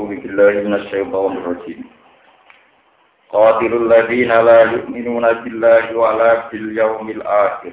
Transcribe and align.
أعوذ 0.00 0.16
بالله 0.16 0.52
من 0.64 0.74
الشيطان 0.74 1.32
الرجيم. 1.36 1.84
قاتل 3.32 3.72
الذين 3.84 4.32
لا 4.48 4.60
يؤمنون 4.62 5.32
بالله 5.32 5.96
ولا 5.96 6.48
باليوم 6.48 7.10
الآخر 7.10 7.72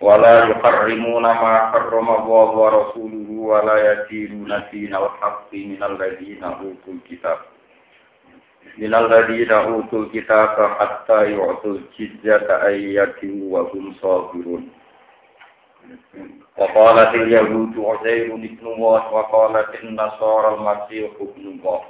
ولا 0.00 0.36
يحرمون 0.50 1.22
ما 1.22 1.54
حرم 1.70 2.08
الله 2.18 2.48
ورسوله 2.62 3.28
ولا 3.30 3.76
يدينون 3.92 4.62
دين 4.72 4.94
الحق 4.94 5.50
من 5.52 5.80
الذين 5.82 6.44
أوتوا 6.44 6.94
الكتاب. 6.98 7.38
من 8.78 8.94
الذين 8.94 9.52
أوتوا 9.52 10.02
الكتاب 10.04 10.56
حتى 10.78 11.18
يعطوا 11.32 11.74
الجزية 11.78 12.48
أن 12.68 12.74
يدين 12.98 13.50
وهم 13.52 13.94
صاغرون. 14.02 14.62
وقالت 16.57 17.15
اليهود 17.15 17.73
عزير 17.79 18.25
ابن 18.35 18.65
الله 18.67 19.13
وقالت 19.13 19.83
النصارى 19.83 20.55
المسيح 20.55 21.11
ابن 21.21 21.43
الله 21.53 21.81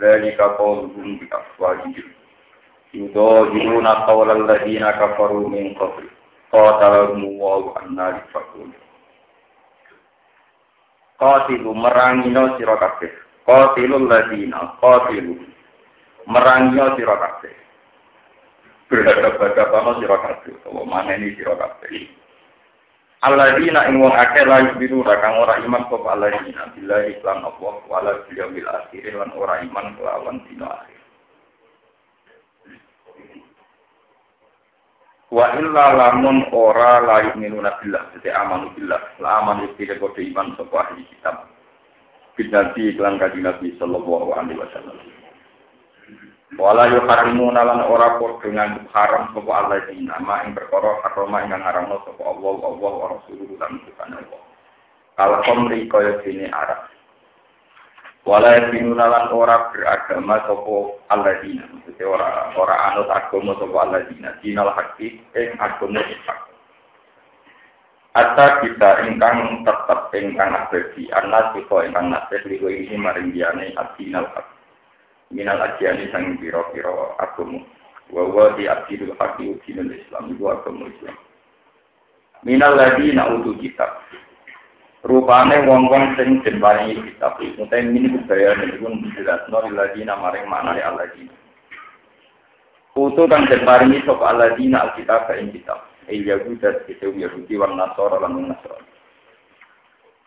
ذلك 0.00 0.40
قولهم 0.40 1.18
بأفواههم 1.18 2.04
يضاهئون 2.94 3.86
قول 3.86 4.28
الذين 4.50 4.90
كفروا 4.90 5.48
من 5.48 5.74
قبل 5.74 6.04
قاتلهم 6.52 7.24
الله 7.24 7.74
أنا 7.82 8.06
يفكون 8.18 8.72
Qatilu 11.16 11.72
merangino 11.72 12.60
sira 12.60 12.76
kabeh. 12.76 13.08
Qatilul 13.48 14.04
ladina 14.04 14.76
qatilu 14.84 15.32
merangino 16.28 16.92
sira 16.92 17.16
kabeh. 17.16 17.56
Berhadap-hadapan 18.92 19.96
sira 19.96 20.16
kabeh 20.20 20.52
utawa 20.60 20.84
maneni 20.84 21.32
sira 21.40 21.56
kabeh. 21.56 22.04
Alladzina 23.21 23.85
ing 23.85 24.01
wong 24.01 24.17
akeh 24.17 24.49
la 24.49 24.65
yubiru 24.65 25.05
kang 25.05 25.37
ora 25.37 25.61
iman 25.61 25.85
sapa 25.93 26.17
alladzina 26.17 26.73
billahi 26.73 27.21
lan 27.21 27.45
Allah 27.45 27.75
wala 27.85 28.17
bil 28.25 28.33
yaumil 28.33 28.65
akhir 28.65 29.13
lan 29.13 29.29
ora 29.37 29.61
iman 29.61 29.93
kelawan 29.93 30.41
dina 30.49 30.65
akhir. 30.65 31.01
Wa 35.29 35.53
illa 35.53 35.85
lamun 35.93 36.49
ora 36.49 36.97
la 37.05 37.29
yu'minuna 37.29 37.77
billah, 37.77 38.09
dadi 38.17 38.33
amanu 38.33 38.73
billah, 38.73 38.99
la 39.21 39.29
amanu 39.45 39.69
billah 39.77 40.01
kode 40.01 40.25
iman 40.33 40.57
sapa 40.57 40.89
ahli 40.89 41.05
kitab. 41.13 41.45
Bidati 42.33 42.97
iklan 42.97 43.21
kanjeng 43.21 43.45
Nabi 43.45 43.77
sallallahu 43.77 44.33
alaihi 44.33 44.57
wasallam. 44.57 44.97
Wala 46.59 46.91
yuharimu 46.91 47.47
nalan 47.55 47.87
ora 47.87 48.19
nganggep 48.19 48.91
haram 48.91 49.31
sapa 49.31 49.51
Allah 49.55 49.87
di 49.87 50.03
nama 50.03 50.43
ing 50.43 50.51
perkara 50.51 50.99
harama 51.07 51.47
ingkang 51.47 51.63
haramno 51.63 52.03
sapa 52.03 52.23
Allah 52.27 52.55
Allah 52.67 52.91
wa 52.91 53.07
rasuluhu 53.15 53.55
lan 53.55 53.79
Tuhan 53.87 54.11
Allah. 54.19 54.41
Kalau 55.15 55.39
komri 55.47 55.87
kaya 55.87 56.19
dene 56.19 56.51
Arab. 56.51 56.91
Wala 58.27 58.59
yuharimu 58.59 58.99
nalan 58.99 59.31
ora 59.31 59.71
beragama 59.71 60.43
sapa 60.43 60.75
Allah 61.07 61.39
di 61.39 61.55
maksudnya 61.55 62.03
ora 62.03 62.29
ora 62.59 62.75
anut 62.91 63.07
agama 63.07 63.55
sapa 63.55 63.75
Allah 63.87 64.01
di 64.11 64.15
dinal 64.43 64.75
hakik 64.75 65.23
ing 65.31 65.49
agama 65.55 66.03
hak. 66.03 66.39
Ata 68.11 68.59
kita 68.59 69.07
ingkang 69.07 69.63
tetep 69.63 70.11
ingkang 70.19 70.51
abadi, 70.51 71.07
anas 71.15 71.55
kita 71.55 71.87
ingkang 71.87 72.11
nasih 72.11 72.43
liku 72.43 72.67
ini 72.67 72.99
maring 72.99 73.31
diane 73.31 73.71
adinal 73.79 74.27
minal 75.31 75.57
ajiani 75.57 76.11
sang 76.11 76.37
piro-piro 76.37 77.15
agama 77.17 77.63
wa 78.11 78.23
wa 78.27 78.53
di 78.53 78.67
abdul 78.67 79.15
haqi 79.17 79.55
udinul 79.55 79.91
islam. 79.95 80.35
Itu 80.35 80.43
agama 80.51 80.91
islam. 80.91 81.17
Minal 82.43 82.77
lagi 82.77 83.15
utuh 83.15 83.55
kitab. 83.57 84.03
Rupane 85.01 85.65
wong-wong 85.65 86.13
sing 86.13 86.45
den 86.45 86.61
paringi 86.61 87.01
kitab 87.01 87.41
utawa 87.41 87.73
ini 87.81 88.05
budaya 88.05 88.53
niku 88.53 88.85
dijelasno 89.01 89.57
lagi 89.73 90.05
maring 90.05 90.45
manane 90.45 90.77
alladzina 90.85 91.33
Utuh 92.93 93.25
kang 93.25 93.49
den 93.49 93.65
paringi 93.65 94.05
sapa 94.05 94.29
alladzina 94.29 94.85
alkitab 94.85 95.25
ing 95.33 95.49
kitab. 95.57 95.89
Il 96.05 96.27
yahuda 96.27 96.85
itu 96.85 97.07
yahudi 97.17 97.57
wan 97.57 97.79
nasara 97.79 98.21
lan 98.21 98.53
nasara 98.53 98.77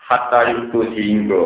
hatta 0.08 0.52
itu 0.52 0.84
sehingga 0.92 1.42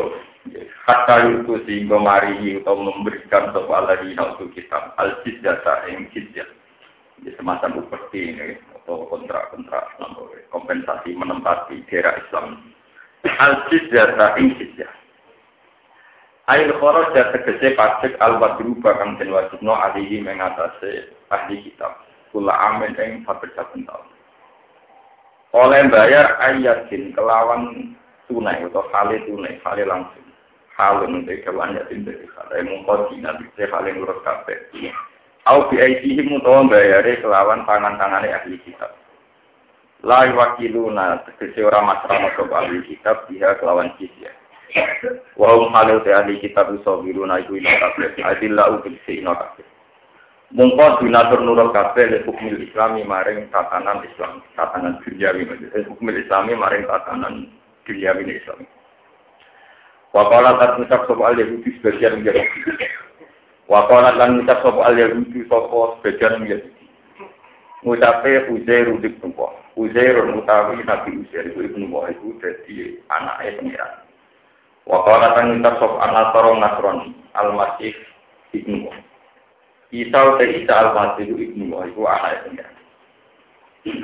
Kata 0.88 1.14
itu 1.28 1.60
sehingga 1.68 2.00
mari 2.00 2.60
atau 2.62 2.80
memberikan 2.80 3.52
soal 3.52 3.84
lagi 3.84 4.16
untuk 4.16 4.52
kitab 4.56 4.96
al 4.96 5.20
jasa 5.24 5.84
yang. 5.90 6.08
Jadi 6.12 7.34
semacam 7.34 7.82
seperti 7.82 8.18
ini 8.30 8.54
atau 8.78 9.10
kontrak-kontrak 9.10 9.98
kompensasi 10.54 11.12
menempati 11.12 11.82
daerah 11.90 12.16
Islam. 12.22 12.72
Al 13.26 13.68
jasa 13.68 14.38
yang 14.38 14.54
jizyah. 14.56 14.92
Ail 16.48 16.72
khoros 16.80 17.12
dan 17.12 17.28
tegese 17.36 17.76
pajak 17.76 18.16
al 18.24 18.40
wadru 18.40 18.72
bakang 18.80 19.20
den 19.20 19.28
wajibno 19.28 19.76
alihi 19.76 20.24
mengatasi 20.24 21.12
ahli 21.28 21.60
kitab. 21.60 22.00
Kula 22.32 22.56
amin 22.56 22.96
saben-saben 22.96 23.84
tahun. 23.84 24.08
Oleh 25.52 25.88
bayar 25.88 26.36
ayatin 26.44 27.12
kelawan 27.16 27.92
tunai 28.28 28.60
atau 28.68 28.84
kali 28.92 29.16
tunai, 29.24 29.56
kali 29.64 29.84
langsung 29.84 30.27
halun 30.78 31.26
te 31.26 31.42
kewan 31.42 31.74
ya 31.74 31.82
tin 31.90 32.06
dari 32.06 32.22
kata 32.30 32.62
mungko 32.62 33.10
dina 33.10 33.34
te 33.58 33.66
halin 33.66 33.98
urut 33.98 34.22
kabeh. 34.22 34.54
Au 35.50 35.66
bi 35.66 35.82
aidihim 35.82 36.38
utawa 36.38 36.70
bayare 36.70 37.18
kelawan 37.18 37.66
tangan-tangane 37.66 38.30
ahli 38.30 38.62
kitab. 38.62 38.94
La 40.06 40.30
wakiluna 40.30 41.26
tegese 41.26 41.66
ora 41.66 41.82
masrama 41.82 42.30
ke 42.38 42.46
ahli 42.46 42.78
kitab 42.86 43.26
dia 43.26 43.58
kelawan 43.58 43.90
jizya. 43.98 44.30
Wa 45.34 45.58
hum 45.58 45.74
halil 45.74 45.98
te 46.06 46.14
ahli 46.14 46.38
kitab 46.38 46.70
sabiruna 46.86 47.42
iku 47.42 47.58
ina 47.58 47.74
kabeh. 47.82 48.14
Adilla 48.22 48.70
ubil 48.78 48.94
ina 49.10 49.34
kabeh. 49.34 49.66
Mungko 50.54 51.02
dinatur 51.02 51.42
nurul 51.42 51.74
kabeh 51.74 52.06
le 52.06 52.18
hukum 52.22 52.54
islami 52.54 53.02
maring 53.02 53.50
tatanan 53.50 54.06
islam 54.06 54.46
tatanan 54.54 55.02
duniawi. 55.02 55.42
Maksudnya 55.42 55.90
hukum 55.90 56.06
islami 56.14 56.54
maring 56.54 56.86
tatanan 56.86 57.50
duniawi 57.82 58.30
islam 58.30 58.62
Wakola 60.16 60.56
tak 60.56 60.80
ngucap 60.80 61.04
sopo 61.04 61.20
al 61.28 61.36
Yahudi 61.36 61.68
sebagian 61.78 62.24
menjadi 62.24 62.40
Wakola 63.68 64.16
lan 64.16 64.40
ngucap 64.40 64.64
sopo 64.64 64.80
al 64.80 64.96
Yahudi 64.96 65.44
sopo 65.44 66.00
sebagian 66.00 66.40
menjadi 66.40 66.68
Ngucapnya 67.84 68.50
Uzair 68.50 68.88
udik 68.90 69.20
nuwa 69.20 69.52
Uzair 69.76 70.16
mutawi 70.32 70.80
Nabi 70.82 71.22
Uzair 71.22 71.46
itu 71.52 71.60
ibnu 71.60 71.86
Nuwa 71.92 72.10
itu 72.10 72.34
jadi 72.40 72.98
anaknya 73.12 73.60
pengiran 73.60 73.92
Wakola 74.88 75.36
tak 75.36 75.44
ngucap 75.44 75.74
sopo 75.76 75.96
Anasoro 76.00 76.56
Nasroni 76.56 77.12
Al-Masih 77.36 77.92
ibnu 78.56 78.88
Nuwa 78.88 78.96
Isa 79.92 80.18
uta 80.24 80.44
Isa 80.48 80.72
Al-Masih 80.72 81.36
ibnu 81.36 81.68
Nuwa 81.68 81.84
itu 81.84 82.00
anaknya 82.00 82.42
pengiran 82.48 82.77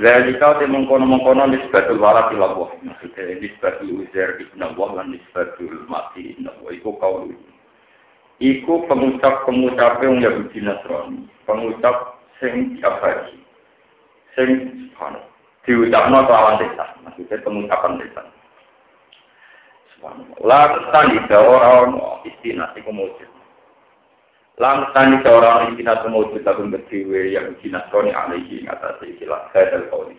Zalika 0.01 0.59
te 0.59 0.67
mengkono-mengkono 0.67 1.47
nisbatul 1.51 1.99
warat 2.01 2.33
ila 2.33 2.53
Allah. 2.53 2.71
Maksudnya 2.85 3.39
nisbatul 3.41 4.05
uzair 4.05 4.39
ibn 4.41 4.61
Allah 4.61 4.89
dan 5.01 5.15
nisbatul 5.15 5.85
mati 5.91 6.35
ibn 6.37 6.49
Allah. 6.49 6.71
Iku 6.75 6.97
kau 7.01 7.29
Iku 8.43 8.87
pengucap-pengucap 8.91 10.03
yang 10.03 10.19
Yahudi 10.19 10.59
Nasrani. 10.59 11.31
Pengucap 11.47 12.19
sing 12.43 12.77
diabadi. 12.77 13.39
Sing 14.35 14.51
subhanallah. 14.93 15.31
Diucapno 15.65 16.19
kelawan 16.27 16.61
desa. 16.61 16.85
Maksudnya 17.07 17.39
pengucapan 17.47 17.93
desa. 18.03 18.23
Subhanallah. 19.97 20.39
Lakukan 20.43 21.05
di 21.15 21.19
orang 21.31 21.91
istilah 22.27 22.69
iku 22.75 22.91
mujud. 22.91 23.31
Langsani 24.55 25.19
seorang 25.27 25.75
istilah 25.75 25.99
semua 26.07 26.31
lagun 26.31 26.71
berdiwe 26.71 27.35
yang 27.35 27.59
jinasroni 27.59 28.15
alaihi 28.15 28.63
atas 28.71 29.03
istilah 29.03 29.51
hadal 29.51 29.83
kauli. 29.91 30.15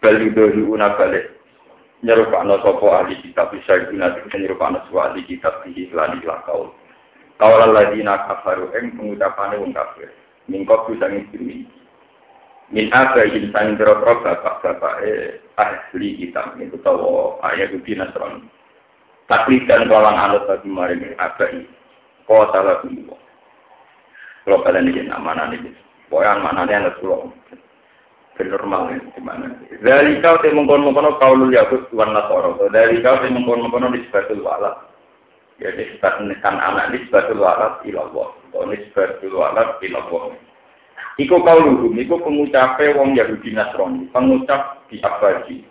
Balidohi 0.00 0.64
una 0.64 0.96
balik. 0.96 1.36
Nyerupakno 2.00 2.60
sopo 2.64 2.92
ahli 2.92 3.16
kitab 3.20 3.52
bisa 3.52 3.76
guna 3.92 4.12
nyerupakno 4.32 4.80
sopo 4.88 5.04
ahli 5.04 5.20
kitab 5.28 5.60
di 5.68 5.84
iklan 5.84 6.16
ilah 6.24 6.40
kaul. 6.48 6.72
Kaulah 7.36 7.76
ladina 7.76 8.24
kafaru 8.24 8.72
eng 8.72 8.96
pengucapannya 8.96 9.60
wong 9.60 9.76
kafir. 9.76 10.08
Mingkop 10.48 10.88
bisa 10.88 11.04
ngistiri. 11.04 11.68
Min 12.72 12.88
apa 12.88 13.20
insan 13.28 13.76
berotro 13.76 14.24
bapak-bapak 14.24 15.04
eh 15.04 15.44
ahli 15.60 16.24
kitab. 16.24 16.56
Itu 16.56 16.80
tahu 16.80 17.36
ayat 17.44 17.68
itu 17.68 17.92
nasroni. 18.00 18.48
Taklid 19.28 19.68
dan 19.68 19.92
tolong 19.92 20.16
anut 20.16 20.48
bagi 20.48 20.68
maring 20.72 21.16
abai 21.20 21.68
kota 22.24 22.60
lagu. 22.60 22.88
Kalau 24.44 24.60
kalian 24.60 24.92
ini 24.92 25.08
nama 25.08 25.48
ini, 25.48 25.72
pokoknya 26.12 26.44
mana 26.44 26.68
nih 26.68 26.76
anak 26.76 27.00
pulau. 27.00 27.32
Normal 28.34 28.90
ya, 28.90 28.98
gimana? 29.14 29.46
Dari 29.78 30.18
kau 30.18 30.34
teh 30.42 30.50
mengkon 30.50 30.82
kau 31.22 31.32
lu 31.38 31.54
yakut 31.54 31.86
tuan 31.94 32.10
nasoro. 32.10 32.58
Dari 32.66 32.98
kau 32.98 33.22
teh 33.22 33.30
mengkon 33.30 33.62
mengkono 33.62 33.94
di 33.94 34.02
sebatul 34.10 34.42
walat. 34.42 34.74
Jadi 35.62 35.94
sebat 35.94 36.18
menekan 36.18 36.58
anak 36.58 36.90
di 36.90 36.98
sebatul 37.06 37.38
walat 37.38 37.78
ilallah. 37.86 38.34
Atau 38.50 38.66
di 38.74 38.82
sebatul 38.90 39.38
walat 39.38 39.78
ilallah. 39.86 40.34
Iku 41.14 41.46
kau 41.46 41.58
luhum, 41.62 41.94
iku 41.94 42.18
pengucapnya 42.18 42.98
wong 42.98 43.14
Yahudi 43.14 43.54
Nasrani, 43.54 44.10
pengucap 44.10 44.82
di 44.90 44.98
abadi. 44.98 45.62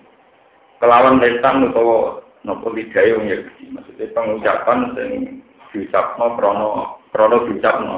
Kelawan 0.79 1.19
lesan 1.19 1.67
atau 1.67 2.23
nopo 2.47 2.71
lidah 2.71 3.03
yang 3.03 3.27
Yahudi. 3.27 3.75
Maksudnya 3.75 4.07
pengucapan 4.15 4.79
yang 4.95 5.11
diucapno 5.73 6.37
krono 6.37 7.01
krono 7.09 7.37
diucapno. 7.49 7.95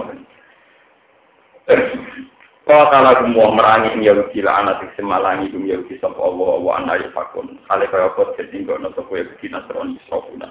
Kau 2.66 2.90
salah 2.90 3.22
semua 3.22 3.54
merangi 3.54 4.02
Yahudi 4.02 4.42
lah 4.42 4.66
anak 4.66 4.90
semalangi 4.98 5.54
dum 5.54 5.70
Yahudi 5.70 6.02
sapa 6.02 6.18
Allah 6.18 6.58
wa 6.58 6.82
ana 6.82 6.98
yafakun. 6.98 7.62
Hale 7.70 7.86
kaya 7.94 8.10
apa 8.10 8.34
ketinggono 8.34 8.90
sapa 8.98 9.14
Yahudi 9.14 9.54
Nasrani 9.54 10.02
sopuna. 10.10 10.50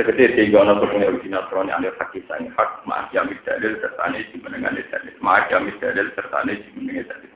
Tegese 0.00 0.32
tinggono 0.32 0.80
sapa 0.80 0.96
Yahudi 0.96 1.28
Nasrani 1.28 1.76
ane 1.76 1.92
hakik 1.92 2.24
sang 2.24 2.48
hak 2.56 2.80
ma 2.88 3.04
jamis 3.12 3.36
dalil 3.44 3.76
serta 3.84 4.08
ne 4.08 4.24
dimenengane 4.32 4.80
dalil. 4.88 5.12
Ma 5.20 5.44
jamis 5.52 5.76
dalil 5.76 6.08
serta 6.16 6.40
ne 6.48 6.56
dimenengane 6.56 7.04
dalil. 7.04 7.32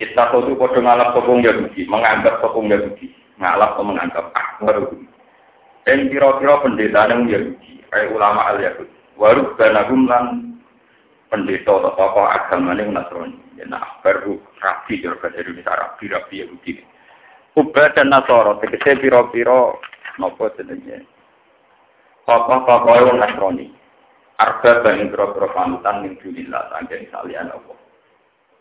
Kita 0.00 0.32
itu 0.32 0.56
kode 0.56 0.80
ngalap 0.80 1.12
sopung 1.12 1.44
Yahudi, 1.44 1.84
menganggap 1.84 2.40
sopung 2.40 2.72
Yahudi, 2.72 3.12
ngalap 3.36 3.76
atau 3.76 3.84
menganggap 3.84 4.32
akbar 4.32 4.88
Dan 5.90 6.06
kira-kira 6.06 6.62
pendeta 6.62 7.10
yang 7.10 7.26
Yahudi, 7.26 7.82
kayak 7.90 8.14
ulama 8.14 8.46
al 8.46 8.62
Yahudi, 8.62 8.94
waru 9.18 9.58
banagum 9.58 10.06
lan 10.06 10.54
pendeta 11.34 11.66
atau 11.66 11.90
tokoh 11.98 12.30
agama 12.30 12.78
yang 12.78 12.94
Nasrani. 12.94 13.34
Ya, 13.58 13.66
nah, 13.66 13.98
baru 13.98 14.38
rapi 14.62 15.02
juga 15.02 15.18
bahasa 15.18 15.42
Indonesia 15.42 15.74
rapi 15.74 16.06
rapi 16.06 16.46
Yahudi. 16.46 16.78
Ubah 17.58 17.90
dan 17.98 18.06
Nasoro, 18.06 18.62
tegese 18.62 19.02
piro-piro 19.02 19.82
nopo 20.22 20.46
jenenge. 20.54 21.10
Tokoh-tokoh 22.22 22.94
yang 23.10 23.18
Nasrani. 23.18 23.66
Arba 24.38 24.86
bang 24.86 25.10
piro-piro 25.10 25.50
panutan 25.50 26.06
ning 26.06 26.14
dunillah 26.22 26.70
sanggen 26.70 27.02
salian 27.10 27.50
Allah. 27.50 27.78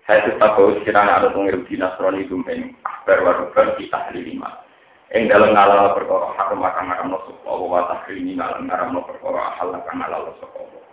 Saya 0.09 0.25
tetap 0.25 0.57
bahwa 0.57 0.81
sekiranya 0.81 1.21
ada 1.21 1.29
pengirim 1.29 1.61
di 1.69 1.77
Nasrani 1.77 2.25
itu 2.25 2.41
yang 2.49 2.73
akbar 2.81 3.21
warubar 3.21 3.77
kita 3.77 4.17
lima. 4.17 4.65
Yang 5.09 5.25
dalam 5.33 5.57
ngalal 5.57 5.97
perkara 5.97 6.27
haram 6.37 6.61
akan 6.61 6.83
ngaram 6.85 7.07
no 7.09 7.17
Allah 7.49 7.65
wa 7.65 7.81
tahlimi 7.89 8.37
ngalam 8.37 8.69
ngaram 8.69 8.89
no 8.93 9.01
perkara 9.09 9.57
hal 9.57 9.73
akan 9.73 9.95
ngalal 10.05 10.23
soko 10.37 10.69
Allah. 10.69 10.83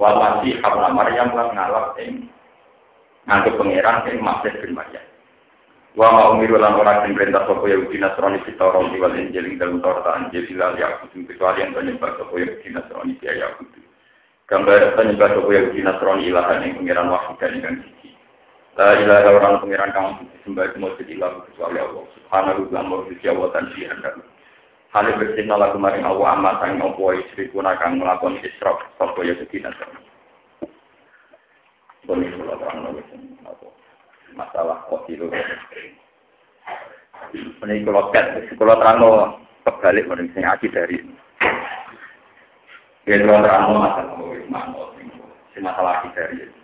Wa 0.00 0.10
masih 0.16 0.64
habla 0.64 0.88
Maryam 0.96 1.28
lan 1.36 1.52
ngalap 1.52 1.92
yang 2.00 2.24
ngantuk 3.28 3.60
pangeran 3.60 4.00
yang 4.08 4.24
masih 4.24 4.52
bin 4.64 4.72
Maryam. 4.72 5.04
Wa 5.92 6.08
ma 6.08 6.32
umiru 6.32 6.56
lan 6.56 6.72
ora 6.80 7.04
sing 7.04 7.12
perintah 7.12 7.44
sapa 7.44 7.68
Yahudi 7.68 8.00
Nasrani 8.00 8.40
kita 8.48 8.64
orang 8.64 8.90
di 8.90 8.98
wal 8.98 9.12
Injil 9.12 9.46
dalam 9.60 9.78
Taurat 9.84 10.24
Injil 10.24 10.48
ila 10.56 10.74
ya 10.80 10.98
kecuali 11.04 11.60
yang 11.60 11.76
penyembah 11.76 12.10
sapa 12.16 12.34
Yahudi 12.34 12.68
Nasrani 12.72 13.12
dia 13.20 13.32
Yahudi. 13.44 13.80
Gambar 14.48 14.96
penyembah 14.96 15.28
sapa 15.36 15.50
Yahudi 15.52 15.80
Nasrani 15.84 16.32
ilahan 16.32 16.64
yang 16.64 16.72
pangeran 16.80 17.12
wahid 17.12 17.36
dan 17.36 17.52
yang 17.60 17.76
La 18.74 18.98
ilaha 18.98 19.30
orang 19.30 19.62
pengiran 19.62 19.94
kamu 19.94 20.10
disembah 20.34 20.66
itu 20.66 21.14
ilah 21.14 21.30
kecuali 21.46 21.78
Allah. 21.78 22.04
Subhanahu 22.18 22.66
wa 22.74 22.82
mujud 22.82 23.22
Allah 23.22 23.48
dan 23.54 23.64
sihan 23.78 23.98
dan 24.02 24.18
Hal 24.94 25.10
bersih 25.18 25.42
nala 25.46 25.74
kemarin 25.74 26.06
Allah 26.06 26.38
amat 26.38 26.62
sang 26.62 26.78
ngopo 26.78 27.10
istri 27.18 27.50
pun 27.50 27.66
akan 27.66 27.98
melakukan 27.98 28.38
israf 28.46 28.78
sopo 28.94 29.26
ya 29.26 29.34
sama. 29.34 29.98
Boleh 32.06 32.30
kalau 32.30 32.54
terang 32.62 32.78
masalah 34.38 34.86
kok 34.86 35.02
itu. 35.10 35.26
Ini 37.34 37.82
kalau 37.82 38.14
kat, 38.14 38.54
kalau 38.54 38.78
terang 38.78 38.96
lo 39.02 39.10
kebalik 39.66 40.06
mending 40.06 40.30
sing 40.30 40.46
aji 40.46 40.66
dari. 40.70 41.02
Ya 43.10 43.18
kalau 43.18 43.42
terang 43.42 43.74
masalah 43.74 44.14
masalah 45.58 45.92
aji 46.06 46.08
dari. 46.14 46.63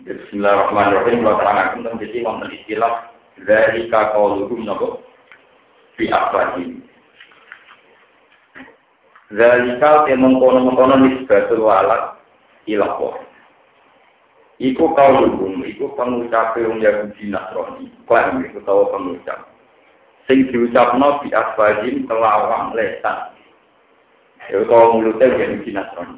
Bismillahirrahmanirrahim. 0.00 1.20
Kalau 1.20 1.36
terangkan 1.44 1.68
tentang 1.76 1.94
jadi 2.00 2.18
wonten 2.24 2.48
istilah 2.56 3.12
dari 3.44 3.84
kakoluhum 3.92 4.64
nopo 4.64 5.04
fi 6.00 6.08
afwahim. 6.08 6.80
Zalika 9.28 10.08
yang 10.08 10.24
mengkono-mengkono 10.24 11.04
nisbatul 11.04 11.68
walad 11.68 12.16
ilakoh. 12.64 13.20
Iku 14.56 14.92
kauluhum, 14.96 15.68
iku 15.68 15.92
pengucap 15.92 16.56
yang 16.56 16.80
Yahudi 16.80 17.28
Nasrani. 17.28 17.92
Klaim 18.08 18.40
iku 18.48 18.64
tahu 18.64 18.88
pengucap. 18.96 19.52
Sing 20.24 20.48
diucapno 20.48 21.20
bi 21.20 21.28
afwahim 21.36 22.08
kelawang 22.08 22.72
lesan. 22.72 23.36
Ya 24.48 24.64
kalau 24.64 24.96
mulutnya 24.96 25.28
Yahudi 25.28 25.76
Nasrani. 25.76 26.16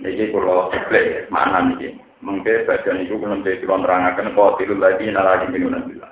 Jadi 0.00 0.32
kalau 0.32 0.72
sebelah 0.72 1.28
mana 1.28 1.76
nih? 1.76 2.00
Mungkin 2.20 2.68
bagian 2.68 3.00
itu 3.00 3.16
belum 3.16 3.40
jadi 3.40 3.64
kulon 3.64 3.80
terangkan 3.80 4.36
kau 4.36 4.52
tidur 4.60 4.76
lagi 4.76 5.08
nalagi 5.08 5.48
minuman 5.48 5.88
bila. 5.88 6.08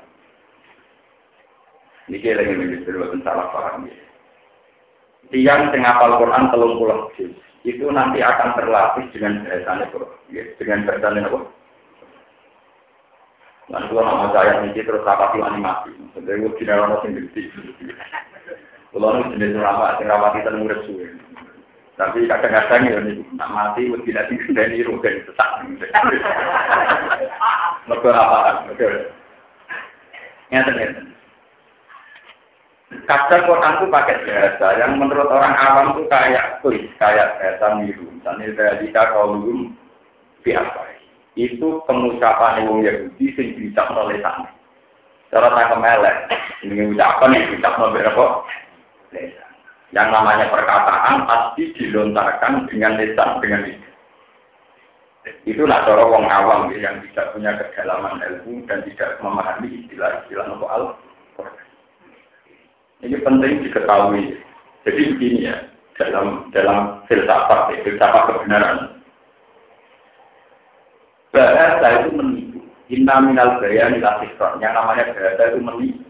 Ini 2.09 2.33
lagi 2.33 2.53
menjadi 2.57 2.89
sebuah 2.89 3.21
salah 3.21 3.53
paham 3.53 3.85
ya. 3.85 3.97
Tiang 5.29 5.69
tengah 5.69 6.01
apal 6.01 6.17
Quran 6.17 6.49
telung 6.49 6.81
pulang 6.81 7.13
itu 7.69 7.85
nanti 7.93 8.25
akan 8.25 8.57
terlatih 8.57 9.05
dengan 9.13 9.45
bahasanya 9.45 9.93
ya, 10.33 10.43
dengan 10.57 10.89
bahasanya 10.89 11.29
apa? 11.29 11.39
Dan 13.69 13.85
kalau 13.93 14.01
nama 14.01 14.33
saya 14.33 14.65
ini 14.65 14.81
terus 14.81 15.05
rapati 15.05 15.45
animasi, 15.45 15.93
jadi 16.17 16.41
gue 16.41 16.57
tidak 16.57 16.89
mau 16.89 17.05
sendiri. 17.05 17.29
Kalau 18.89 19.13
ini 19.21 19.37
jenis 19.37 19.61
ramah, 19.61 20.01
ramah 20.01 20.33
kita 20.33 20.49
nunggu 20.49 20.89
suwe. 20.89 21.13
Tapi 21.99 22.31
kadang-kadang 22.31 22.87
ya 22.87 22.99
nih, 23.03 23.19
nak 23.35 23.51
mati 23.51 23.91
tidak 24.07 24.31
dikendali 24.31 24.87
rugen 24.87 25.19
sesak. 25.27 25.67
Mereka 27.91 28.09
apa? 28.15 28.71
Nyata-nyata. 30.55 31.03
Kadang 33.05 33.45
Quran 33.45 33.75
itu 33.77 33.87
pakai 33.93 34.17
bahasa 34.25 34.67
yang 34.81 34.97
menurut 34.97 35.29
orang 35.29 35.53
awam 35.61 35.87
itu 35.93 36.09
kayak 36.09 36.63
tulis, 36.65 36.89
kayak 36.97 37.37
bahasa 37.37 37.77
miru. 37.83 38.09
Misalnya 38.15 38.57
dari 38.57 38.89
kaulum 38.95 39.77
biasa. 40.47 40.81
Itu 41.37 41.85
pengucapan 41.85 42.65
yang 42.65 42.81
Yahudi 42.83 43.27
yang 43.37 43.49
diucap 43.59 43.93
oleh 43.93 44.19
sana. 44.25 44.49
Cara 45.29 45.53
tangkap 45.53 45.79
melek, 45.79 46.17
ini 46.65 46.89
ucapan 46.89 47.37
yang 47.37 47.45
diucap 47.53 47.75
oleh 47.77 48.03
apa? 48.09 48.27
Lesan. 49.13 49.48
Yang 49.89 50.09
namanya 50.13 50.53
perkataan 50.53 51.25
pasti 51.25 51.73
dilontarkan 51.73 52.69
dengan 52.69 53.01
lisan, 53.01 53.41
dengan 53.41 53.65
lisan. 53.65 53.89
Itulah 55.45 55.85
cara 55.85 56.05
wong 56.09 56.25
awam 56.29 56.73
yang 56.77 57.01
tidak 57.11 57.33
punya 57.33 57.57
kedalaman 57.57 58.21
ilmu 58.21 58.65
dan 58.69 58.85
tidak 58.85 59.17
memahami 59.21 59.85
istilah-istilah 59.85 60.45
al 60.69 60.85
Ini 63.05 63.17
penting 63.23 63.53
diketahui. 63.65 64.37
Jadi 64.85 65.03
begini 65.15 65.49
ya, 65.49 65.57
dalam 66.01 66.49
dalam 66.53 67.05
filsafat, 67.07 67.73
ya, 67.73 67.77
filsafat 67.85 68.23
kebenaran. 68.29 68.79
Bahasa 71.33 71.87
itu 72.03 72.11
menipu. 72.17 72.59
Inna 72.89 73.21
minal 73.21 73.61
bayan 73.61 74.01
Yang 74.01 74.73
namanya 74.73 75.05
bahasa 75.13 75.43
itu 75.53 75.59
menipu. 75.61 76.03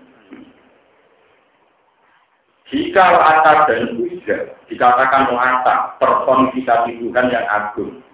Jika 2.68 3.00
latar 3.00 3.64
dan 3.64 3.96
puja 3.96 4.52
dikatakan 4.68 5.32
latar 5.32 5.96
personifikasi 5.96 7.00
Tuhan 7.00 7.26
yang 7.32 7.46
agung, 7.48 8.04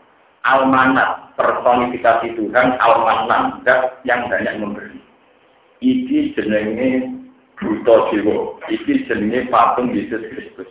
almanat 0.47 1.35
personifikasi 1.35 2.39
Tuhan 2.39 2.79
almanan 2.79 3.67
yang 4.07 4.31
banyak 4.31 4.55
memberi. 4.63 4.99
Iki 5.83 6.39
jenenge 6.39 7.11
Buto 7.59 8.15
Jiwo, 8.15 8.63
iki 8.71 9.03
jenenge 9.11 9.51
patung 9.51 9.91
Yesus 9.91 10.23
Kristus. 10.31 10.71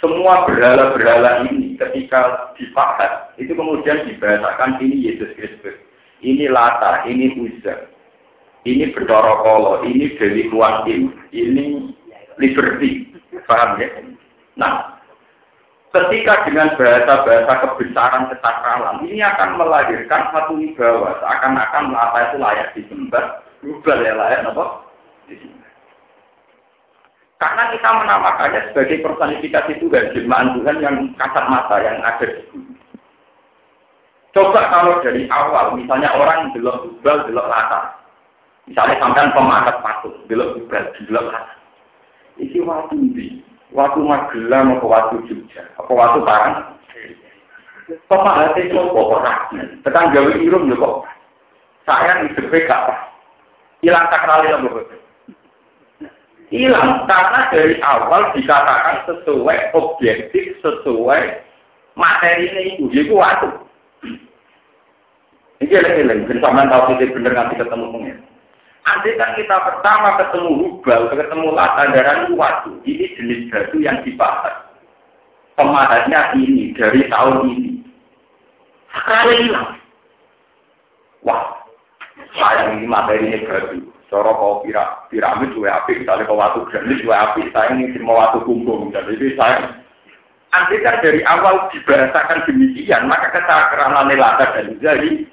Semua 0.00 0.48
berhala-berhala 0.48 1.44
ini 1.52 1.76
ketika 1.76 2.56
dipahat, 2.56 3.36
itu 3.36 3.52
kemudian 3.52 4.08
dibahasakan 4.08 4.80
ini 4.80 5.12
Yesus 5.12 5.28
Kristus. 5.36 5.76
Ini 6.24 6.48
latar, 6.48 7.04
ini 7.04 7.36
puja. 7.36 7.84
Ini 8.64 8.96
Bedoro 8.96 9.44
Kolo, 9.44 9.84
ini 9.84 10.16
Dewi 10.16 10.48
Kuantim, 10.48 11.12
ini 11.32 11.92
Liberty. 12.40 13.09
Paham 13.46 13.78
ya? 13.78 13.88
Nah, 14.58 14.98
ketika 15.94 16.46
dengan 16.46 16.74
bahasa-bahasa 16.74 17.52
kebesaran 17.66 18.30
kesakralan 18.30 19.06
ini 19.06 19.22
akan 19.22 19.58
melahirkan 19.58 20.30
satu 20.34 20.58
wibawa 20.58 21.18
seakan-akan 21.22 21.94
apa 21.94 22.18
itu 22.30 22.36
layak 22.38 22.68
disembah, 22.74 23.24
global 23.62 23.98
ya 24.02 24.14
layak 24.18 24.46
apa? 24.50 24.64
Karena 27.40 27.72
kita 27.72 27.88
menamakannya 27.88 28.60
sebagai 28.70 29.00
personifikasi 29.00 29.72
Tuhan, 29.80 30.12
jemaah 30.12 30.52
Tuhan 30.60 30.76
yang 30.84 30.96
kasat 31.16 31.44
mata 31.48 31.76
yang 31.80 31.96
ada 32.04 32.26
di. 32.28 32.44
Coba 34.30 34.70
kalau 34.70 35.00
dari 35.02 35.26
awal, 35.26 35.74
misalnya 35.74 36.12
orang 36.14 36.52
belok 36.54 36.86
tubal, 36.86 37.26
belok 37.26 37.50
latar. 37.50 37.96
Misalnya 38.68 39.00
sampai 39.02 39.32
pemakat 39.34 39.76
patung, 39.82 40.14
belok 40.28 40.54
tubal, 40.54 40.84
belok 41.08 41.24
latar. 41.32 41.59
Iki 42.40 42.64
waktu 42.64 42.96
ini, 42.96 43.44
waktu 43.76 44.00
Magelang 44.00 44.80
apa 44.80 44.86
waktu 44.88 45.20
Jogja, 45.28 45.62
apa 45.76 45.92
waktu 45.92 46.18
Parang. 46.24 46.56
Bapak 48.06 48.36
hati 48.38 48.70
itu 48.70 48.78
kok 48.78 48.94
ora. 48.94 49.50
Tekan 49.82 50.14
gawe 50.14 50.32
irung 50.38 50.70
yo 50.70 50.78
kok. 50.78 51.10
Saya 51.84 52.22
hidupnya 52.22 52.70
gak 52.70 52.82
pas. 52.86 53.00
Hilang 53.82 54.06
sakral 54.12 54.46
ya, 54.46 54.62
Bu. 54.62 54.70
Hilang 56.54 57.06
karena 57.10 57.40
dari 57.50 57.76
awal 57.82 58.30
dikatakan 58.34 59.06
sesuai 59.10 59.74
objektif, 59.74 60.54
sesuai 60.62 61.22
materi 61.98 62.46
ini 62.46 62.62
itu, 62.78 62.84
jadi 62.94 63.10
waktu. 63.10 63.48
Ini 65.60 65.76
lagi-lagi, 65.76 66.24
bersama 66.30 66.66
tahu 66.70 66.96
kita 66.96 67.12
bener 67.12 67.32
nanti 67.36 67.54
ketemu 67.58 67.86
pengen. 67.92 68.18
Andai 68.88 69.18
kan 69.20 69.36
kita 69.36 69.56
pertama 69.60 70.16
ketemu 70.16 70.50
hubal, 70.56 71.12
ketemu 71.12 71.48
lata 71.52 71.82
darah 71.92 72.26
waktu, 72.32 72.70
ini 72.88 73.06
jenis 73.12 73.40
batu 73.52 73.76
yang 73.76 74.00
dibahas. 74.00 74.56
Pemahatnya 75.54 76.32
ini 76.40 76.72
dari 76.72 77.04
tahun 77.12 77.44
ini. 77.44 77.72
Sekali 78.90 79.34
hilang. 79.44 79.76
Wah, 81.20 81.60
saya 82.32 82.72
ini 82.72 82.88
materi 82.88 83.28
ini 83.28 83.44
batu. 83.44 83.78
Cara 84.10 84.34
kau 84.34 84.66
pirak, 84.66 85.06
piramid 85.06 85.54
juga 85.54 85.84
api, 85.84 86.02
misalnya 86.02 86.26
kau 86.26 86.34
waktu 86.34 86.66
granit 86.66 86.98
juga 86.98 87.30
api, 87.30 87.46
saya 87.54 87.78
ini 87.78 87.94
mau 88.02 88.18
waktu 88.18 88.42
kumpul, 88.42 88.90
itu 88.90 89.38
saya. 89.38 89.70
Andai 90.50 90.82
kan 90.82 90.98
dari 90.98 91.22
awal 91.22 91.70
dibahasakan 91.70 92.42
demikian, 92.42 93.06
maka 93.06 93.30
kesakaranan 93.30 94.10
lata 94.18 94.50
dan 94.58 94.74
jadi 94.82 95.30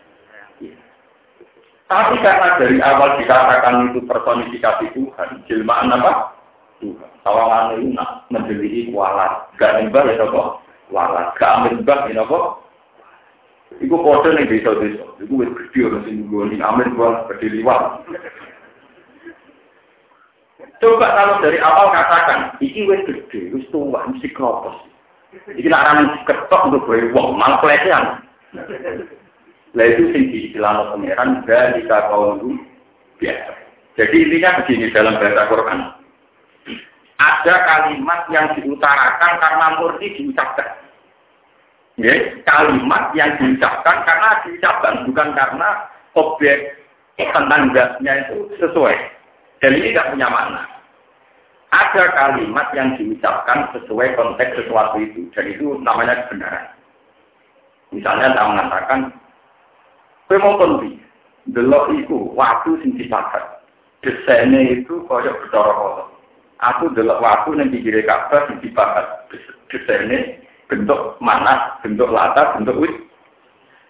tapi 1.88 2.20
karena 2.20 2.60
dari 2.60 2.78
awal 2.84 3.16
dikatakan 3.16 3.96
itu 3.96 4.04
personifikasi 4.04 4.86
Tuhan, 4.92 5.30
jelmaan 5.48 5.96
apa? 5.96 6.36
Tuhan. 6.84 7.10
Tawangan 7.24 7.80
itu 7.80 7.96
nak 7.96 8.28
menjadi 8.28 8.92
kualat. 8.92 9.48
Gak 9.56 9.80
nembah 9.80 10.04
ya 10.12 10.28
kok? 10.28 10.60
Walat. 10.92 11.32
Gak 11.40 11.64
nembah 11.64 12.12
ya 12.12 12.28
kok? 12.28 12.68
Iku 13.80 13.96
kode 14.00 14.36
nih 14.36 14.48
desa-desa. 14.52 15.06
Iku 15.24 15.34
wis 15.40 15.52
gede 15.52 15.80
orang 15.88 16.04
sing 16.08 16.28
nggoni 16.28 16.60
amin 16.60 16.96
gua 16.96 17.28
berdiri 17.28 17.64
liwat. 17.64 18.04
Coba 20.78 21.08
kalau 21.10 21.42
dari 21.42 21.58
awal 21.58 21.90
katakan, 21.90 22.54
iki 22.62 22.86
wis 22.86 23.02
gede, 23.08 23.50
wis 23.50 23.66
tua, 23.74 24.06
mesti 24.08 24.30
kropos. 24.36 24.78
Iki 25.52 25.68
larang 25.68 26.22
ketok 26.24 26.70
untuk 26.70 26.86
gue 26.86 27.12
wong, 27.12 27.36
malah 27.36 27.60
pelecehan. 27.60 28.22
Lah 29.78 29.86
itu 29.86 30.10
sing 30.10 30.34
diistilahno 30.34 30.98
pangeran 30.98 31.46
dari 31.46 31.86
kaum 31.86 32.58
biasa. 33.22 33.54
Jadi 33.94 34.16
intinya 34.26 34.58
begini 34.62 34.90
dalam 34.90 35.22
bahasa 35.22 35.46
Quran. 35.46 35.80
Ada 37.18 37.56
kalimat 37.66 38.26
yang 38.34 38.58
diutarakan 38.58 39.34
karena 39.38 39.68
murni 39.78 40.08
diucapkan. 40.18 40.70
Ya, 41.98 42.14
kalimat 42.46 43.10
yang 43.18 43.38
diucapkan 43.42 44.06
karena 44.06 44.30
diucapkan 44.46 45.06
bukan 45.10 45.30
karena 45.34 45.70
objek 46.14 46.78
tenaganya 47.18 48.14
itu 48.26 48.50
sesuai. 48.58 48.98
Dan 49.62 49.78
ini 49.82 49.94
tidak 49.94 50.14
punya 50.14 50.30
makna. 50.30 50.62
Ada 51.74 52.04
kalimat 52.14 52.70
yang 52.78 52.94
diucapkan 53.02 53.74
sesuai 53.74 54.14
konteks 54.14 54.62
sesuatu 54.62 55.02
itu, 55.02 55.26
dan 55.34 55.46
itu 55.50 55.74
namanya 55.82 56.26
kebenaran. 56.26 56.66
Misalnya, 57.90 58.38
saya 58.38 58.46
mengatakan, 58.46 59.00
Kowe 60.28 60.38
mau 60.44 60.60
kondi, 60.60 61.00
delok 61.56 61.96
iku 61.96 62.36
waktu 62.36 62.76
sing 62.84 63.00
dipakat. 63.00 63.64
Desainnya 64.04 64.76
itu 64.76 65.08
kaya 65.08 65.32
betara 65.40 65.72
kota. 65.72 66.04
Aku 66.60 66.92
delok 66.92 67.24
waktu 67.24 67.56
yang 67.56 67.72
pinggir 67.72 68.04
Ka'bah 68.04 68.44
sing 68.52 68.60
dipakat. 68.60 69.32
Desainnya 69.72 70.36
bentuk 70.68 71.16
mana, 71.24 71.80
bentuk 71.80 72.12
latar, 72.12 72.60
bentuk 72.60 72.76
wit. 72.76 72.92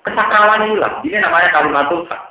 Kesakalan 0.06 0.72
hilang. 0.72 1.01
Ini 1.01 1.17
namanya 1.20 1.50
kalimat 1.51 1.89
Tuhan. 1.89 2.22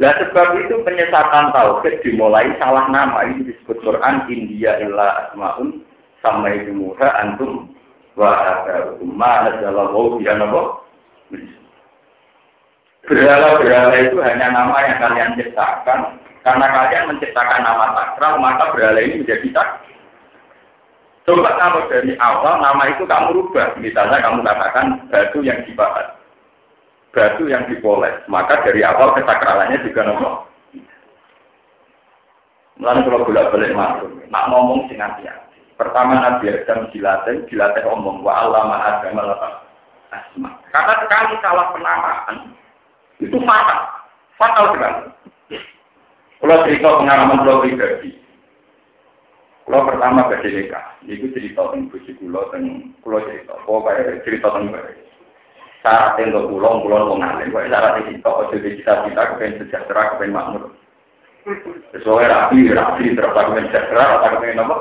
Nah 0.00 0.16
sebab 0.16 0.56
itu 0.64 0.80
penyesatan 0.80 1.52
tauhid 1.52 2.00
dimulai 2.00 2.56
salah 2.56 2.88
nama 2.88 3.20
ini 3.28 3.52
disebut 3.52 3.84
Quran 3.84 4.24
India 4.32 4.80
illa 4.80 5.28
asmaun 5.28 5.84
sama 6.24 6.56
itu 6.56 6.72
muha 6.72 7.20
antum 7.20 7.68
wa 8.16 8.32
ma 9.04 9.52
adalah 9.52 9.92
wau 9.92 10.16
ya 10.24 10.40
nabo 10.40 10.80
Berhala-berhala 13.08 13.96
itu 13.96 14.16
hanya 14.20 14.52
nama 14.52 14.76
yang 14.84 14.98
kalian 15.00 15.36
ciptakan. 15.40 16.20
Karena 16.40 16.66
kalian 16.72 17.08
menciptakan 17.12 17.60
nama 17.64 17.92
sakral, 17.96 18.40
maka 18.40 18.72
berhala 18.72 19.00
ini 19.00 19.24
menjadi 19.24 19.48
sakral. 19.52 19.90
Coba 21.28 21.52
kalau 21.60 21.84
dari 21.92 22.16
awal 22.16 22.58
nama 22.58 22.82
itu 22.90 23.04
kamu 23.04 23.28
rubah. 23.36 23.76
Misalnya 23.76 24.24
kamu 24.24 24.40
katakan 24.42 24.86
batu 25.12 25.44
yang 25.44 25.60
dibahas. 25.68 26.16
Batu 27.12 27.44
yang 27.46 27.68
dipoles. 27.68 28.18
Maka 28.26 28.64
dari 28.64 28.80
awal 28.82 29.12
kesakralannya 29.14 29.84
juga 29.84 30.10
nomor. 30.10 30.34
Lalu 32.80 33.00
kalau 33.04 33.28
bolak-balik 33.28 33.76
masuk, 33.76 34.08
nak 34.32 34.48
ngomong 34.48 34.88
sing 34.88 34.96
hati-hati. 34.96 35.60
Pertama 35.76 36.16
Nabi 36.16 36.48
Adam 36.48 36.88
dilatih, 36.88 37.44
dilatih 37.52 37.84
omong 37.84 38.24
wa 38.24 38.40
Allah 38.40 38.62
maha 38.64 39.04
asma. 40.10 40.50
Karena 40.72 40.94
sekali 41.04 41.34
salah 41.44 41.76
penamaan, 41.76 42.36
itu 43.20 43.36
fatal. 43.44 43.80
Fatal 44.40 44.64
sekali. 44.72 45.00
Kalau 46.40 46.64
cerita 46.64 46.88
pengalaman 46.96 47.44
kalau 47.44 47.60
pribadi. 47.60 48.16
Kalau 49.68 49.86
pertama 49.86 50.26
ke 50.26 50.42
DDK, 50.42 50.74
itu 51.06 51.30
cerita 51.30 51.70
tentang 51.70 51.92
buji 51.94 52.16
kulo, 52.18 52.48
tentang 52.50 52.90
kulo 53.06 53.22
cerita. 53.28 53.54
Pokoknya 53.68 54.18
cerita 54.26 54.50
tentang 54.50 54.82
syarat 55.84 56.18
untuk 56.18 56.48
pulau, 56.50 56.82
pulau 56.82 57.14
mengalir. 57.14 57.52
Pokoknya 57.52 57.70
syarat 57.76 57.92
itu, 58.02 58.18
kalau 58.24 58.50
jadi 58.50 58.68
cita-cita, 58.80 59.22
kepengen 59.30 59.60
sejahtera, 59.62 60.02
kepengen 60.16 60.34
makmur. 60.34 60.62
Sesuai 61.94 62.24
rapi, 62.26 62.58
rapi, 62.72 63.04
terus 63.14 63.30
kepengen 63.30 63.68
sejahtera, 63.70 64.04
atau 64.18 64.30
kepengen 64.40 64.64
apa? 64.64 64.76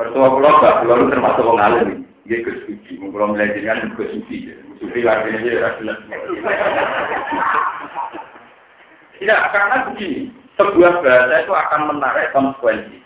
Mertua 0.00 0.28
pulau, 0.32 0.60
gak 0.64 0.78
pulau 0.80 1.06
termasuk 1.12 1.44
mengalir. 1.44 1.99
Dia 2.30 2.46
ke 2.46 2.62
suci, 2.62 2.94
kalau 2.94 3.34
melajarkan 3.34 3.90
ke 3.98 4.06
suci. 4.14 4.54
Suci 4.78 5.02
lagi 5.02 5.34
ini 5.34 5.58
Tidak, 9.18 9.40
karena 9.50 9.76
begini, 9.90 10.30
sebuah 10.54 11.02
bahasa 11.02 11.42
itu 11.42 11.50
akan 11.50 11.80
menarik 11.90 12.30
konsekuensi. 12.30 13.02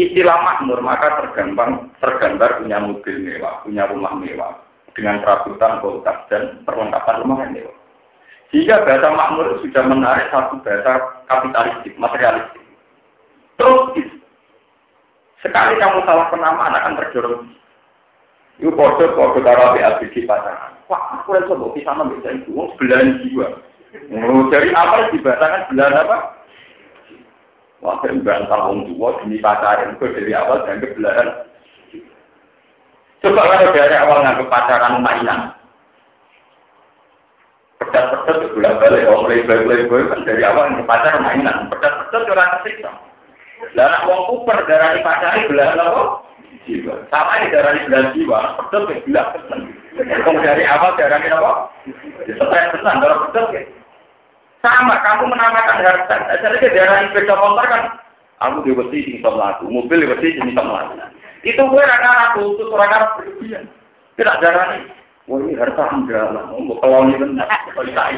Istilah 0.00 0.40
makmur 0.40 0.80
maka 0.80 1.20
tergambar, 1.20 1.92
tergambar 2.00 2.64
punya 2.64 2.80
mobil 2.80 3.20
mewah, 3.20 3.60
punya 3.68 3.84
rumah 3.92 4.16
mewah, 4.16 4.64
dengan 4.96 5.20
perabotan, 5.20 5.84
kulkas, 5.84 6.16
dan 6.32 6.64
perlengkapan 6.64 7.20
rumah 7.20 7.44
yang 7.44 7.52
mewah. 7.52 7.76
Jika 8.56 8.88
bahasa 8.88 9.12
makmur 9.12 9.60
sudah 9.60 9.84
menarik 9.84 10.32
satu 10.32 10.56
bahasa 10.64 11.20
kapitalistik, 11.28 11.92
materialistik. 12.00 12.64
Terus, 13.60 14.08
sekali 15.44 15.76
kamu 15.76 16.00
salah 16.08 16.32
penamaan 16.32 16.72
akan 16.72 16.96
terjorong 16.96 17.44
itu 18.62 18.70
kode 18.78 19.10
kode 19.18 19.42
karo 19.42 19.74
BABG 19.74 20.22
pasangan. 20.22 20.78
Wah, 20.86 21.18
aku 21.18 21.34
rasa 21.34 21.50
mau 21.58 21.74
bisa 21.74 21.90
nambah 21.90 22.22
itu, 22.22 22.54
mau 22.54 22.70
belahan 22.78 23.18
jiwa. 23.26 23.58
Oh, 24.22 24.46
dari 24.54 24.70
apa 24.70 25.10
dibatalkan 25.10 25.66
belahan 25.74 25.98
apa? 25.98 26.16
Wah, 27.82 27.98
saya 27.98 28.14
bantah 28.22 28.70
orang 28.70 28.86
tua 28.86 29.18
demi 29.18 29.42
pacaran 29.42 29.98
itu 29.98 30.06
dari 30.14 30.30
awal 30.30 30.62
dan 30.62 30.78
belahan. 30.78 31.28
Coba 33.26 33.42
kalau 33.50 33.74
dari 33.74 33.96
awal 33.98 34.18
nganggep 34.22 34.46
pacaran 34.46 35.02
mainan. 35.02 35.40
Pedas-pedas 37.82 38.46
bolak 38.54 38.78
balik, 38.78 39.10
orang 39.10 39.26
playboy-playboy 39.26 40.02
kan 40.06 40.22
dari 40.22 40.42
awal 40.46 40.70
nganggep 40.70 40.86
pacaran 40.86 41.26
mainan. 41.26 41.66
Pedas-pedas 41.66 42.30
orang 42.30 42.52
kesiksa. 42.62 42.90
Dan 43.74 43.90
anak 43.90 44.06
wong 44.06 44.22
kuper 44.30 44.58
darah 44.70 45.02
pacaran 45.02 45.50
belahan 45.50 45.82
apa? 45.82 46.02
Jiwa. 46.66 46.94
Sama 47.10 47.42
di 47.42 47.52
darah 47.52 47.74
belas 47.86 48.06
jiwa, 48.14 48.38
betul 48.58 48.82
ke 48.90 49.02
persen. 49.06 49.60
Kalau 49.96 50.40
dari 50.40 50.64
awal 50.66 50.96
darahnya 50.96 51.36
apa? 51.36 51.52
Setelah 52.26 52.70
persen, 52.72 52.94
darah 53.02 53.18
betul 53.28 53.44
ke. 53.52 53.62
Sama, 54.62 54.94
kamu 55.02 55.26
menamakan 55.26 55.82
harta. 55.82 56.16
Jadi 56.38 56.56
ke 56.62 56.68
darah 56.70 57.10
sepeda 57.10 57.34
motor 57.34 57.66
kan, 57.66 57.82
aku 58.38 58.62
di 58.62 58.72
besi 58.74 58.98
sini 59.02 59.18
sama 59.18 59.58
aku, 59.58 59.66
mobil 59.66 60.02
di 60.02 60.10
besi 60.10 60.38
sini 60.38 60.54
sama 60.54 60.86
aku. 60.86 60.94
Itu 61.42 61.62
gue 61.66 61.82
raka 61.82 62.10
aku, 62.30 62.54
itu 62.54 62.64
raka 62.70 63.18
berlebihan. 63.18 63.66
Tidak 64.14 64.38
darah 64.38 64.78
ini. 64.78 64.90
Wah 65.30 65.38
ini 65.38 65.54
harta 65.54 65.86
enggak 65.94 66.34
lah, 66.34 66.50
mau 66.50 66.74
kalau 66.82 67.06
ini 67.06 67.14
benar, 67.14 67.46
kalau 67.46 67.86
Ya, 67.86 68.10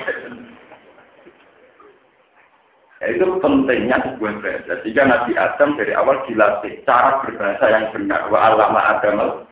itu 3.11 3.27
pentingnya 3.43 3.99
sebuah 4.01 4.35
bahasa. 4.41 4.73
Jika 4.87 5.03
Nabi 5.05 5.33
Adam 5.35 5.77
dari 5.77 5.93
awal 5.93 6.23
dilatih 6.25 6.81
cara 6.87 7.21
berbahasa 7.21 7.67
yang 7.69 7.87
benar. 7.91 8.29
Wa 8.31 8.39
alama 8.53 8.81
Adam 8.81 9.45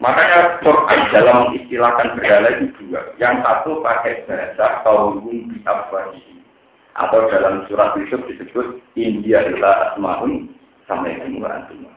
Makanya 0.00 0.58
Quran 0.64 1.00
dalam 1.12 1.36
mengistilahkan 1.48 2.18
berhala 2.18 2.48
itu 2.56 2.66
dua. 2.80 3.00
Yang 3.20 3.44
satu 3.44 3.70
pakai 3.84 4.24
bahasa 4.26 4.80
kaum 4.82 5.22
di 5.28 5.60
Atau 6.94 7.26
dalam 7.26 7.66
surat 7.66 7.94
Yusuf 7.98 8.22
disebut 8.30 8.78
India 8.94 9.42
adalah 9.42 9.92
asmaun 9.92 10.46
sama 10.86 11.10
yang 11.10 11.42
antum. 11.42 11.90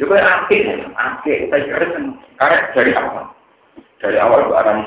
Juga 0.00 0.16
akhir, 0.16 0.88
akhir, 0.96 1.52
saya 1.52 1.62
kira 1.68 1.86
karena 2.40 2.58
dari 2.72 2.92
awal. 2.96 3.28
Dari 4.00 4.16
awal 4.16 4.48
itu 4.48 4.54
orang 4.56 4.80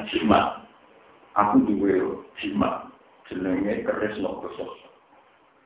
aku 1.38 1.56
duwe 1.66 2.02
jimat. 2.42 2.94
jenenge 3.32 3.84
keris 3.88 4.20
nokosos. 4.20 4.74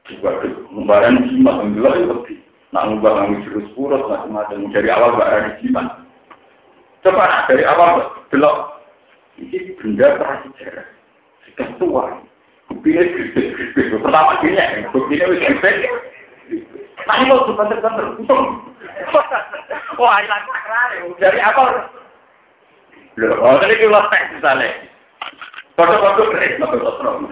Juga 0.07 0.39
lembaran 0.71 1.27
jimat 1.27 1.59
yang 1.59 1.75
dulu 1.75 1.89
lebih. 2.15 2.39
Nak 2.71 2.83
ngubah 2.91 3.11
ngambil 3.15 3.39
jurus 3.47 3.67
purus 3.75 4.03
macam-macam 4.07 4.71
dari 4.71 4.89
awal 4.91 5.15
barang 5.15 5.59
jimat. 5.63 5.87
Coba 7.03 7.47
dari 7.47 7.63
awal 7.63 8.11
belok. 8.31 8.57
Ini 9.39 9.77
benda 9.79 10.17
prasejarah. 10.19 10.87
Sudah 11.47 11.69
tua. 11.79 12.05
Buktinya 12.67 13.03
gede-gede. 13.07 13.81
Pertama 14.03 14.39
ya. 14.43 14.89
Wis 14.91 15.03
gede. 15.07 15.87
Nah 17.07 17.15
ini. 17.23 17.31
Wah, 19.97 20.19
sakral. 20.21 20.91
Dari. 21.17 21.39
Loh, 23.17 23.33
oh, 23.41 23.57
tadi 23.57 23.81
kita 23.81 24.01
tes 24.13 24.29
misalnya. 24.37 24.69
Foto-foto 25.77 26.33
keris, 26.33 26.57
foto-foto 26.57 27.29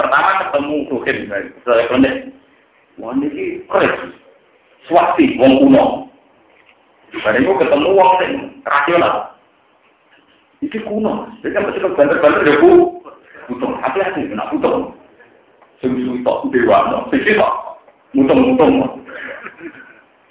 Pertama 0.00 0.40
ketemu 0.40 0.88
Ruhin, 0.88 1.28
saya 1.62 1.84
konek. 1.92 2.32
Wah, 2.96 3.12
ini 3.20 3.60
keris. 3.68 4.16
Swasti, 4.88 5.36
wong 5.36 5.60
kuno. 5.60 6.08
Dan 7.12 7.44
itu 7.44 7.52
ketemu 7.60 7.88
wong 7.92 8.10
sing 8.16 8.30
rasional. 8.64 9.36
Iki 10.64 10.80
kuno. 10.88 11.28
Jadi 11.44 11.52
kan 11.52 11.68
mesti 11.68 11.84
banter-banter 11.84 12.48
ya 12.48 12.56
bu. 12.64 12.70
Putung, 13.52 13.76
hati-hati, 13.84 14.24
kena 14.24 14.48
putung. 14.48 14.96
Sing 15.84 15.92
sutok 15.92 16.48
dewa, 16.48 16.88
no. 16.88 16.98
Sing 17.12 17.20
tok, 17.36 17.76
mutung-mutung. 18.16 19.04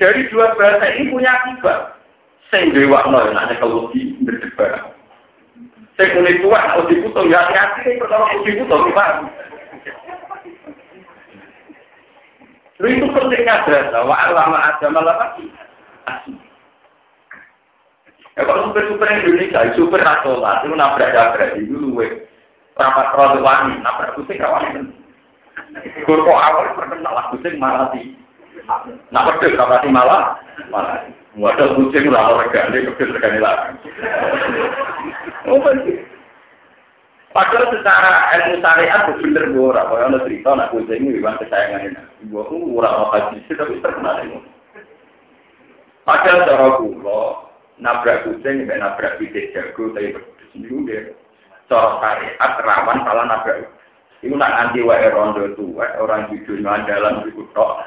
Dari 0.01 0.25
dua 0.33 0.57
bahasa 0.57 0.97
ini 0.97 1.13
punya 1.13 1.29
akibat. 1.29 2.01
Sing 2.49 2.73
dewa, 2.73 3.05
no, 3.05 3.21
yang 3.21 3.53
kalau 3.61 3.93
di 3.93 4.17
berdebat. 4.25 4.90
Saya 6.01 6.17
kulit 6.17 6.41
tua, 6.41 6.57
kalau 6.57 6.89
diputung, 6.89 7.29
ya 7.29 7.45
hati-hati, 7.45 8.01
pertama 8.01 8.25
kalau 8.25 8.41
diputung, 8.41 8.89
gimana? 8.89 9.21
Lu 12.81 12.87
itu 12.89 13.05
pentingnya 13.13 13.61
bahasa, 13.69 13.99
wa 14.01 14.15
alama 14.17 14.57
agama 14.65 15.05
lagi. 15.05 15.45
Ya 18.33 18.41
kalau 18.49 18.73
super-super 18.73 19.13
Indonesia, 19.13 19.77
super 19.77 20.01
nasional, 20.01 20.65
itu 20.65 20.73
nabrak-nabrak, 20.73 21.53
itu 21.61 21.69
luwe. 21.69 22.25
Rapat 22.81 23.13
terlalu 23.13 23.45
wani, 23.45 23.73
nabrak 23.85 24.17
kucing 24.17 24.41
rawan. 24.41 24.89
Kurko 26.09 26.33
awal 26.33 26.81
terkenal 26.81 27.13
lah 27.13 27.29
kucing 27.29 27.61
malah 27.61 27.93
di. 27.93 28.17
Nah, 29.13 29.21
pedes, 29.29 29.53
kapati 29.53 29.93
malah, 29.93 30.41
malah. 30.73 31.05
Wadah 31.37 31.77
kucing 31.77 32.09
lah, 32.09 32.41
gani, 32.49 32.89
pedes 32.89 33.13
sekali 33.13 33.37
lagi. 35.45 35.93
Padahal 37.31 37.71
secara 37.71 38.11
ilmu 38.35 38.59
syariat 38.59 39.07
itu 39.07 39.23
bener 39.23 39.55
gue 39.55 39.63
orang. 39.63 39.87
Kalau 39.87 40.03
ada 40.11 40.19
cerita 40.27 40.49
anak 40.51 40.69
kucing 40.75 40.99
ini 40.99 41.15
memang 41.15 41.39
kesayangan 41.39 41.87
ini. 41.87 42.01
Gue 42.27 42.43
orang 42.43 42.95
mau 42.99 43.07
hadis 43.15 43.47
tapi 43.47 43.79
terkenal 43.79 44.19
ini. 44.19 44.39
Padahal 46.03 46.43
cara 46.43 46.67
gue 46.75 47.23
nabrak 47.79 48.27
kucing, 48.27 48.67
nggak 48.67 48.79
nabrak 48.83 49.15
pitik 49.15 49.55
jago, 49.55 49.95
tapi 49.95 50.11
pedes 50.11 50.51
juga. 50.59 50.99
Cara 51.71 51.89
syariat 52.03 52.51
rawan 52.67 52.99
salah 53.07 53.25
nabrak. 53.31 53.63
Itu 54.19 54.35
nak 54.35 54.53
anti 54.53 54.83
wae 54.83 55.07
rondo 55.09 55.55
tua, 55.55 55.87
orang 55.97 56.29
jujur 56.29 56.59
dalam 56.61 57.25
itu 57.25 57.47
tok. 57.55 57.79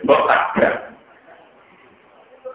Mbok 0.00 0.24
tabrak. 0.26 0.74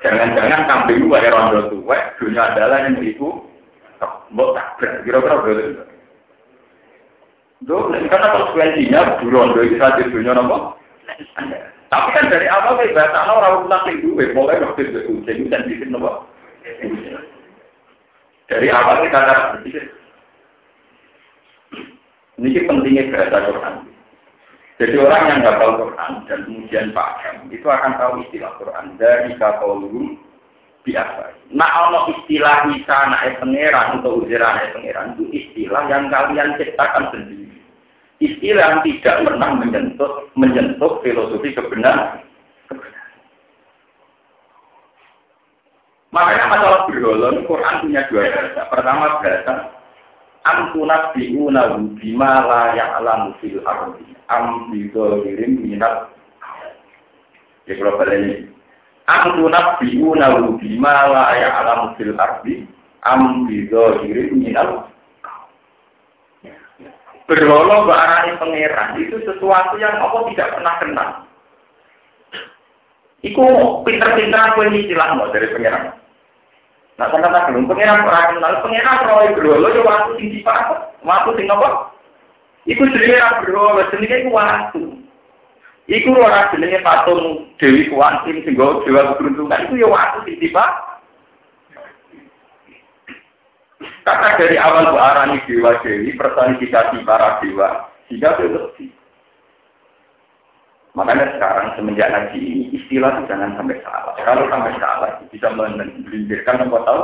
Jangan-jangan 0.01 0.65
kambing 0.65 1.05
wae 1.13 1.29
rondo 1.29 1.69
tua, 1.69 1.97
dunia 2.17 2.51
adalah 2.51 2.89
yang 2.89 2.97
itu. 3.05 3.47
Mbok 4.31 4.53
tabrak. 4.55 5.03
Kira-kira 5.03 5.43
begitu. 5.43 5.83
Duh, 7.65 7.89
karena 7.89 8.33
konsekuensinya 8.37 9.17
buron 9.17 9.57
itu 9.57 9.81
saja 9.81 10.03
dunia 10.05 10.37
nopo. 10.37 10.77
Tapi 11.87 12.09
kan 12.13 12.29
dari 12.29 12.45
awal 12.51 12.77
kayak 12.77 12.93
bahasa 12.93 13.31
orang 13.31 13.65
ulang 13.65 13.81
sing 13.87 14.03
duwe, 14.03 14.29
waktu 14.35 14.81
itu 14.91 15.23
jadi 15.25 15.41
dan 15.49 15.65
bikin 15.65 15.89
nopo. 15.89 16.27
Dari 18.45 18.67
awal 18.69 19.01
kita 19.07 19.17
kata 19.17 19.51
berpikir. 19.57 19.83
Ini 22.37 22.69
pentingnya 22.69 23.09
bahasa 23.09 23.49
Quran. 23.49 23.75
Jadi 24.77 24.93
orang 25.01 25.23
yang 25.25 25.41
hafal 25.41 25.71
Quran 25.81 26.11
dan 26.29 26.39
kemudian 26.45 26.93
paham, 26.93 27.49
itu 27.49 27.65
akan 27.65 27.97
tahu 27.97 28.21
istilah 28.21 28.53
Quran. 28.61 28.93
Dari 29.01 29.33
kafaulum 29.41 30.21
biasa. 30.87 31.35
Nah, 31.51 31.67
kalau 31.67 32.01
istilah 32.15 32.71
bisa 32.71 32.97
naik 33.11 33.43
pangeran 33.43 33.99
untuk 33.99 34.23
ujian 34.23 34.39
naik 34.39 34.71
pangeran 34.71 35.19
itu 35.19 35.23
istilah 35.35 35.83
yang 35.91 36.07
kalian 36.07 36.55
ciptakan 36.55 37.11
sendiri. 37.11 37.51
Istilah 38.23 38.63
yang 38.63 38.81
tidak 38.87 39.15
pernah 39.27 39.49
menyentuh 39.59 40.11
menyentuh 40.39 41.03
filosofi 41.03 41.51
kebenaran. 41.51 42.23
Makanya 46.15 46.49
masalah 46.49 46.81
berholon, 46.87 47.45
Quran 47.45 47.75
punya 47.83 48.01
dua 48.09 48.31
bahasa. 48.31 48.61
Pertama 48.71 49.21
bahasa 49.21 49.53
Antunat 50.47 51.11
bi'una 51.11 51.75
bima 51.99 52.47
la 52.47 52.63
ya'lamu 52.71 53.35
fil 53.43 53.59
ardi 53.67 54.15
am 54.31 54.71
bidolirim 54.71 55.59
minat 55.59 56.07
ya 57.67 57.75
kalau 57.75 57.99
ini 58.07 58.47
Antunat 59.07 59.79
bi'una 59.79 60.35
bima 60.59 60.95
la 61.07 61.31
ya'lamu 61.39 61.95
fil 61.95 62.11
ardi 62.19 62.67
am 63.07 63.47
bidolirim 63.47 64.35
minat 64.35 64.91
Berholo 67.27 67.83
berarani 67.83 68.39
pangeran 68.39 69.03
itu 69.03 69.19
sesuatu 69.27 69.75
yang 69.75 69.99
Allah 69.99 70.23
tidak 70.31 70.47
pernah 70.55 70.75
kenal. 70.79 71.09
Iku 73.19 73.43
pinter-pinter 73.83 74.39
aku 74.39 74.63
ini 74.63 74.87
silang 74.87 75.19
dari 75.35 75.51
pangeran. 75.51 75.91
Nah, 76.97 77.13
kata 77.13 77.53
belum 77.53 77.69
pengiran 77.69 78.09
orang 78.09 78.33
kenal, 78.33 78.53
pengiran 78.65 79.05
roy 79.05 79.27
berolo 79.37 79.69
ya 79.69 79.81
waktu 79.85 80.17
sing 80.17 80.27
dipakai, 80.33 80.81
waktu 81.05 81.29
sing 81.37 81.45
apa? 81.45 81.93
Iku 82.65 82.89
jenenge 82.89 83.21
ra 83.21 83.37
berolo, 83.45 83.85
jenenge 83.93 84.17
iku 84.25 84.31
waktu. 84.33 84.81
Iku 85.87 86.11
ora 86.11 86.51
jenenge 86.51 86.83
patung 86.83 87.47
Dewi 87.55 87.87
Kuantin 87.87 88.43
sing 88.43 88.59
go 88.59 88.83
dewa 88.83 89.15
keberuntungan 89.15 89.71
iku 89.71 89.79
ya 89.79 89.87
waktu 89.87 90.19
sing 90.27 90.35
dipakai. 90.43 90.99
Karena 94.07 94.39
dari 94.39 94.55
awal 94.55 94.87
Arani 94.95 95.43
Dewa 95.43 95.83
Dewi, 95.83 96.15
personifikasi 96.15 97.03
para 97.03 97.43
dewa, 97.43 97.91
sehingga 98.07 98.39
itu 98.39 98.55
lebih. 98.55 98.89
Makanya 100.95 101.35
sekarang 101.35 101.75
semenjak 101.75 102.09
ngaji 102.09 102.39
ini 102.39 102.63
istilah 102.71 103.19
itu 103.19 103.27
jangan 103.27 103.59
sampai 103.59 103.77
salah. 103.83 104.15
Kalau 104.23 104.47
sampai 104.47 104.79
salah 104.79 105.11
bisa 105.27 105.51
melindirkan 105.51 106.63
apa 106.63 106.77
tahu. 106.87 107.03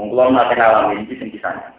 Mengkulau 0.00 0.32
nanti 0.32 0.56
ngalamin 0.56 1.04
ini 1.04 1.14
sing 1.20 1.28
kisahnya. 1.28 1.73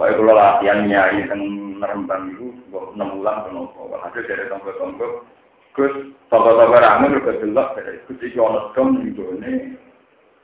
Wah 0.00 0.08
kalau 0.16 0.32
latihan 0.32 0.88
nyari 0.88 1.28
yang 1.28 1.76
merembang 1.76 2.32
itu 2.32 2.56
gue 2.72 2.82
enam 2.96 3.20
bulan 3.20 3.44
kenapa. 3.44 4.00
Hasil 4.00 4.24
dari 4.24 4.48
tonggo-tonggo. 4.48 5.28
Terus 5.76 6.16
tonggo-tonggo 6.32 6.80
rame 6.80 7.12
juga 7.12 7.36
jelas 7.36 7.68
dari 7.76 8.00
kuci 8.08 8.32
jono 8.32 8.72
dom 8.72 8.96
gitu 9.04 9.28
ini. 9.36 9.76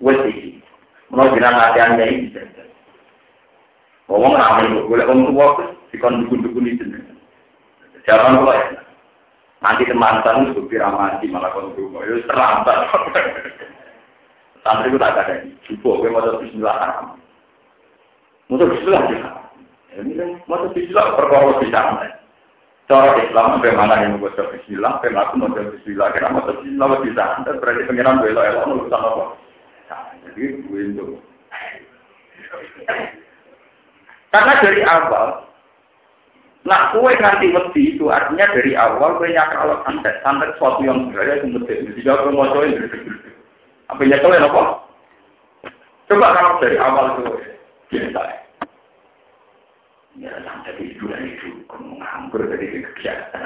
Wes. 0.05 0.21
Mau 1.09 1.33
bilang 1.33 1.57
latihannya 1.57 2.05
ini 2.05 2.29
bisa. 2.29 2.45
Ngomong 4.13 4.37
rame 4.37 4.77
lihat 4.77 5.09
orang 5.09 5.25
tua 5.25 5.47
terus 5.57 5.73
dikon 5.89 6.21
dukun-dukun 6.29 6.69
itu. 6.77 6.85
Jangan 8.05 8.45
kalau 8.45 8.53
ya. 8.53 8.77
Nanti 9.65 9.89
teman-teman 9.89 10.53
itu 10.53 10.69
piramadi 10.69 11.33
malah 11.33 11.49
kalau 11.57 11.73
rumah 11.73 12.05
itu 12.05 12.21
terlambat. 12.29 12.93
Santri 14.61 14.93
itu 14.93 15.01
tak 15.01 15.17
ada. 15.17 15.41
Gue 15.65 16.13
mau 16.13 16.45
bismillah. 16.45 17.09
Mau 18.53 18.61
bismillah 18.61 19.05
ya. 19.17 19.46
Mau 19.97 20.69
bismillah 20.77 21.17
perkara 21.17 21.57
bisa. 21.65 21.81
Cara 22.87 23.19
Islam 23.19 23.59
bagaimana 23.59 23.99
yang 23.99 24.21
membuat 24.21 24.39
bismillah, 24.53 25.03
bagaimana 25.03 25.27
aku 25.27 25.35
mau 25.43 25.51
bismillah, 25.51 26.09
karena 26.15 26.35
mau 26.37 26.47
bismillah 26.47 27.01
bisa. 27.03 27.25
Dan 27.43 27.59
berarti 27.59 27.83
pengiran 27.89 28.21
bela 28.23 28.43
elok 28.47 28.69
urusan 28.71 29.01
apa? 29.01 29.25
Jadi 30.27 30.43
gue 30.69 30.81
itu. 30.93 31.07
Karena 34.31 34.53
dari 34.61 34.83
awal 34.85 35.47
Nah, 36.67 36.91
kue 36.91 37.15
nanti 37.23 37.47
mesti 37.55 37.95
itu 37.95 38.11
artinya 38.11 38.51
dari 38.51 38.75
awal 38.75 39.23
kue 39.23 39.31
nyakar 39.31 39.55
kalau 39.55 39.79
santet, 39.87 40.19
santet 40.27 40.51
sesuatu 40.59 40.83
yang 40.83 40.99
sebenarnya 41.09 41.39
itu 41.39 41.47
mesti. 41.55 41.75
Jika 41.95 42.27
kue 42.27 42.35
mau 42.35 42.51
coba 42.51 42.67
apa 43.87 44.03
nyakal 44.03 44.35
apa? 44.35 44.63
Coba 46.11 46.27
kalau 46.35 46.59
dari 46.59 46.77
awal 46.83 47.07
itu 47.15 47.23
biasa. 47.87 48.19
Ya, 48.19 48.46
itu 50.17 51.05
dan 51.09 51.23
itu 51.29 51.49
nganggur 51.73 52.43
dari 52.49 52.85
kegiatan 52.85 53.43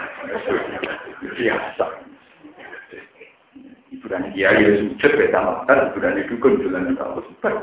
biasa. 1.35 1.87
Dia 4.35 4.55
ya 4.55 4.71
sujud 4.79 5.13
ya 5.19 5.29
sama 5.35 5.67
kan 5.67 5.91
hiburan 5.91 6.23
itu 6.25 6.35
kan 6.41 7.55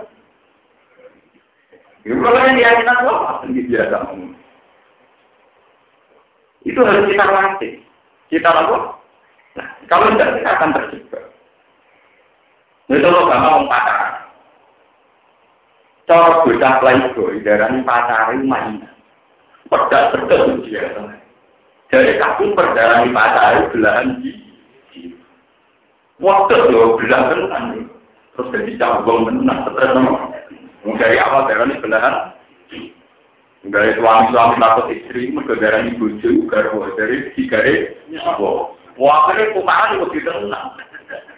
kalau 2.08 2.39
yang 2.39 2.56
keyakinan 2.56 3.04
apa? 3.04 3.43
Ini 3.52 3.62
biasa 3.67 3.98
Itu 6.63 6.80
harus 6.84 7.08
kita 7.12 7.26
latih. 7.28 7.74
Kita 8.32 8.48
lakukan. 8.48 8.96
Nah, 9.60 9.67
kalau 9.91 10.12
tidak 10.15 10.39
kita 10.39 10.50
akan 10.56 10.70
terjebak. 10.76 11.24
Itu 12.88 13.08
lo 13.08 13.28
gak 13.28 13.43
mau 13.43 13.67
pacaran. 13.67 14.13
Cara 16.08 16.48
bocah 16.48 16.74
playboy, 16.80 17.43
darah 17.43 17.72
pacaran 17.84 18.48
mainan. 18.48 18.97
Pedak 19.67 20.15
sedang 20.15 20.63
dia. 20.63 20.88
Jadi 21.88 22.19
kaku 22.19 22.51
perdarah 22.56 23.08
pacaran 23.08 23.71
belahan 23.71 24.08
di. 24.23 24.32
Waktu 26.19 26.71
lo 26.71 26.97
belahan 26.97 27.32
tenan. 27.32 27.63
Terus 28.36 28.51
jadi 28.51 28.71
cabang 28.80 29.27
tenan. 29.27 29.58
Terus 29.67 29.91
dari 30.95 31.17
awal 31.19 31.51
belahan. 31.84 32.15
Dari 33.67 33.99
suami-suami 33.99 34.63
takut 34.63 34.88
istri, 34.95 35.27
mereka 35.27 35.60
darah 35.60 35.84
ini 35.84 35.99
bujuk, 35.99 36.47
dari 36.95 37.36
tiga 37.36 37.60
Wah, 38.95 39.27
akhirnya 39.27 39.60
kumahan 39.60 39.99
itu 39.99 40.23
tenang. 40.23 40.71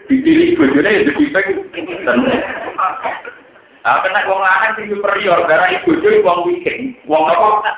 Dipilih 0.09 0.57
bojone 0.57 0.89
ya 0.89 1.05
jadi 1.05 1.23
pek 1.29 1.47
Ah, 3.89 4.06
kena 4.06 4.21
wong 4.30 4.38
lanang 4.38 4.78
sing 4.78 4.86
superior, 4.93 5.49
darah 5.49 5.73
ibu 5.73 5.97
bojo 5.97 6.21
wong 6.21 6.39
weekend. 6.45 6.93
Wong 7.10 7.25
apa? 7.25 7.73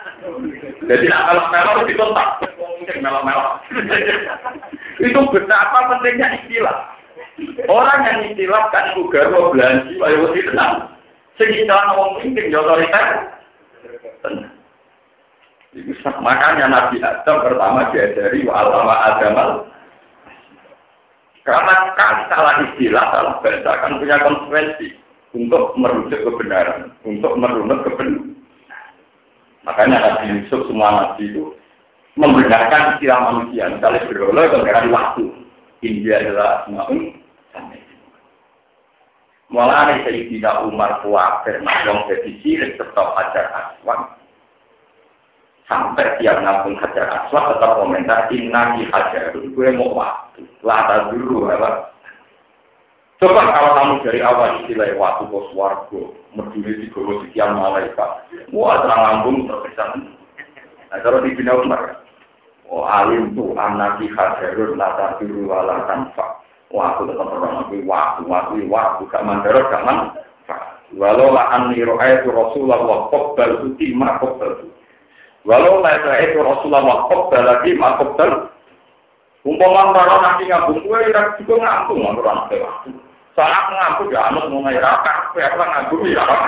Jadi 0.84 1.08
nak 1.08 1.24
kalau 1.32 1.48
melok 1.48 1.88
ditontak, 1.88 2.30
wong 2.60 2.72
weekend 2.84 3.00
melok-melok. 3.00 3.64
Itu 5.08 5.24
betapa 5.32 5.88
pentingnya 5.88 6.36
istilah. 6.44 6.78
Orang 7.72 8.04
yang 8.04 8.28
istilah 8.28 8.68
kan 8.76 8.92
juga 8.92 9.32
mau 9.32 9.56
belanja, 9.56 9.88
ayo 9.88 10.28
mesti 10.28 10.52
tenang. 10.52 10.74
Sing 11.40 11.48
istilah 11.48 11.96
wong 11.96 12.20
weekend 12.20 12.52
ya 12.52 12.60
otoriter. 12.60 13.06
Tenang. 14.20 14.52
Makanya 16.20 16.68
Nabi 16.68 17.00
Adam 17.00 17.48
pertama 17.48 17.88
diajari 17.96 18.44
wa 18.44 18.60
alama 18.60 18.96
adamal 19.16 19.50
karena 21.48 21.74
kan 21.96 22.28
salah 22.28 22.60
istilah, 22.68 23.06
salah 23.16 23.36
bahasa 23.40 23.72
kan 23.80 23.98
punya 23.98 24.20
konsekuensi 24.20 25.01
untuk 25.32 25.76
merujuk 25.80 26.20
kebenaran, 26.28 26.92
untuk 27.08 27.34
merunut 27.40 27.84
kebenaran. 27.88 28.36
Makanya 29.62 29.98
Nabi 30.02 30.42
Yusuf 30.42 30.66
semua 30.68 30.90
Nabi 30.90 31.30
itu 31.30 31.54
membenarkan 32.18 32.98
istilah 32.98 33.20
manusia. 33.30 33.70
Misalnya 33.70 34.08
berolah 34.10 34.46
kebenaran 34.50 34.90
waktu. 34.90 35.26
India 35.82 36.22
adalah 36.22 36.62
asma'un 36.62 37.22
Mulai 39.52 40.00
Sayyidina 40.08 40.64
Umar 40.64 41.04
nah 41.04 41.78
yang 41.84 42.08
jadi 42.08 42.32
sirik 42.40 42.80
tetap 42.80 43.12
ajar 43.20 43.52
aswan. 43.52 44.16
Sampai 45.68 46.16
tiap 46.24 46.40
nabung 46.40 46.80
hajar 46.80 47.12
aswad 47.12 47.60
tetap 47.60 47.76
komentar 47.76 48.32
inna 48.32 48.80
ki 48.80 48.88
hajar 48.96 49.36
gue 49.36 49.68
mau 49.76 49.92
waktu 49.92 50.48
lata 50.64 51.12
dulu 51.12 51.52
apa 51.52 51.92
coba 53.22 53.54
kalau 53.54 53.72
kamu 53.78 53.94
dari 54.02 54.20
awal 54.26 54.50
istilah 54.66 54.98
waktu 54.98 55.30
bos 55.30 55.46
wargo 55.54 56.18
merduli 56.34 56.74
di 56.82 56.90
gogo 56.90 57.22
sekian 57.22 57.54
malaikat 57.54 58.26
wah 58.50 58.82
terang 58.82 59.02
lambung 59.06 59.46
terpisah 59.46 59.94
nah 60.90 61.00
kalau 61.06 61.22
di 61.22 61.38
bina 61.38 61.54
umar. 61.54 62.02
Oh 62.66 62.82
alim 62.82 63.38
tu 63.38 63.54
anak 63.54 64.02
ki 64.02 64.10
hajarun 64.10 64.74
lata 64.74 65.22
dulu 65.22 65.54
wala 65.54 65.86
tanfa 65.86 66.42
waktu 66.74 67.14
tetap 67.14 67.30
orang 67.30 67.62
aku 67.62 67.78
waktu 67.86 68.22
waktu 68.26 68.66
waktu 68.66 69.02
gak 69.14 69.22
mandarot 69.22 69.70
gak 69.70 69.86
manfaat 69.86 70.82
walau 70.98 71.30
la 71.30 71.52
anni 71.54 71.78
ro'aytu 71.84 72.32
rasulullah 72.32 73.12
qabbal 73.14 73.70
uti 73.70 73.94
ma 73.94 74.18
qabbal 74.18 74.66
Walau 75.42 75.82
laisa 75.82 76.22
itu 76.22 76.38
Rasulullah 76.38 76.86
waktu 76.86 77.34
lagi 77.42 77.74
makub 77.74 78.14
ter. 78.14 78.30
Umpama 79.42 79.90
para 79.90 80.22
nanti 80.22 80.46
ngabung 80.46 80.86
gue 80.86 81.00
ya 81.10 81.34
juga 81.42 81.66
ngabung 81.66 82.14
nggak 82.14 82.54
orang. 83.42 83.66
Soalnya 83.66 83.78
ngabung 83.82 84.10
ya 84.14 84.22
anut 84.30 84.46
mau 84.54 84.62
gue 85.34 85.42
apa 85.42 85.64
ngabung 85.66 86.02
ya 86.06 86.22
orang. 86.22 86.44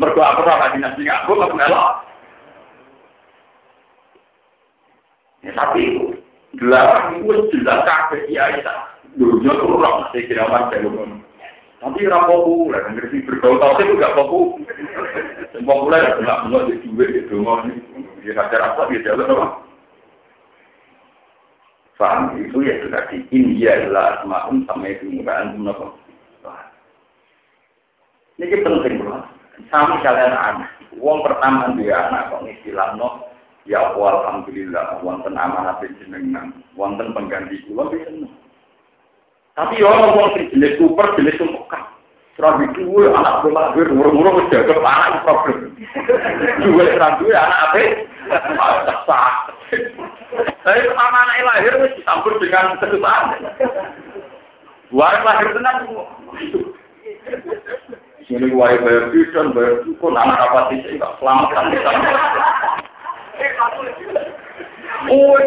Mereka 0.00 0.20
aku 0.24 0.40
orang 0.40 0.60
lagi 0.64 0.78
nanti 0.80 1.00
ngabung 1.04 1.40
aku 1.44 1.54
melok. 1.56 1.88
Ya 5.44 5.52
tapi 5.52 5.82
delapan 6.56 7.20
itu 7.20 7.32
jelas 7.52 7.84
kafe 7.84 8.18
ya 8.32 8.56
itu. 8.56 8.74
Dulu 9.20 9.44
tuh 9.44 9.68
orang 9.76 10.08
masih 10.08 10.24
kira 10.24 10.48
macam 10.48 11.20
tapi 11.78 12.10
ora 12.10 12.26
populer, 12.26 12.82
ngerti 12.90 13.22
bergaul 13.22 13.62
tau 13.62 13.78
itu 13.78 13.94
gak 14.02 14.18
populer. 14.18 14.74
Yang 15.54 15.62
populer 15.62 16.00
ya 16.02 16.10
nggak 16.18 16.40
mau 16.50 16.66
di 16.66 16.74
duit 16.82 17.10
di 17.14 17.22
rumah 17.30 17.62
ini. 17.70 18.02
Dia 18.26 18.34
sadar 18.34 18.74
apa 18.74 18.90
dia 18.90 19.06
jalan 19.06 19.30
apa? 19.30 19.67
Faham 21.98 22.38
itu 22.38 22.62
ya 22.62 22.78
sudah 22.86 23.02
di 23.10 23.26
India 23.34 23.74
adalah 23.74 24.22
asmaun 24.22 24.62
sama 24.70 24.86
itu 24.86 25.10
muka 25.10 25.34
antum 25.34 25.66
apa? 25.66 25.86
Ini 28.38 28.62
penting 28.62 29.02
bro. 29.02 29.18
Sama 29.66 29.98
kalian 30.06 30.30
anak. 30.30 30.70
Uang 31.02 31.26
pertama 31.26 31.74
dia 31.74 32.06
anak 32.06 32.30
kok 32.30 32.46
istilah 32.46 32.94
no. 32.94 33.26
Ya 33.66 33.84
alhamdulillah, 33.92 35.04
wonten 35.04 35.36
amanah 35.36 35.76
jenengan, 35.82 36.56
wonten 36.72 37.12
pengganti 37.12 37.60
kula 37.68 37.92
bisa 37.92 38.08
tapi 39.58 39.82
ya 39.82 39.90
orang 39.90 40.14
orang 40.14 40.30
sing 40.38 40.46
jenis 40.54 40.78
super, 40.78 41.18
jenis 41.18 41.34
tumpukan. 41.34 41.82
Serabi 42.38 42.70
dua 42.78 43.10
anak 43.10 43.42
gue 43.42 43.50
lahir, 43.50 43.90
murah-murah 43.90 44.38
udah 44.38 44.46
jaga 44.54 44.78
anak 44.78 45.26
problem. 45.26 45.74
Dua 46.62 46.84
serabi 46.94 47.26
anak 47.34 47.58
apa? 47.66 47.82
Sesat. 48.86 49.57
Tapi 49.68 50.80
pertama 50.84 51.18
anak 51.28 51.44
lahir 51.44 51.72
dicampur 51.96 52.36
dengan 52.40 52.76
kesusahan. 52.80 53.40
Dua 54.88 55.08
lahir 55.20 55.48
tenang. 55.52 55.88
Ini 58.28 58.52
wae 58.52 58.76
bayar 58.84 59.08
tuition, 59.08 59.56
bayar 59.56 59.80
dukun, 59.88 60.12
anak 60.12 60.36
apa 60.36 60.68
sih? 60.68 60.84
Selamat 61.00 61.48
kan? 61.52 61.72
Oh, 65.08 65.40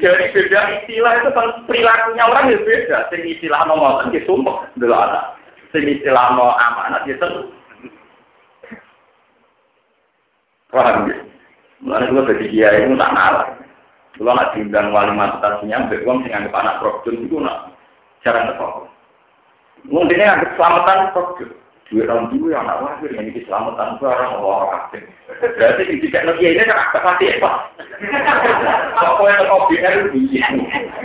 dari 0.00 0.26
beda 0.32 0.60
istilah 0.80 1.12
itu 1.20 1.30
kan 1.30 1.48
perilakunya 1.68 2.24
orang 2.24 2.50
ya 2.50 2.58
beda. 2.64 2.98
Sing 3.12 3.22
istilah 3.22 3.68
no 3.68 3.78
ngoten 3.78 4.16
ya 4.16 4.24
sumpah 4.26 4.66
dulu 4.74 4.96
ada. 4.96 5.36
Sing 5.70 5.84
istilah 5.86 6.34
no 6.34 6.50
amanat 6.56 7.06
ya 7.06 7.14
tentu. 7.20 7.52
Paham 10.72 11.10
ya? 11.10 11.18
Mulai 11.80 12.12
gue 12.12 12.28
jadi 12.28 12.44
kiai 12.52 12.78
itu 12.84 12.94
tak 13.00 13.12
ngalah. 13.16 13.48
Kalau 14.20 14.36
nak 14.36 14.52
diundang 14.52 14.92
wali 14.92 15.12
mantasnya, 15.16 15.88
beruang 15.88 16.20
sing 16.20 16.32
anggap 16.36 16.60
anak 16.60 16.78
produk 16.84 17.14
itu 17.16 17.36
nak 17.40 17.72
jarang 18.20 18.52
ketemu. 18.52 18.84
Mungkin 19.88 20.20
anggap 20.20 20.50
selamatan 20.60 21.08
produk 21.16 21.48
dua 21.90 22.06
tahun 22.06 22.30
dulu 22.30 22.54
yang 22.54 22.62
anak 22.70 22.78
lahir 22.86 23.10
yang 23.18 23.34
keselamatan 23.34 23.98
barang 23.98 24.30
Allah 24.38 24.58
kabeh. 24.70 25.02
Berarti 25.42 25.82
di 25.90 25.96
tiga 26.06 26.22
negeri 26.22 26.54
ini 26.54 26.62
kan 26.62 26.78
agak 26.78 27.02
pasti 27.02 27.24
apa? 27.34 27.50
Kok 28.94 29.26
yang 29.26 29.38
teko 29.42 29.56
BR 29.66 29.94
iya. 30.14 30.46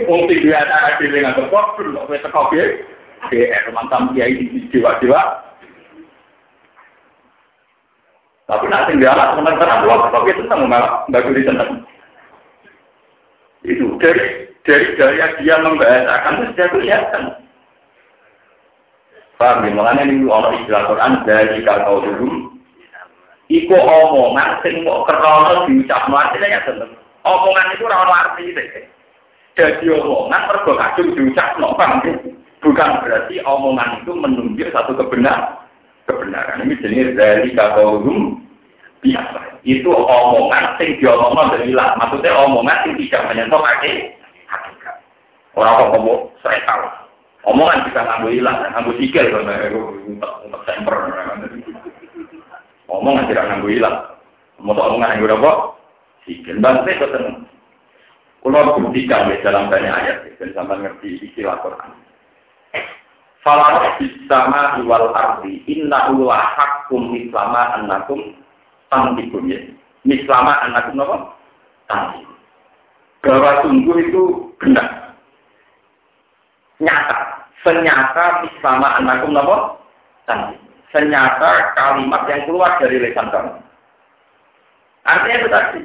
Wong 0.06 0.30
tiga 0.30 0.62
anak 0.62 0.80
ada 0.94 1.04
dengan 1.10 1.34
teko 1.34 1.58
belum 1.74 2.06
kok 2.06 2.22
teko 2.22 2.40
BR 2.54 3.64
mantan 3.74 4.14
kiai 4.14 4.38
di 4.38 4.62
dewa-dewa. 4.70 5.45
Tapi 8.46 8.64
nanti 8.70 8.94
dia 9.02 9.10
anak 9.10 9.34
teman-teman 9.34 9.82
dua 9.82 10.06
teko 10.06 10.18
itu 10.30 10.42
tentang 10.46 10.70
malah 10.70 11.02
bagi 11.10 11.42
tentang 11.42 11.82
itu 13.66 13.98
dari 13.98 14.46
dari 14.62 14.86
gaya 14.94 15.26
dia 15.42 15.58
membahasakan 15.58 16.38
itu 16.38 16.44
sudah 16.54 16.68
kelihatan. 16.70 17.22
Paham 19.36 19.66
ya? 19.66 19.70
Makanya 19.74 20.02
ini 20.06 20.24
orang 20.30 20.62
istilah 20.62 20.86
Quran 20.86 21.12
dari 21.26 21.58
kau 21.66 21.98
dulu. 21.98 22.54
Iku 23.50 23.74
omongan 23.74 24.62
sing 24.62 24.82
mau 24.86 25.02
kerono 25.06 25.66
diucap 25.66 26.06
artinya 26.06 26.46
ya 26.50 26.60
tentu. 26.62 26.86
Omongan 27.26 27.74
itu 27.74 27.82
orang 27.86 28.14
arti 28.14 28.54
deh. 28.54 28.66
Jadi 29.58 29.86
omongan 29.90 30.46
mergo 30.46 30.72
kadung 30.78 31.14
diucap 31.18 31.58
no 31.58 31.74
ya? 31.74 32.14
Bukan 32.62 32.90
berarti 33.02 33.42
omongan 33.42 34.02
itu 34.02 34.10
menunjuk 34.14 34.70
satu 34.70 34.94
kebenaran. 34.94 35.65
Kebenaran 36.06 36.62
ini 36.62 36.78
jenis 36.78 37.18
dari 37.18 37.50
kau 37.58 37.98
dulu 37.98 38.38
biasa. 39.02 39.62
Itu 39.66 39.90
omongan 39.90 40.78
sing 40.78 40.98
diomongno 41.02 41.50
dari 41.50 41.74
lah. 41.74 41.98
Maksudnya 41.98 42.30
omongan 42.46 42.86
yang 42.86 42.94
tidak 43.02 43.22
menyentuh 43.30 43.58
hakikat. 43.58 44.96
Orang 45.58 45.90
apa 45.90 45.96
mau 45.98 46.30
saya 46.44 46.62
tahu. 46.68 46.86
Omongan 47.46 47.86
bisa 47.86 48.02
nganggo 48.02 48.28
hilang, 48.30 48.58
nganggo 48.70 48.92
sikil 48.98 49.26
untuk 49.34 50.62
semper. 50.66 50.94
Omongan 52.90 53.26
tidak 53.30 53.46
nganggo 53.50 53.68
hilang. 53.70 53.96
Mau 54.62 54.74
omongan 54.74 55.18
nganggo 55.18 55.34
apa? 55.42 55.52
Sikil. 56.26 56.62
Bante 56.62 56.94
ketemu. 56.94 57.46
Kalau 58.46 58.78
buktikan 58.78 59.26
dalam 59.42 59.66
banyak 59.66 59.90
ayat, 59.90 60.22
dan 60.38 60.54
sampai 60.54 60.78
ngerti 60.78 61.18
istilah 61.18 61.58
Quran. 61.66 61.90
Falah 63.46 63.94
bisama 64.02 64.82
wal 64.82 65.14
ardi 65.14 65.62
inna 65.70 66.10
ulah 66.10 66.50
hakum 66.58 67.14
mislama 67.14 67.78
annakum 67.78 68.34
tantikum 68.90 69.46
ya. 69.46 69.62
Mislama 70.02 70.58
annakum 70.66 70.98
apa? 70.98 71.16
Tantikum. 71.86 72.34
Bahwa 73.22 73.62
sungguh 73.62 73.96
itu 74.02 74.22
benar. 74.58 75.14
Nyata. 76.82 77.46
Senyata 77.62 78.50
mislama 78.50 78.98
annakum 78.98 79.38
apa? 79.38 79.78
Tantikum. 80.26 80.66
Senyata 80.90 81.70
kalimat 81.78 82.26
yang 82.26 82.50
keluar 82.50 82.74
dari 82.82 82.98
lesan 82.98 83.30
kamu. 83.30 83.62
Artinya 85.06 85.38
itu 85.38 85.48
tadi 85.54 85.82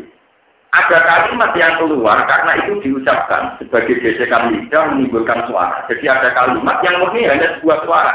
ada 0.71 0.97
kalimat 1.03 1.51
yang 1.59 1.75
keluar 1.83 2.23
karena 2.23 2.63
itu 2.63 2.79
diucapkan 2.79 3.59
sebagai 3.59 3.99
gesekan 3.99 4.55
lidah 4.55 4.95
menimbulkan 4.95 5.43
suara. 5.51 5.83
Jadi 5.91 6.07
ada 6.07 6.31
kalimat 6.31 6.79
yang 6.79 7.03
murni 7.03 7.27
hanya 7.27 7.59
sebuah 7.59 7.83
suara. 7.83 8.13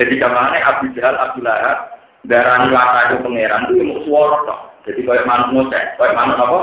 Jadi 0.00 0.16
ke 0.16 0.24
mana 0.24 0.56
Abu 0.64 0.88
Jahal, 0.96 1.12
Abu 1.20 1.44
Lahab, 1.44 2.00
darah 2.24 2.64
lata 2.72 3.00
itu 3.12 3.16
pangeran 3.20 3.68
itu 3.68 3.84
mau 3.84 4.00
suara. 4.08 4.54
Jadi 4.88 5.00
kayak 5.04 5.28
manut 5.28 5.48
ngoceh, 5.52 5.84
kayak 6.00 6.16
manut 6.16 6.40
apa? 6.40 6.60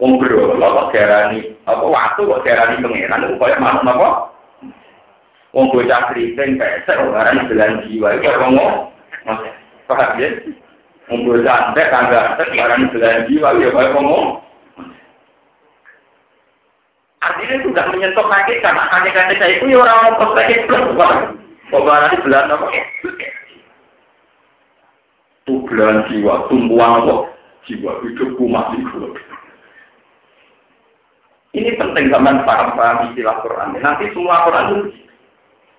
Wong 0.00 0.18
bro, 0.18 0.56
apa 0.56 0.82
darani 0.90 1.52
apa 1.68 1.84
waktu 1.84 2.20
kok 2.24 2.42
darani 2.48 2.80
pangeran 2.80 3.24
itu 3.28 3.36
kayak 3.36 3.60
manut 3.60 3.84
apa? 3.84 4.08
Wong 5.52 5.68
bocah 5.68 6.08
keriting 6.08 6.56
pesek, 6.56 6.96
orang 6.96 7.44
belan 7.52 7.84
jiwa 7.84 8.16
itu 8.16 8.26
apa 8.32 8.46
ngomong? 8.48 8.74
Paham 9.84 10.16
ya? 10.16 10.28
Ngumpul 11.10 11.42
santet, 11.42 11.90
belahan 12.94 13.26
jiwa, 13.26 13.48
ya 13.58 13.68
ngomong. 13.90 14.38
Artinya 17.22 17.62
menyentuh 17.94 18.26
karena 18.58 19.34
itu 19.46 19.64
ya 19.70 19.78
orang 19.78 20.18
belahan 22.26 22.54
apa? 22.54 22.66
Itu 25.42 25.54
belahan 25.66 26.06
jiwa, 26.10 26.46
tumpuan 26.50 27.02
apa? 27.02 27.14
Jiwa 27.66 27.92
hidupku 28.02 28.44
mati 28.50 28.82
Ini 31.52 31.76
penting 31.76 32.08
zaman 32.08 32.48
paham-paham 32.48 33.12
istilah 33.12 33.44
Quran. 33.44 33.76
Nanti 33.76 34.08
semua 34.16 34.48
Quran 34.48 34.66
itu 34.72 34.80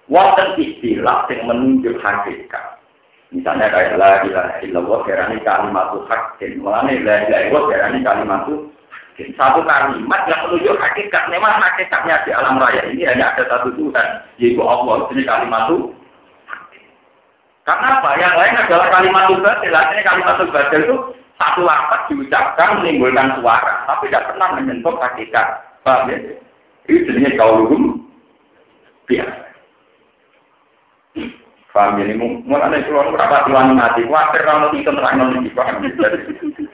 wonten 0.06 0.50
istilah 0.62 1.26
yang 1.34 1.50
menunjuk 1.50 1.98
hakikat. 1.98 2.83
Misalnya 3.34 3.68
kayak 3.74 3.98
la 3.98 4.22
ilaha 4.30 4.62
illallah 4.62 5.00
darani 5.10 5.42
kalimat 5.42 5.90
hakin. 6.06 6.62
Mulane 6.62 7.02
la 7.02 7.16
ilaha 7.26 7.42
illallah 7.50 7.66
darani 7.74 8.00
kalimat 8.06 8.46
satu 9.38 9.62
kalimat 9.62 10.22
yang 10.26 10.42
menunjuk 10.50 10.78
hakikat. 10.82 11.24
Memang 11.30 11.62
hakikatnya 11.62 12.26
di 12.26 12.32
alam 12.34 12.58
raya 12.58 12.82
ini 12.90 13.06
hanya 13.06 13.34
ada 13.34 13.46
satu 13.46 13.70
Tuhan, 13.78 14.08
yaitu 14.42 14.62
Allah. 14.62 15.06
Ini 15.14 15.22
kalimat 15.26 15.70
itu. 15.70 15.94
Karena 17.64 18.02
apa? 18.02 18.10
Yang 18.20 18.36
lain 18.36 18.56
adalah 18.60 18.88
kalimat 18.90 19.24
batil. 19.40 19.72
Artinya 19.72 20.04
kalimat 20.04 20.36
batil 20.50 20.82
itu 20.82 20.98
satu 21.38 21.62
lapat 21.62 22.00
diucapkan 22.10 22.82
menimbulkan 22.82 23.38
suara, 23.40 23.86
tapi 23.86 24.10
tidak 24.10 24.34
pernah 24.34 24.50
menyentuh 24.58 24.96
hakikat. 24.98 25.48
Paham 25.86 26.10
ya? 26.10 26.18
Ini 26.90 27.00
jenisnya 27.08 27.40
kauluhum 27.40 28.04
biasa. 29.08 29.53
Paham 31.74 31.98
ya, 31.98 32.06
ini 32.06 32.46
mulai 32.46 32.86
kulon 32.86 33.18
berapa 33.18 33.50
tuan 33.50 33.74
mati, 33.74 34.06
khawatir 34.06 34.46
kalau 34.46 34.70
itu 34.78 34.86
terang 34.94 35.18
nanti 35.18 35.50
paham. 35.58 35.82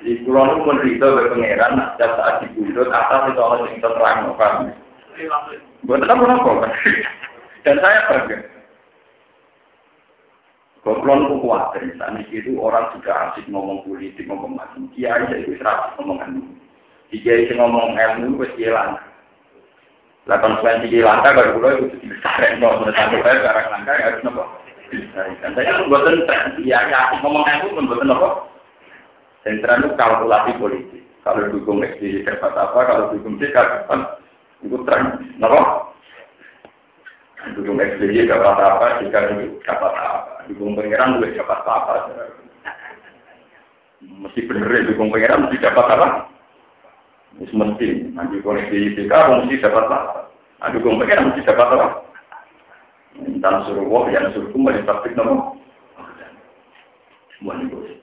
Di 0.04 0.20
kulon 0.28 0.60
pun 0.68 0.84
itu 0.84 1.00
berpengeran, 1.00 1.80
setiap 1.96 2.20
saat 2.20 2.44
dibunuh 2.44 2.84
atas 2.92 3.32
itu 3.32 3.40
orang 3.40 3.64
yang 3.64 3.80
terang, 3.80 4.28
paham. 4.36 4.76
Buat 5.88 6.04
apa 6.04 6.24
apa? 6.36 6.68
Dan 7.64 7.80
saya 7.80 8.00
bangga. 8.12 8.38
Kulon 10.84 11.32
pun 11.32 11.48
khawatir, 11.48 11.96
misalnya 11.96 12.20
itu 12.36 12.60
orang 12.60 12.92
juga 12.92 13.32
asik 13.32 13.48
ngomong 13.48 13.88
politik, 13.88 14.28
ngomong 14.28 14.60
macam. 14.60 14.92
Kiai 15.00 15.32
itu 15.32 15.56
serasi 15.64 15.96
ngomongan. 15.96 16.44
Kiai 17.08 17.48
itu 17.48 17.56
ngomong 17.56 17.96
ilmu, 17.96 18.44
itu 18.44 18.68
hilang. 18.68 19.00
Lakukan 20.28 20.60
konsekuensi 20.60 21.00
langka, 21.00 21.32
kalau 21.32 21.56
pulau 21.56 21.88
itu 21.88 21.96
dibesarkan, 22.04 22.60
kalau 22.60 22.84
menurut 22.84 22.96
saya, 23.00 23.40
sekarang 23.40 23.66
langka, 23.72 23.92
ya 23.96 24.04
harus 24.12 24.24
nopo. 24.28 24.44
Saya 24.90 25.72
membuat 25.86 26.10
tren, 26.26 26.58
ya, 26.66 26.82
ya, 26.90 27.14
ngomong 27.22 27.46
aku 27.46 27.78
membuat 27.78 28.10
apa? 28.10 28.30
Sentral 29.46 29.86
itu 29.86 29.94
kalkulasi 29.96 30.52
politik. 30.58 31.04
Kalau 31.22 31.46
dukung 31.54 31.86
SBY 31.86 32.26
dapat 32.26 32.54
apa, 32.58 32.80
kalau 32.90 33.14
dukung 33.14 33.38
C 33.38 33.54
dapat 33.54 34.02
itu 34.66 34.78
tren. 34.84 35.30
Kenapa? 35.38 35.94
Dukung 37.54 37.78
SBY 37.78 38.26
dapat 38.26 38.58
apa, 38.58 38.86
jika 39.06 39.30
dapat 39.64 39.94
apa. 39.94 40.20
Dukung 40.50 40.74
pengiran 40.74 41.22
juga 41.22 41.46
dapat 41.46 41.60
apa. 41.70 41.94
Mesti 44.00 44.40
bener 44.48 44.74
ya, 44.74 44.90
dukung 44.90 45.14
pengiran 45.14 45.46
mesti 45.46 45.58
dapat 45.62 45.86
apa? 45.86 46.08
Mesti, 47.40 47.88
nanti 48.18 48.42
koneksi 48.42 48.78
SBY 48.98 49.12
mesti 49.46 49.62
dapat 49.62 49.86
apa. 49.86 50.34
Nah, 50.60 50.70
dukung 50.74 50.98
pengiran 50.98 51.30
mesti 51.30 51.46
dapat 51.46 51.68
apa? 51.78 52.09
Minta 53.20 53.68
suruh 53.68 53.84
wah, 53.88 54.08
yang 54.08 54.32
suruh 54.32 54.50
kembali 54.56 54.88
praktik 54.88 55.16
nopo. 55.16 55.60
Semua 57.36 57.56
itu. 57.60 58.00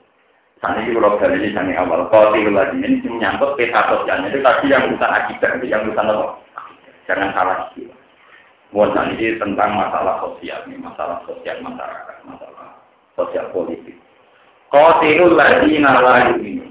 Sana 0.57 0.81
ini 0.81 0.97
kalau 0.97 1.21
dari 1.21 1.37
ini 1.37 1.53
sana 1.53 1.73
awal, 1.77 2.09
kalau 2.09 2.33
lagi 2.33 2.77
ini 2.81 3.05
menyangkut 3.05 3.53
peta 3.57 3.93
sosialnya 3.93 4.33
itu 4.33 4.41
tadi 4.41 4.73
yang 4.73 4.89
urusan 4.89 5.13
akibat, 5.13 5.61
itu 5.61 5.65
yang 5.69 5.85
urusan 5.85 6.05
nopo. 6.09 6.41
Jangan 7.05 7.29
salah 7.33 7.57
istilah. 7.69 7.97
Buat 8.73 8.97
ini 9.15 9.39
tentang 9.39 9.79
masalah 9.79 10.19
sosial, 10.19 10.59
ini 10.67 10.81
masalah 10.81 11.23
sosial 11.23 11.61
masyarakat, 11.63 12.15
masalah 12.27 12.75
sosial 13.15 13.47
politik. 13.55 13.95
Qatilul 14.67 15.39
ladina 15.39 16.03
la 16.03 16.15
yu'minu. 16.33 16.67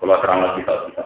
Kalau 0.00 0.16
terang 0.24 0.40
lagi 0.40 0.64
kita. 0.64 1.04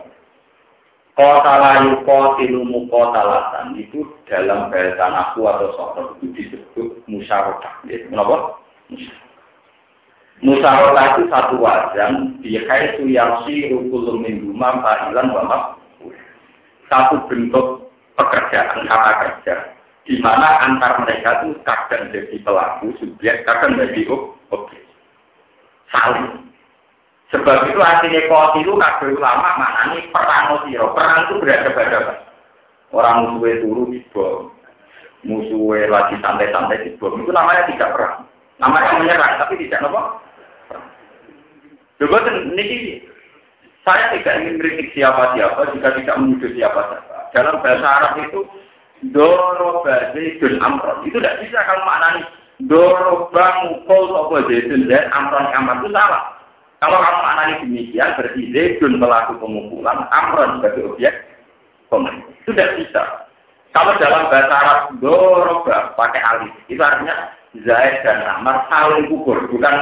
Kota 1.18 1.54
layu 1.58 2.06
kotilu 2.06 2.62
mukotalatan 2.62 3.74
itu 3.74 4.06
dalam 4.30 4.70
bahasa 4.70 5.02
aku 5.02 5.50
atau 5.50 5.74
soal 5.74 6.14
itu 6.22 6.30
disebut 6.30 7.02
musyawarah. 7.10 7.74
Ya, 7.90 8.06
kenapa? 8.06 8.54
Musyawarah 10.46 11.18
itu 11.18 11.26
satu 11.26 11.58
wajan 11.58 12.38
di 12.38 12.54
kaitu 12.62 13.10
yang 13.10 13.42
si 13.42 13.66
rukul 13.66 14.14
minggu 14.14 14.54
fa'ilan 14.54 15.34
wa 15.34 15.74
Satu 16.86 17.26
bentuk 17.26 17.90
pekerjaan 18.14 18.86
kata 18.86 19.12
kerja 19.18 19.54
di 20.06 20.22
mana 20.22 20.62
antar 20.64 21.02
mereka 21.02 21.44
itu 21.44 21.58
kadang 21.66 22.14
jadi 22.14 22.38
pelaku 22.46 22.94
subjek, 22.96 23.42
kadang 23.42 23.74
jadi 23.74 24.06
objek. 24.54 24.82
Saling. 25.92 26.47
Sebab 27.28 27.68
itu 27.68 27.80
artinya 27.80 28.20
itu 28.56 28.72
kabeh 28.72 29.08
ulama 29.12 29.48
maknanya 29.60 30.00
perang 30.08 30.64
siro. 30.64 30.96
Perang 30.96 31.28
itu 31.28 31.34
berada-pada. 31.44 32.24
Orang 32.88 33.36
musuhnya 33.36 33.84
di 33.92 34.00
bom. 34.16 34.48
Musuhnya 35.28 35.92
lagi 35.92 36.16
santai-santai 36.24 36.88
di 36.88 36.90
bom. 36.96 37.20
Itu 37.20 37.28
namanya 37.28 37.68
tidak 37.68 37.92
perang. 37.92 38.24
Namanya 38.56 38.96
menyerang, 38.96 39.38
tapi 39.38 39.60
tidak 39.60 39.84
apa? 39.86 40.18
Coba 41.98 42.16
ini 42.30 43.02
saya 43.82 44.14
tidak 44.14 44.34
ingin 44.40 44.58
kritik 44.62 44.88
siapa-siapa 44.94 45.74
jika 45.74 45.88
tidak 46.00 46.16
menuduh 46.16 46.50
siapa-siapa. 46.54 47.16
Dalam 47.36 47.60
bahasa 47.60 47.86
Arab 47.86 48.12
itu 48.24 48.40
doro 49.12 49.84
dan 49.84 50.14
amron. 50.64 51.04
Itu 51.04 51.20
tidak 51.20 51.44
bisa 51.44 51.58
kalau 51.66 51.82
maknanya 51.84 52.22
doro 52.66 53.28
bang 53.34 53.56
mukul 53.68 54.02
sopo 54.10 54.36
dan 54.46 55.04
amron 55.12 55.46
amron 55.54 55.80
itu 55.84 55.90
salah. 55.92 56.37
Kalau 56.78 56.98
kamu 57.02 57.22
analisis 57.26 57.64
demikian, 57.66 58.14
berarti 58.14 58.40
Zaidun 58.54 59.02
pelaku 59.02 59.32
pemukulan, 59.42 59.98
Amron 60.14 60.62
sebagai 60.62 60.94
objek 60.94 61.14
tidak 62.48 62.68
bisa. 62.80 63.02
Kalau 63.76 63.92
dalam 64.00 64.32
bahasa 64.32 64.52
Arab, 64.52 64.80
doroba 64.98 65.92
pakai 65.94 66.20
alif, 66.24 66.52
itu 66.72 66.80
artinya 66.80 67.32
Zaid 67.64 68.00
dan 68.04 68.24
Amar 68.24 68.64
saling 68.72 69.08
pukul. 69.12 69.36
Bukan 69.52 69.74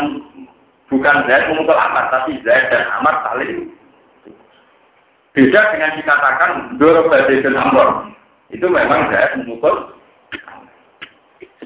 bukan 0.90 1.16
Zaid 1.26 1.50
memukul 1.50 1.74
Amar, 1.74 2.10
tapi 2.10 2.38
Zaid 2.42 2.70
dan 2.70 2.86
Amar 3.00 3.22
saling 3.26 3.70
Beda 5.36 5.68
dengan 5.68 6.00
dikatakan 6.00 6.80
doroba 6.80 7.28
dan 7.28 7.54
Amr. 7.56 7.88
Itu 8.50 8.66
memang 8.70 9.12
Zaid 9.12 9.42
memukul 9.42 9.94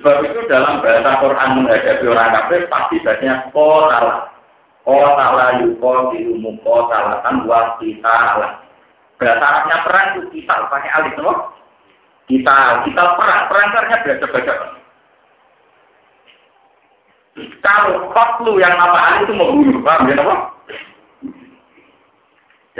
Sebab 0.00 0.24
itu 0.24 0.48
dalam 0.48 0.80
bahasa 0.80 1.20
Quran 1.20 1.60
menghadapi 1.60 2.08
orang 2.08 2.32
kafir 2.32 2.64
pasti 2.72 3.04
bahasanya 3.04 3.52
koral. 3.52 4.32
Kota 4.80 5.26
layu 5.36 5.76
kota 5.76 6.16
ilmu 6.16 6.56
kota 6.64 6.96
latan 6.98 7.44
buat 7.44 7.76
kita 7.78 8.16
lah. 8.40 8.52
Bahasa 9.20 9.76
perang 9.84 10.06
itu 10.16 10.40
kita 10.40 10.66
pakai 10.72 10.90
alif 10.96 11.14
loh. 11.20 11.52
Kita 12.24 12.88
kita 12.88 13.02
perang 13.20 13.42
perang 13.52 13.68
biasa 13.74 14.24
baca. 14.32 14.54
Kalau 17.60 18.10
faklu 18.16 18.56
yang 18.56 18.74
nama 18.74 18.98
alif 19.14 19.28
itu 19.28 19.34
membunuh, 19.36 19.84
paham 19.84 20.08
ya 20.08 20.16
apa? 20.18 20.34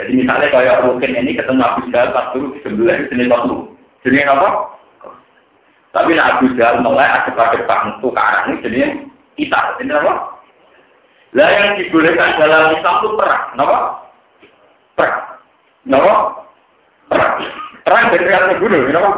Jadi 0.01 0.11
misalnya 0.17 0.49
kayak 0.49 0.81
Rukin 0.87 1.13
ini 1.13 1.37
ketemu 1.37 1.61
Abu 1.61 1.85
Jahal 1.93 2.09
pas 2.09 2.33
dulu 2.33 2.57
di 2.57 2.59
sebelah 2.65 2.97
ini 2.97 3.09
jenis 3.13 3.29
waktu. 3.29 3.55
Jenis 4.01 4.25
apa? 4.25 4.49
Tapi 5.93 6.17
nak 6.17 6.39
Abu 6.39 6.45
Jahal 6.57 6.81
mulai 6.81 7.05
ada 7.05 7.29
pada 7.35 7.59
bangku 7.69 8.09
ke 8.09 8.17
arah 8.17 8.49
ini 8.49 8.63
jadi 8.65 8.79
kita. 9.37 9.59
Ini 9.77 9.93
apa? 9.93 10.40
Lah 11.31 11.47
yang 11.47 11.79
dibolehkan 11.79 12.35
dalam 12.35 12.75
Islam 12.75 12.95
itu 12.99 13.09
perang. 13.15 13.43
Kenapa? 13.55 13.77
Perang. 14.99 15.23
Kenapa? 15.87 16.13
Perang. 17.07 17.33
Perang 17.87 18.05
dari 18.11 18.25
atas 18.27 18.59
gunung. 18.59 18.83
Kenapa? 18.91 19.11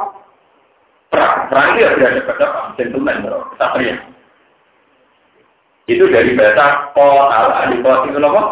Perang. 1.10 1.36
Perang 1.50 1.66
itu 1.74 1.80
ya 1.82 1.90
ada 1.94 2.22
pada 2.30 2.48
gentleman. 2.78 3.26
Kesatria. 3.58 3.96
Itu 5.90 6.06
dari 6.14 6.38
bahasa 6.38 6.94
kota. 6.94 7.68
Di 7.74 7.78
kota 7.82 8.06
itu 8.06 8.20
apa? 8.22 8.44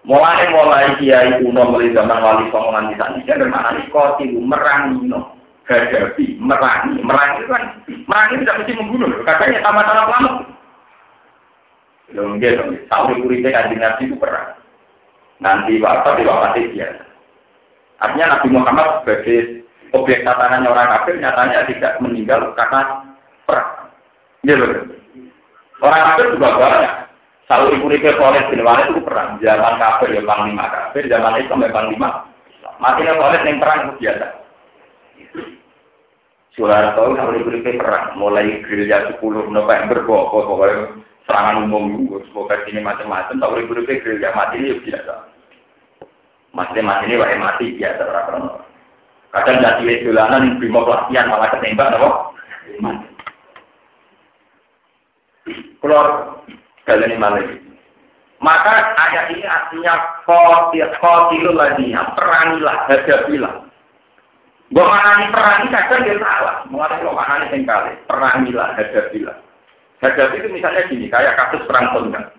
Mulai 0.00 0.48
mulai 0.48 0.96
kiai 0.96 1.44
kuno 1.44 1.76
mulai 1.76 1.92
zaman 1.92 2.24
wali 2.24 2.48
songo 2.48 2.72
nganti 2.72 2.96
saat 2.96 3.20
ini, 3.20 3.28
bermakna 3.36 3.76
ini 3.76 3.92
koti 3.92 4.32
merangi 4.32 5.04
no 5.04 5.36
hadapi, 5.68 6.40
merangi. 6.40 7.04
Merangi 7.04 7.44
kan, 7.44 7.62
merangi 8.08 8.40
tidak 8.40 8.58
mesti 8.64 8.72
membunuh. 8.80 9.12
Katanya 9.28 9.60
sama-sama 9.60 10.08
selamat. 10.08 10.34
Dong, 12.10 12.42
sampai 12.90 13.22
kuritnya 13.22 13.54
kanji 13.54 13.76
Nabi 13.78 14.02
itu 14.10 14.16
perang. 14.18 14.58
Nanti 15.38 15.78
bapak 15.78 16.18
di 16.18 16.26
mati 16.26 16.68
biasa. 16.74 17.04
Artinya 18.00 18.26
Nabi 18.36 18.48
Muhammad 18.50 18.88
sebagai 19.00 19.38
objek 19.94 20.26
tatanan 20.26 20.66
orang 20.66 20.90
kafir 20.90 21.14
nyatanya 21.22 21.64
tidak 21.70 21.96
meninggal 22.02 22.50
karena 22.58 23.06
perang. 23.46 23.70
Iya 24.42 24.54
loh. 24.58 24.70
Orang 25.80 26.02
kafir 26.12 26.26
juga 26.34 26.48
banyak. 26.58 26.94
Ibu 27.50 27.86
Rike 27.90 28.14
Khalid 28.14 28.46
bin 28.54 28.62
Walid 28.62 28.94
itu 28.94 29.02
perang. 29.02 29.38
Zaman 29.42 29.74
kafir 29.78 30.14
ya 30.14 30.22
panglima 30.22 30.64
kafir, 30.70 31.04
zaman 31.10 31.40
Islam 31.42 31.66
ya 31.66 31.70
panglima. 31.74 32.08
Matinya 32.78 33.18
Khalid 33.18 33.42
yang 33.46 33.58
perang 33.58 33.78
itu 33.80 33.92
biasa. 34.02 34.26
Soeharto 36.58 37.14
kalau 37.14 37.32
diberi 37.32 37.62
perang, 37.78 38.18
mulai 38.18 38.58
gerilya 38.66 39.14
10 39.14 39.22
November, 39.54 40.02
pokok 40.02 40.44
pokoknya 40.50 40.98
serangan 41.30 41.62
umum, 41.70 42.10
semoga 42.26 42.58
ini 42.66 42.82
macam-macam, 42.82 43.38
tak 43.38 43.46
boleh 43.54 43.62
diberi 43.70 44.02
gerilya 44.02 44.34
mati 44.34 44.58
ini 44.58 44.74
ya 44.74 44.76
biasa. 44.82 45.14
Mati 46.50 46.82
mati 46.82 47.06
ini 47.06 47.22
wae 47.22 47.38
mati 47.38 47.78
biasa 47.78 48.02
orang 48.02 48.58
Kadang 49.30 49.62
jadi 49.62 50.02
jalanan 50.02 50.58
primo 50.58 50.82
pelatihan 50.82 51.30
malah 51.30 51.54
ketembak? 51.54 51.94
Mati. 52.82 53.06
Keluar 55.78 56.06
kalian 56.90 57.22
malah 57.22 57.46
maka 58.40 58.96
ayat 58.96 59.36
ini 59.36 59.44
artinya 59.44 60.24
kotil 60.24 61.52
lagi, 61.52 61.92
perangilah, 61.92 62.88
hadapilah. 62.88 63.68
Gue 64.72 64.80
maknani 64.86 65.28
perang 65.28 65.60
ini 65.60 65.74
kadang 65.74 66.00
dia 66.08 66.16
salah. 66.22 66.64
Mengenai 66.72 67.04
lo 67.04 67.12
maknani 67.12 67.52
yang 67.52 67.68
kali. 67.68 67.92
Perangilah, 68.08 68.68
hadapilah. 68.80 69.36
Hadapi 70.00 70.40
itu 70.40 70.48
misalnya 70.48 70.88
gini, 70.88 71.12
kayak 71.12 71.36
kasus 71.36 71.64
perang 71.68 71.92
Tonggak. 71.92 72.32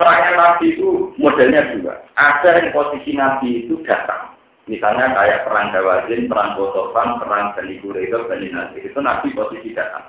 Perang 0.00 0.36
Nabi 0.36 0.74
itu 0.74 1.12
modelnya 1.20 1.70
juga. 1.76 2.02
Ada 2.16 2.60
yang 2.60 2.72
posisi 2.72 3.12
Nabi 3.14 3.68
itu 3.68 3.78
datang. 3.84 4.32
Misalnya 4.64 5.12
kayak 5.12 5.44
perang 5.44 5.76
Dawazin, 5.76 6.26
perang 6.26 6.56
Botofan, 6.56 7.20
perang 7.20 7.52
Bani 7.52 7.78
itu 7.78 7.92
Bani 7.92 8.48
Nasir. 8.48 8.80
Itu 8.80 8.98
Nabi 9.04 9.36
posisi 9.36 9.76
datang. 9.76 10.08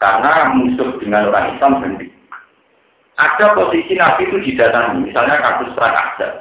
Karena 0.00 0.56
musuh 0.56 0.96
dengan 0.96 1.28
orang 1.28 1.54
Islam 1.54 1.72
sendiri. 1.84 2.08
Ada 3.20 3.52
posisi 3.52 4.00
Nabi 4.00 4.32
itu 4.32 4.36
didatangi. 4.42 5.12
Misalnya 5.12 5.44
kasus 5.44 5.76
perang 5.76 5.94
Ahzab. 5.94 6.32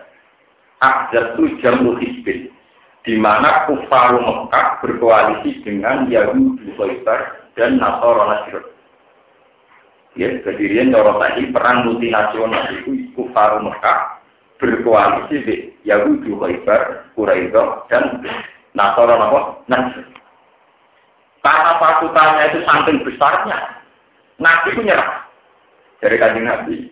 Ahzab 0.79 1.25
itu 1.35 1.43
jamu 1.59 1.99
hisbin 1.99 2.49
di 3.07 3.15
mana 3.15 3.63
kufar 3.71 4.19
Mekah 4.19 4.83
berkoalisi 4.83 5.63
dengan 5.63 6.11
Yahudi 6.11 6.75
Khaybar 6.75 7.46
dan 7.57 7.81
Nasara 7.81 8.23
Nasir. 8.29 8.61
Ya, 10.17 10.33
kedirian 10.41 10.93
cara 10.93 11.13
tadi 11.21 11.49
perang 11.53 11.85
multinasional 11.85 12.73
itu 12.73 13.11
kufar 13.13 13.61
Mekah 13.61 14.17
berkoalisi 14.57 15.45
dengan 15.45 15.69
Yahudi 15.85 16.33
Khaybar, 16.33 17.13
Quraisy 17.13 17.53
dan 17.89 18.25
Nasara 18.73 19.17
Nasir. 19.69 20.05
Karena 21.45 21.79
pasukannya 21.79 22.43
itu 22.49 22.59
saking 22.65 22.97
besarnya, 23.07 23.57
Nabi 24.41 24.83
nyerah. 24.83 25.23
Dari 25.97 26.19
kajian 26.19 26.45
Nabi, 26.45 26.91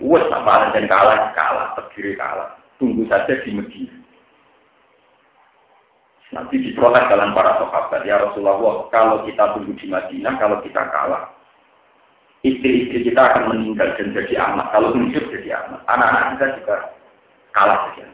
Wes 0.00 0.24
apa 0.32 0.72
dan 0.72 0.88
kalah, 0.88 1.30
kalah, 1.36 1.76
terdiri 1.76 2.16
kalah. 2.16 2.56
Tunggu 2.80 3.04
saja 3.06 3.36
di 3.44 3.52
Medina. 3.52 3.99
Nanti 6.30 6.62
diprotes 6.62 7.10
dalam 7.10 7.34
para 7.34 7.58
sahabat, 7.58 8.06
ya 8.06 8.22
Rasulullah, 8.22 8.86
kalau 8.94 9.26
kita 9.26 9.50
tunggu 9.50 9.74
di 9.74 9.90
Madinah, 9.90 10.38
kalau 10.38 10.62
kita 10.62 10.78
kalah, 10.94 11.26
istri-istri 12.46 13.02
kita 13.10 13.18
akan 13.18 13.50
meninggal 13.50 13.98
dan 13.98 14.14
jadi 14.14 14.34
anak. 14.38 14.70
Kalau 14.70 14.94
hidup 14.94 15.26
jadi 15.26 15.58
anak, 15.58 15.82
anak-anak 15.90 16.24
kita 16.38 16.46
juga 16.62 16.76
kalah 17.50 17.78
saja. 17.90 18.06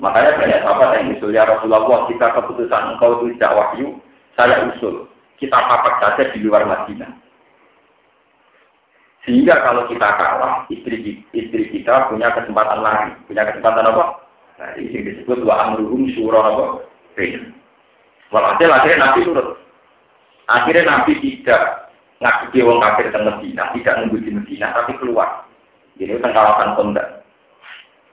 Makanya 0.00 0.40
banyak 0.40 0.60
sahabat 0.64 0.88
yang 0.96 1.12
usul, 1.12 1.30
ya 1.36 1.44
Rasulullah, 1.44 2.08
kita 2.08 2.26
keputusan 2.40 2.96
engkau 2.96 3.20
itu 3.20 3.36
tidak 3.36 3.52
wahyu, 3.52 3.86
saya 4.32 4.64
usul. 4.72 5.06
Kita 5.36 5.58
papak 5.58 6.00
saja 6.00 6.32
di 6.32 6.40
luar 6.40 6.64
Madinah. 6.64 7.12
Sehingga 9.28 9.60
kalau 9.60 9.86
kita 9.92 10.08
kalah, 10.18 10.64
istri, 10.72 11.20
istri 11.36 11.62
kita 11.68 12.08
punya 12.08 12.32
kesempatan 12.32 12.80
lagi. 12.80 13.12
Punya 13.28 13.44
kesempatan 13.46 13.92
apa? 13.92 14.21
Nah, 14.62 14.78
ini 14.78 15.02
disebut 15.02 15.42
wa 15.42 15.74
amruhum 15.74 16.06
syura 16.14 16.38
apa? 16.38 16.86
Walhasil 18.30 18.70
akhirnya 18.70 19.10
Nabi 19.10 19.26
turut. 19.26 19.58
Akhirnya 20.46 20.86
Nabi 20.86 21.18
tidak 21.18 21.90
ngaku 22.22 22.62
wong 22.62 22.78
kafir 22.78 23.10
di 23.10 23.18
Medina, 23.18 23.74
tidak 23.74 23.94
nunggu 23.98 24.22
di 24.22 24.30
Medina, 24.30 24.70
tapi 24.70 24.94
keluar. 25.02 25.50
Jadi 25.98 26.14
itu 26.14 26.22
kawasan 26.22 26.78
Konda. 26.78 27.26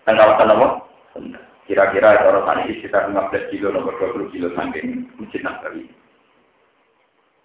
Kawasan 0.09 0.49
apa? 0.57 0.67
Konda. 1.13 1.39
Kira-kira 1.69 2.17
orang 2.25 2.65
ini 2.65 2.81
sekitar 2.81 3.13
15 3.13 3.53
kilo, 3.53 3.69
nomor 3.69 3.93
20 4.01 4.33
kilo 4.33 4.49
samping 4.57 5.05
Masjid 5.21 5.45
Nabawi. 5.45 5.85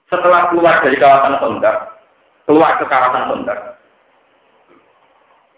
Setelah 0.09 0.49
keluar 0.49 0.81
dari 0.81 0.97
kawasan 0.97 1.45
Konda, 1.45 1.93
keluar 2.49 2.81
ke 2.81 2.89
kawasan 2.89 3.29
Konda. 3.29 3.77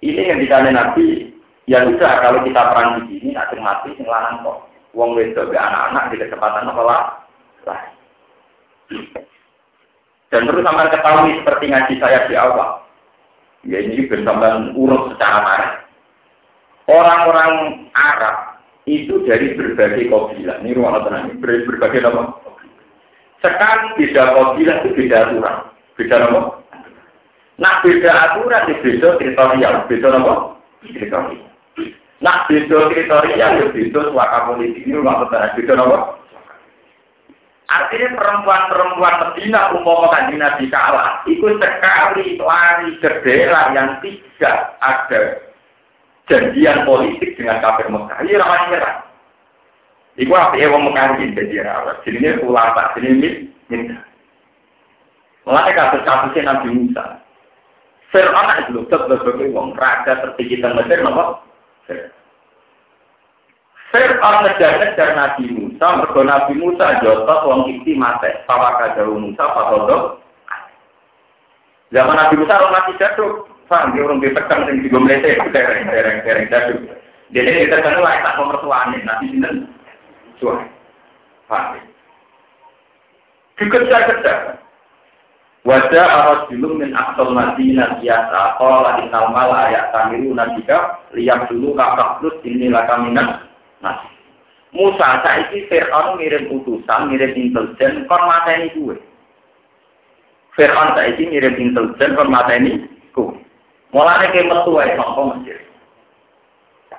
Ini 0.02 0.34
yang 0.34 0.42
ditanya 0.42 0.70
Nabi, 0.74 1.35
Ya 1.66 1.82
sudah, 1.82 2.22
kalau 2.22 2.46
kita 2.46 2.62
perang 2.70 3.10
di 3.10 3.18
sini, 3.18 3.34
ada 3.34 3.58
mati, 3.58 3.90
sing 3.98 4.06
lanang 4.06 4.46
kok. 4.46 4.70
Wong 4.94 5.18
wedok 5.18 5.52
ke 5.52 5.58
anak-anak 5.58 6.08
di 6.08 6.16
kecepatan 6.22 6.70
apa 6.72 6.82
lah? 6.86 7.02
Dan 10.30 10.46
terus 10.46 10.64
sampai 10.64 10.90
ketahui 10.94 11.36
seperti 11.42 11.64
ngaji 11.68 11.94
saya 12.00 12.24
di 12.30 12.34
awal. 12.38 12.80
Ya 13.66 13.82
ini 13.82 14.06
bersama 14.06 14.72
urut 14.78 15.10
secara 15.14 15.42
marah. 15.42 15.72
Orang-orang 16.86 17.52
Arab 17.98 18.62
itu 18.86 19.26
dari 19.26 19.58
berbagai 19.58 20.06
kabilah. 20.06 20.62
Ini 20.62 20.70
ruang 20.78 21.02
tenang, 21.02 21.34
dari 21.42 21.66
berbagai 21.66 22.06
apa? 22.06 22.22
Sekarang 23.42 23.98
beda 23.98 24.22
kabilah 24.32 24.76
itu 24.80 24.90
beda 24.94 25.16
aturan. 25.28 25.56
Beda 25.98 26.16
apa? 26.30 26.40
Nah 27.58 27.74
beda 27.82 28.10
aturan 28.30 28.62
itu 28.70 28.80
beda 28.86 29.08
teritorial. 29.18 29.74
Beda 29.90 30.08
apa? 30.14 30.34
Teritorial. 30.86 31.45
Nah, 32.24 32.48
beda 32.48 32.88
kriteria 32.88 33.36
ya 33.36 33.66
beda 33.68 34.00
suaka 34.08 34.48
politik 34.48 34.88
ini 34.88 34.96
rumah 34.96 35.26
petani 35.26 35.52
beda 35.60 35.74
apa? 35.76 35.98
Artinya 37.66 38.14
perempuan-perempuan 38.14 39.14
Medina 39.20 39.74
umpama 39.74 40.06
kanjeng 40.14 40.38
Nabi 40.38 40.70
kalah, 40.70 41.26
itu 41.26 41.50
sekali 41.58 42.38
lari 42.38 42.94
ke 43.02 43.10
daerah 43.26 43.74
yang 43.74 43.98
tidak 43.98 44.78
ada 44.78 45.20
janjian 46.30 46.86
politik 46.86 47.34
dengan 47.34 47.58
kafir 47.58 47.90
Mekah. 47.90 48.22
Ini 48.22 48.38
ramah 48.38 48.70
nyerah. 48.70 48.96
Iku 50.14 50.32
apa 50.32 50.54
ya 50.54 50.70
wong 50.70 50.88
Mekah 50.88 51.18
ini 51.18 51.34
jadi 51.34 51.66
ini 52.06 52.28
ulama, 52.46 52.94
jadi 52.94 53.08
ini 53.12 53.28
minta. 53.66 53.98
Mulai 55.42 55.74
kasus-kasusnya 55.74 56.46
Nabi 56.46 56.68
Musa. 56.70 57.22
Fir'aun 58.14 58.62
itu 58.62 58.70
loh, 58.78 58.86
sebagai 58.86 59.50
wong 59.50 59.74
raja 59.74 60.22
tertinggi 60.22 60.62
Mesir, 60.62 61.02
apa? 61.02 61.42
Fir'aun 63.94 64.36
ngejar-ngejar 64.42 65.14
Nabi 65.14 65.44
Musa, 65.54 65.86
mergo 66.02 66.20
Nabi 66.26 66.52
Musa 66.58 66.98
jotos 67.00 67.46
wong 67.46 67.70
iki 67.70 67.94
mate, 67.94 68.42
pawaka 68.44 68.98
jauh 68.98 69.16
Musa 69.16 69.46
pakodok. 69.46 70.20
Zaman 71.94 72.18
Nabi 72.18 72.34
Musa 72.42 72.58
orang 72.58 72.74
masih 72.82 72.98
jatuh, 72.98 73.46
paham 73.70 73.94
dia 73.94 74.02
orang 74.02 74.18
ditekan 74.18 74.66
sing 74.66 74.82
digo 74.82 74.98
mlete, 74.98 75.38
dereng 75.54 75.86
dereng 75.86 76.18
dereng 76.26 76.50
jatuh. 76.50 76.78
Jadi 77.30 77.66
kita 77.66 77.78
kan 77.82 78.02
lah 78.02 78.22
tak 78.22 78.36
pemertuaan 78.38 78.94
Nabi 79.06 79.24
sinten. 79.30 79.70
Suah. 80.42 80.60
Paham. 81.46 81.78
Dikejar-kejar. 83.56 84.65
Wajah 85.66 86.06
arus 86.06 86.46
dulu 86.46 86.78
min 86.78 86.94
aksal 86.94 87.34
madinah 87.34 87.98
biasa. 87.98 88.54
Kalau 88.54 89.02
innal 89.02 89.34
mala 89.34 89.66
ayat 89.66 89.90
tamiru 89.90 90.30
nabika 90.30 91.02
lihat 91.10 91.50
dulu 91.50 91.74
kakak 91.74 92.22
plus 92.22 92.38
ini 92.46 92.70
lah 92.70 92.86
kaminan 92.86 93.42
nasi. 93.82 94.06
Musa 94.70 95.26
saiki 95.26 95.66
Fir'aun 95.66 96.22
ngirim 96.22 96.54
utusan, 96.54 97.10
ngirim 97.10 97.34
intelijen, 97.34 98.06
kon 98.06 98.22
mateni 98.30 98.70
gue. 98.78 98.94
Fir'aun 100.54 100.94
saiki 100.94 101.34
ngirim 101.34 101.58
intelijen, 101.58 102.14
kon 102.14 102.30
mateni 102.30 102.86
gue. 103.10 103.34
Mulane 103.90 104.30
ke 104.30 104.46
metu 104.46 104.70
ae 104.78 104.94
nopo 104.94 105.34
Mesir. 105.34 105.58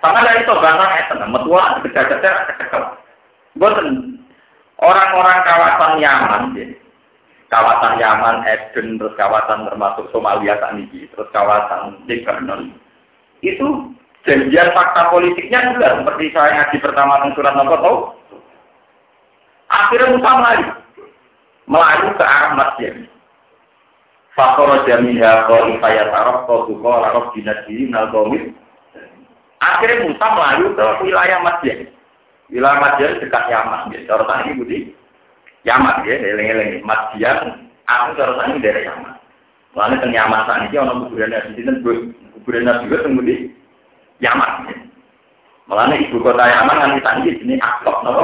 Sama 0.03 0.27
dari 0.27 0.43
itu 0.43 0.53
bahasa 0.59 1.07
itu, 1.07 1.15
metua 1.23 1.79
kejar-kejar 1.87 2.51
kecekel. 2.51 2.83
Boten 3.55 4.19
orang-orang 4.77 5.39
kawasan 5.47 6.03
Yaman, 6.03 6.43
ya. 6.53 6.67
Kawasan 7.47 7.99
Yaman, 7.99 8.43
Eden, 8.43 8.99
terus 8.99 9.15
kawasan 9.15 9.67
termasuk 9.67 10.11
Somalia 10.11 10.59
saat 10.59 10.75
ini, 10.75 11.07
terus 11.11 11.31
kawasan 11.31 12.03
Lebanon, 12.07 12.75
itu 13.39 13.67
janjian 14.27 14.75
fakta 14.75 15.07
politiknya 15.07 15.71
juga 15.75 16.03
seperti 16.03 16.25
saya 16.35 16.51
ngaji 16.59 16.77
pertama 16.83 17.13
tentang 17.23 17.35
surat 17.39 17.53
nomor 17.55 17.79
tahu. 17.79 17.97
Akhirnya 19.67 20.15
Musa 20.15 20.31
melayu, 20.31 20.69
melayu 21.67 22.07
ke 22.15 22.23
arah 22.23 22.51
masjid. 22.55 22.93
Fakor 24.37 24.85
jaminha 24.85 25.49
kau 25.49 25.65
ifaya 25.73 26.13
taraf 26.13 26.45
kau 26.45 26.69
suko 26.69 26.91
lakof 27.03 27.33
dinasti 27.33 27.89
nalgomit. 27.89 28.53
Akhirnya 29.59 30.07
Musa 30.07 30.27
melayu 30.35 30.65
ke 30.77 30.85
wilayah 31.03 31.39
masjid. 31.41 31.89
Wilayah 32.47 32.79
masjid 32.79 33.09
dekat 33.19 33.43
Yaman. 33.51 33.91
Ya, 33.91 34.07
cara 34.07 34.23
tadi 34.23 34.55
Yaman 35.67 36.07
ya, 36.07 36.15
eleng-eleng 36.15 36.79
masjid. 36.87 37.27
Aku 37.87 38.15
cara 38.15 38.33
tadi 38.39 38.63
dari 38.63 38.87
Yaman. 38.87 39.13
Lalu 39.75 39.99
teng 39.99 40.15
Yaman 40.15 40.47
saat 40.47 40.71
ini 40.71 40.79
orang 40.79 41.05
kuburan 41.05 41.35
di 41.53 41.61
sini, 41.61 41.83
kuburan 42.39 42.63
Nabi 42.63 42.87
juga 42.87 43.03
tunggu 43.03 43.21
di 43.27 43.35
Yaman. 44.23 44.51
Malah 45.67 45.91
ibu 45.99 46.23
kota 46.23 46.47
Yaman 46.47 46.79
kan 46.79 46.95
kita 46.95 47.11
ini 47.19 47.31
sini 47.43 47.55
Akok, 47.59 47.99
nopo 48.07 48.23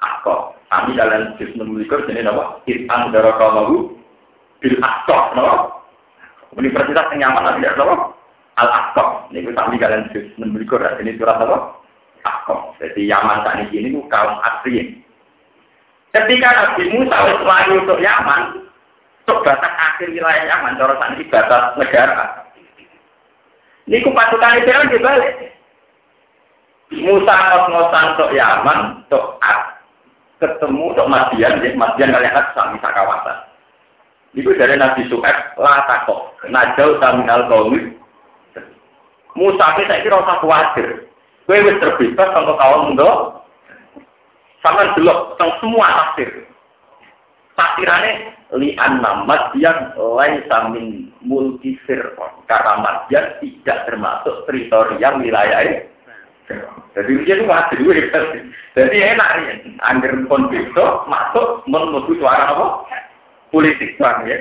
Akok. 0.00 0.56
Kami 0.72 0.96
dalam 0.96 1.36
juz 1.36 1.52
menulikur 1.52 2.08
sini 2.08 2.24
nopo 2.24 2.64
Irfan 2.64 3.12
darah 3.12 3.36
kawahu 3.36 3.92
bil 4.64 4.76
Akok, 4.80 5.36
nopo 5.36 5.84
Universitas 6.56 7.12
yang 7.12 7.28
Yaman 7.28 7.60
ada 7.60 7.76
nopo 7.76 8.16
Al 8.56 8.68
Akok. 8.72 9.28
Ini 9.28 9.52
kami 9.52 9.76
dalam 9.76 10.08
juz 10.16 10.24
menulikur 10.40 10.80
ini 11.04 11.20
surat 11.20 11.36
nopo 11.44 11.84
Akok. 12.24 12.80
Jadi 12.80 13.04
Yaman 13.04 13.44
saat 13.44 13.68
ini 13.68 13.92
ini 13.92 14.00
kaum 14.08 14.40
asli. 14.40 15.04
Ketika 16.10 16.48
Nabi 16.50 16.90
Musa 16.90 17.16
wis 17.22 17.38
untuk 17.70 18.02
Yaman, 18.02 18.66
untuk 19.22 19.46
batas 19.46 19.74
akhir 19.78 20.10
wilayah 20.10 20.42
Yaman, 20.42 20.74
cara 20.74 20.94
ini 21.14 21.24
batas 21.30 21.78
negara. 21.78 22.24
Ini 23.86 24.06
pasukan 24.06 24.58
itu 24.58 24.70
kan 24.70 24.90
dibalik. 24.90 25.34
Musa 26.90 27.34
ngos-ngosan 27.34 28.04
untuk 28.18 28.30
Yaman, 28.34 28.78
untuk 29.06 29.38
ketemu 30.42 30.90
untuk 30.90 31.06
Madian, 31.06 31.62
ya 31.62 31.70
Madian 31.78 32.10
kalian 32.10 32.34
kan 32.34 32.46
sami 32.58 32.78
kawasan. 32.82 33.38
Itu 34.34 34.50
dari 34.54 34.78
Nabi 34.78 35.06
Su'eb, 35.10 35.58
la 35.58 35.86
takok, 35.86 36.38
najau 36.50 36.98
taminal 36.98 37.46
kaumi. 37.50 37.98
Musa 39.38 39.78
kita 39.78 40.02
kira 40.02 40.22
usah 40.22 40.42
khawatir. 40.42 41.06
Kue 41.46 41.58
wis 41.66 41.78
terbebas 41.82 42.30
untuk 42.34 42.58
kaum 42.58 42.94
muda. 42.94 43.39
Sama 44.60 44.92
delok 44.92 45.36
tentang 45.36 45.52
semua 45.64 45.86
tafsir. 45.88 46.28
Tafsirannya 47.56 48.12
li 48.60 48.76
anna 48.76 49.24
Madian 49.24 49.96
lain 49.96 50.44
samin 50.48 50.88
Fir'aun. 51.88 52.32
Karena 52.44 52.72
Madian 52.84 53.40
tidak 53.40 53.88
termasuk 53.88 54.44
teritorial 54.44 55.20
wilayah. 55.20 55.84
Jadi 56.90 57.12
dia 57.22 57.38
itu 57.38 57.44
masih 57.46 57.76
dulu 57.78 57.92
Jadi 58.74 58.96
enak 59.00 59.28
ya. 59.38 59.52
Angger 59.86 60.12
bisa 60.50 60.86
masuk 61.06 61.62
menuju 61.64 62.18
suara 62.18 62.52
apa? 62.52 62.66
Politik 63.54 63.96
bang 63.96 64.28
ya. 64.28 64.38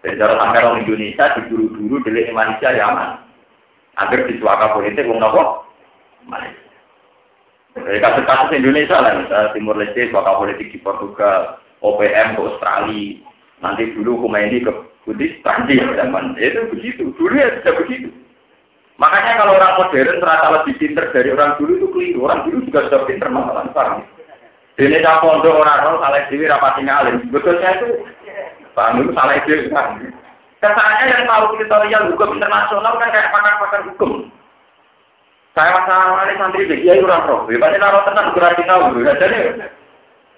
Jadi 0.00 0.16
cara 0.16 0.40
sampai 0.40 0.64
orang 0.64 0.80
Indonesia 0.86 1.36
diburu-buru 1.36 2.00
dari 2.06 2.32
Malaysia 2.32 2.72
ya 2.72 2.88
aman. 2.88 3.20
Angger 4.00 4.24
di 4.24 4.40
suara 4.40 4.72
politik 4.72 5.04
wong 5.04 5.20
apa? 5.20 5.68
Malaysia. 6.24 6.69
Kasus-kasus 7.78 8.50
Indonesia 8.58 8.98
lah, 8.98 9.14
misalnya 9.14 9.54
Timur 9.54 9.78
Leste, 9.78 10.10
suara 10.10 10.34
politik 10.34 10.74
di 10.74 10.78
Portugal, 10.82 11.62
OPM 11.80 12.34
ke 12.34 12.40
Australia, 12.42 13.22
Nanti 13.60 13.92
dulu 13.92 14.24
ini 14.32 14.64
ke 14.64 14.72
Buddhis, 15.04 15.36
Prancis 15.44 15.84
zaman 15.96 16.32
itu 16.40 16.64
begitu. 16.72 17.12
Dulu 17.12 17.34
ya 17.36 17.60
sudah 17.60 17.74
begitu. 17.76 18.08
Makanya 18.96 19.40
kalau 19.40 19.56
orang 19.56 19.76
modern 19.80 20.20
ternyata 20.20 20.48
lebih 20.60 20.74
pinter 20.76 21.04
dari 21.12 21.28
orang 21.32 21.56
dulu 21.56 21.72
itu 21.76 21.88
keliru. 21.92 22.20
Orang 22.28 22.44
dulu 22.48 22.64
juga 22.68 22.88
sudah 22.88 23.00
pinter 23.08 23.28
masalah 23.32 23.68
paham. 23.72 24.04
Ini 24.80 25.00
saya 25.04 25.20
pondok 25.20 25.60
orang 25.60 25.80
orang 25.84 26.00
salah 26.00 26.20
dewi 26.28 26.48
rapat 26.48 26.80
ngalim. 26.80 27.16
Betulnya 27.28 27.70
itu 27.80 27.88
paham 28.72 29.04
itu 29.04 29.12
salah 29.12 29.36
dewi 29.44 29.68
kan. 29.72 29.88
Kesannya 30.60 31.04
yang 31.08 31.24
tahu 31.24 31.44
tutorial 31.56 32.02
hukum 32.12 32.36
internasional 32.36 32.92
kan 33.00 33.08
kayak 33.12 33.32
pakar-pakar 33.32 33.80
hukum. 33.92 34.28
Saya 35.50 35.70
masalah 35.74 36.30
ini 36.30 36.38
santri 36.38 36.70
dia 36.70 36.94
itu 36.94 37.06
orang 37.06 37.26
roh. 37.26 37.40
Hebatnya 37.50 37.82
naruh 37.82 38.02
tenang 38.06 38.30
berarti 38.38 38.62
tahu. 38.62 39.02
Jadi 39.02 39.38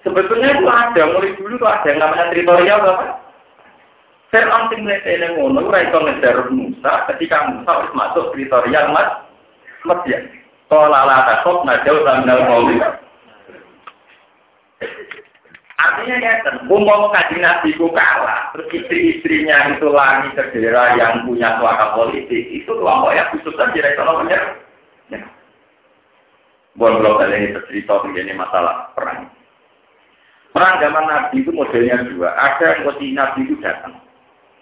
Sebetulnya 0.03 0.51
itu 0.51 0.67
ada, 0.67 1.03
mulai 1.15 1.31
dulu 1.39 1.55
tuh 1.55 1.69
ada 1.71 1.87
yang 1.87 2.03
namanya 2.03 2.27
teritorial 2.35 2.79
apa? 2.83 3.23
Fir'aun 4.35 4.67
sing 4.67 4.83
ini 4.83 5.27
ngono 5.39 5.63
ora 5.63 5.79
iso 5.79 5.97
ngejar 6.03 6.51
Musa 6.51 7.07
ketika 7.07 7.47
Musa 7.53 7.71
harus 7.71 7.93
masuk 7.95 8.35
teritorial 8.35 8.91
Mas 8.91 9.09
Mesir. 9.87 10.27
Qala 10.67 11.07
la 11.07 11.17
tasab 11.23 11.63
najau 11.63 12.03
minal 12.03 12.41
qauli. 12.49 12.75
Artinya 15.83 16.15
ya, 16.19 16.33
mau 16.67 17.11
kaji 17.11 17.43
nabi 17.43 17.75
ku 17.75 17.91
kalah, 17.91 18.55
terus 18.55 18.71
istri-istrinya 18.71 19.75
itu 19.75 19.87
lagi 19.91 20.31
segera 20.31 20.95
yang 20.95 21.27
punya 21.27 21.59
suara 21.59 21.91
politik, 21.91 22.43
itu 22.55 22.71
kelompoknya 22.71 23.27
khusus 23.35 23.51
saja 23.59 23.91
ekonominya. 23.91 24.62
Buat 26.73 27.05
kalau 27.05 27.21
ini 27.29 27.53
bercerita 27.53 28.01
mengenai 28.01 28.33
masalah 28.33 28.89
perang. 28.97 29.29
Perang 30.53 30.81
zaman 30.81 31.05
Nabi 31.05 31.45
itu 31.45 31.53
modelnya 31.53 32.01
dua. 32.09 32.33
Ada 32.33 32.77
yang 32.77 32.81
posisi 32.89 33.13
Nabi 33.13 33.39
itu 33.45 33.55
datang. 33.61 33.93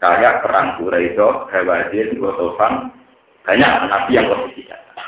Kayak 0.03 0.43
perang 0.43 0.76
Quraisy, 0.76 1.20
Hawazin, 1.51 2.20
Gotofan. 2.20 2.91
Banyak 3.47 3.72
Nabi 3.88 4.12
yang 4.16 4.28
posisi 4.28 4.68
datang. 4.68 5.07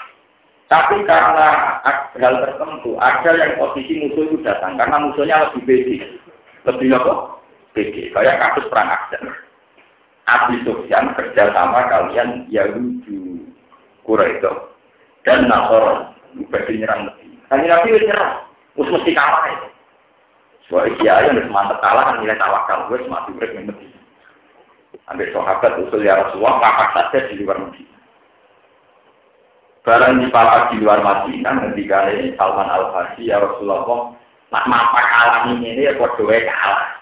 Tapi 0.72 1.04
karena 1.04 1.80
hal 2.16 2.36
tertentu, 2.39 2.95
ada 2.99 3.32
yang 3.36 3.60
posisi 3.60 3.99
musuh 3.99 4.24
itu 4.24 4.38
datang. 4.43 4.80
Karena 4.80 5.04
musuhnya 5.04 5.43
lebih 5.49 5.62
bedi. 5.68 5.97
Lebih 6.64 6.88
apa? 6.95 7.43
Bedi. 7.76 8.12
Kayak 8.16 8.39
kasus 8.39 8.68
perang 8.72 8.91
Aksen. 8.91 9.24
Abi 10.24 10.64
kerja 10.64 11.51
sama 11.51 11.84
kalian 11.91 12.47
Yahudi 12.47 13.43
Quraisy 14.08 14.47
dan 15.28 15.51
Nasor. 15.51 16.12
Bagi 16.50 16.82
nyerang 16.82 17.10
Nabi. 17.10 17.26
Kali 17.50 17.66
Nabi 17.70 17.88
itu 17.94 18.00
nyerang. 18.10 18.32
Terus 18.74 18.90
mesti 18.90 19.12
kalah 19.14 19.44
itu. 19.54 19.68
Wah, 20.74 20.90
iya 20.90 21.30
yang 21.30 21.54
mantep 21.54 21.78
kalah 21.86 22.10
kan 22.10 22.18
nilai 22.18 22.40
tawakal 22.40 22.90
gue 22.90 23.06
semati 23.06 23.30
urip 23.38 23.52
yang 23.54 23.70
mati. 23.70 23.86
Ambil 25.12 25.30
sahabat 25.30 25.78
usul 25.86 26.02
ya 26.02 26.18
Rasulullah 26.18 26.58
papak 26.58 26.90
saja 26.96 27.30
di 27.30 27.44
luar 27.44 27.62
Madinah. 27.62 28.02
Barang 29.84 30.24
di 30.24 30.28
papak 30.34 30.74
di 30.74 30.82
luar 30.82 31.04
Madinah 31.04 31.54
ketika 31.70 32.10
ini 32.10 32.34
Salman 32.40 32.72
Al 32.72 32.90
Farsi 32.90 33.30
ya 33.30 33.38
Rasulullah 33.44 34.16
nak 34.50 34.66
mapak 34.66 35.06
alam 35.06 35.60
ini 35.60 35.84
ya 35.86 35.94
kodoe 36.00 36.42
kalah. 36.42 36.98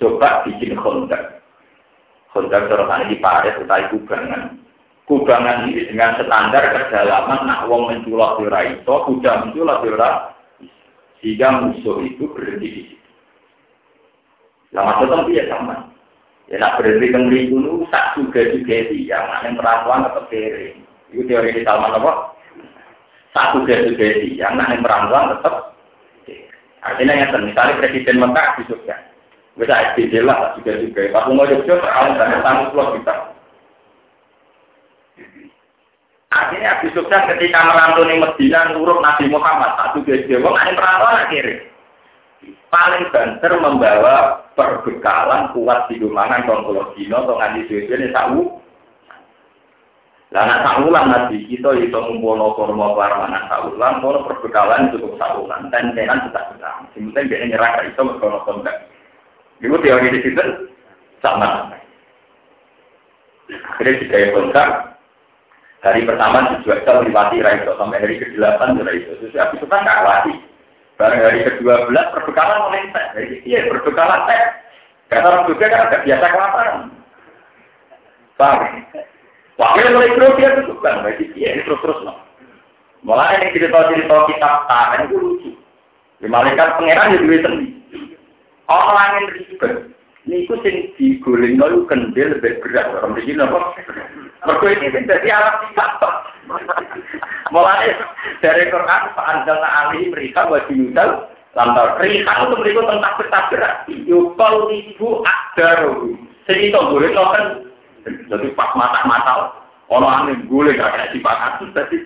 Coba 0.00 0.46
bikin 0.48 0.78
kontak. 0.80 1.44
Kontak 2.32 2.70
terus 2.72 2.88
di 3.10 3.16
Paris 3.20 3.58
utai 3.60 3.90
kubangan. 3.92 4.56
Kubangan 5.10 5.66
ini 5.66 5.90
dengan 5.90 6.14
standar 6.22 6.70
kedalaman 6.70 7.42
nak 7.42 7.66
wong 7.66 7.90
menculok 7.90 8.38
di 8.38 8.46
raiso, 8.46 9.10
kuda 9.10 9.42
menculok 9.42 9.82
di 9.82 9.90
sehingga 11.18 11.66
musuh 11.66 11.98
itu 12.06 12.30
berhenti 12.30 12.68
di 12.70 12.82
situ. 12.86 13.10
Lama 14.70 15.02
tetap 15.02 15.26
dia 15.26 15.50
sama. 15.50 15.90
Ya 16.46 16.62
nak 16.62 16.78
berhenti 16.78 17.10
teng 17.10 17.26
dulu 17.26 17.90
tak 17.90 18.14
juga 18.14 18.54
juga 18.54 18.86
dia, 18.86 19.18
yang 19.42 19.58
perempuan 19.58 20.06
atau 20.06 20.22
kiri. 20.30 20.78
Itu 21.10 21.26
teori 21.26 21.58
di 21.58 21.66
Salman 21.66 21.98
apa? 21.98 22.30
Tak 23.34 23.58
juga 23.58 23.82
juga 23.90 24.06
dia, 24.14 24.46
yang 24.46 24.62
perempuan 24.62 25.34
tetap. 25.34 25.74
Artinya 26.86 27.18
yang 27.18 27.50
misalnya 27.50 27.82
presiden 27.82 28.22
Mekah 28.22 28.46
di 28.56 28.62
Jogja, 28.70 28.94
bisa 29.58 29.74
SPJ 29.90 30.22
lah 30.22 30.54
juga 30.54 30.78
juga. 30.78 31.02
Pas 31.10 31.26
mau 31.26 31.50
Jogja, 31.50 31.82
kalau 31.82 32.14
misalnya 32.14 32.46
tanggung 32.46 32.70
pulau 32.70 32.94
kita. 32.94 33.29
Artinya 36.30 36.78
Abu 36.78 36.86
Sufyan 36.94 37.26
ketika 37.26 37.58
merantau 37.66 38.06
di 38.06 38.14
Medina 38.22 38.70
nurut 38.70 39.02
Nabi 39.02 39.26
Muhammad, 39.26 39.74
tak 39.74 39.98
juga 39.98 40.14
dia, 40.22 40.38
wong 40.38 40.54
ane 40.54 40.78
perantauan 40.78 41.26
akhirnya 41.26 41.70
paling 42.70 43.10
banter 43.10 43.52
membawa 43.58 44.46
perbekalan 44.54 45.50
kuat 45.52 45.90
di 45.90 45.98
rumangan 46.00 46.46
kalau 46.46 46.94
dino 46.94 47.26
atau 47.26 47.36
nganti 47.36 47.66
suwe 47.66 47.90
ini 47.90 48.14
tahu 48.14 48.62
Lah 50.30 50.46
anak 50.46 50.62
saulan 50.62 51.10
nabi 51.10 51.42
kita 51.50 51.74
itu 51.74 51.90
ngumpulno 51.90 52.54
kurma 52.54 52.94
anak 52.94 53.50
saulan, 53.50 53.98
kalau 53.98 54.22
perbekalan 54.30 54.94
cukup 54.94 55.18
saulan, 55.18 55.66
dan 55.74 55.90
tetap 55.90 56.54
bisa. 56.54 56.70
Yang 56.94 57.10
penting 57.10 57.24
dia 57.26 57.50
nyerah 57.50 57.82
itu 57.82 57.98
mergo 57.98 58.38
kontak. 58.46 58.86
Itu 59.58 59.74
teori 59.82 60.14
di 60.14 60.22
situ 60.22 60.70
sama. 61.18 61.74
Akhirnya 63.50 63.98
dikai 64.06 64.30
kontak, 64.30 64.89
hari 65.80 66.04
pertama 66.04 66.56
dijual 66.56 66.80
melewati 66.84 67.40
Raiso 67.40 67.72
sampai 67.76 68.00
hari 68.00 68.20
ke-8 68.20 68.60
Raiso. 68.84 69.12
Terus 69.20 69.36
habis 69.36 69.60
itu 69.60 69.66
kan 69.68 69.84
nggak 69.84 70.02
lagi. 70.04 70.34
Barang 71.00 71.20
hari 71.24 71.40
ke-12 71.48 71.96
perbekalan 71.96 72.72
teh. 72.92 73.04
Jadi 73.16 73.36
iya 73.48 73.60
perbekalan 73.72 74.28
teh. 74.28 74.40
Kata 75.10 75.26
orang 75.26 75.48
juga 75.48 75.66
kan 75.72 75.84
agak 75.88 76.04
biasa 76.06 76.26
kelaparan. 76.28 76.76
Paham? 78.36 78.60
Wakil 79.60 79.92
mulai 79.92 80.16
grogi 80.16 80.40
ya 80.40 80.56
itu 80.56 80.72
kan, 80.80 81.04
berarti 81.04 81.24
iya 81.36 81.60
terus 81.60 81.82
terus 81.84 82.00
no. 82.00 82.16
Mulai 83.04 83.36
ini 83.44 83.52
cerita-cerita 83.52 84.16
kitab 84.28 84.64
tangan 84.68 85.04
itu 85.08 85.16
lucu. 85.20 85.50
Di 86.20 86.28
malaikat 86.28 86.80
pangeran 86.80 87.16
ya 87.16 87.20
duit 87.20 87.44
sendiri. 87.44 88.16
Orang 88.70 88.96
yang 89.20 89.26
ribet, 89.36 89.72
ini 90.24 90.46
sing 90.46 90.76
diguling 90.96 91.58
nol 91.58 91.84
kendil 91.90 92.38
lebih 92.38 92.60
berat 92.62 92.88
orang 92.92 93.18
di 93.18 93.24
sini 93.26 93.42
apa? 93.42 93.58
Mereka 94.40 94.66
ini 94.72 95.04
dari 95.04 95.28
alat 95.28 95.56
kitab. 95.68 96.00
Mulai 97.52 97.92
dari 98.40 98.72
Quran, 98.72 99.02
Pak 99.12 99.26
Anjalna 99.28 99.68
Ali 99.68 100.08
mereka 100.08 100.48
wajib 100.48 100.72
nudal, 100.72 101.28
lantar 101.52 101.98
rihan 102.00 102.48
itu 102.48 102.56
mereka 102.56 102.80
tentang 102.88 103.44
berat. 103.52 103.76
Yupal 104.08 104.70
ibu 104.70 105.20
akdaru. 105.26 106.16
Jadi 106.48 106.72
itu 106.72 106.80
boleh 106.80 107.10
kan 107.12 107.44
jadi 108.06 108.48
pas 108.56 108.72
mata-mata, 108.72 109.52
orang 109.92 110.32
aneh 110.32 110.36
gue 110.48 110.72
gak 110.72 110.88
kena 110.88 111.12
dipakai 111.12 111.68
jadi 111.76 111.96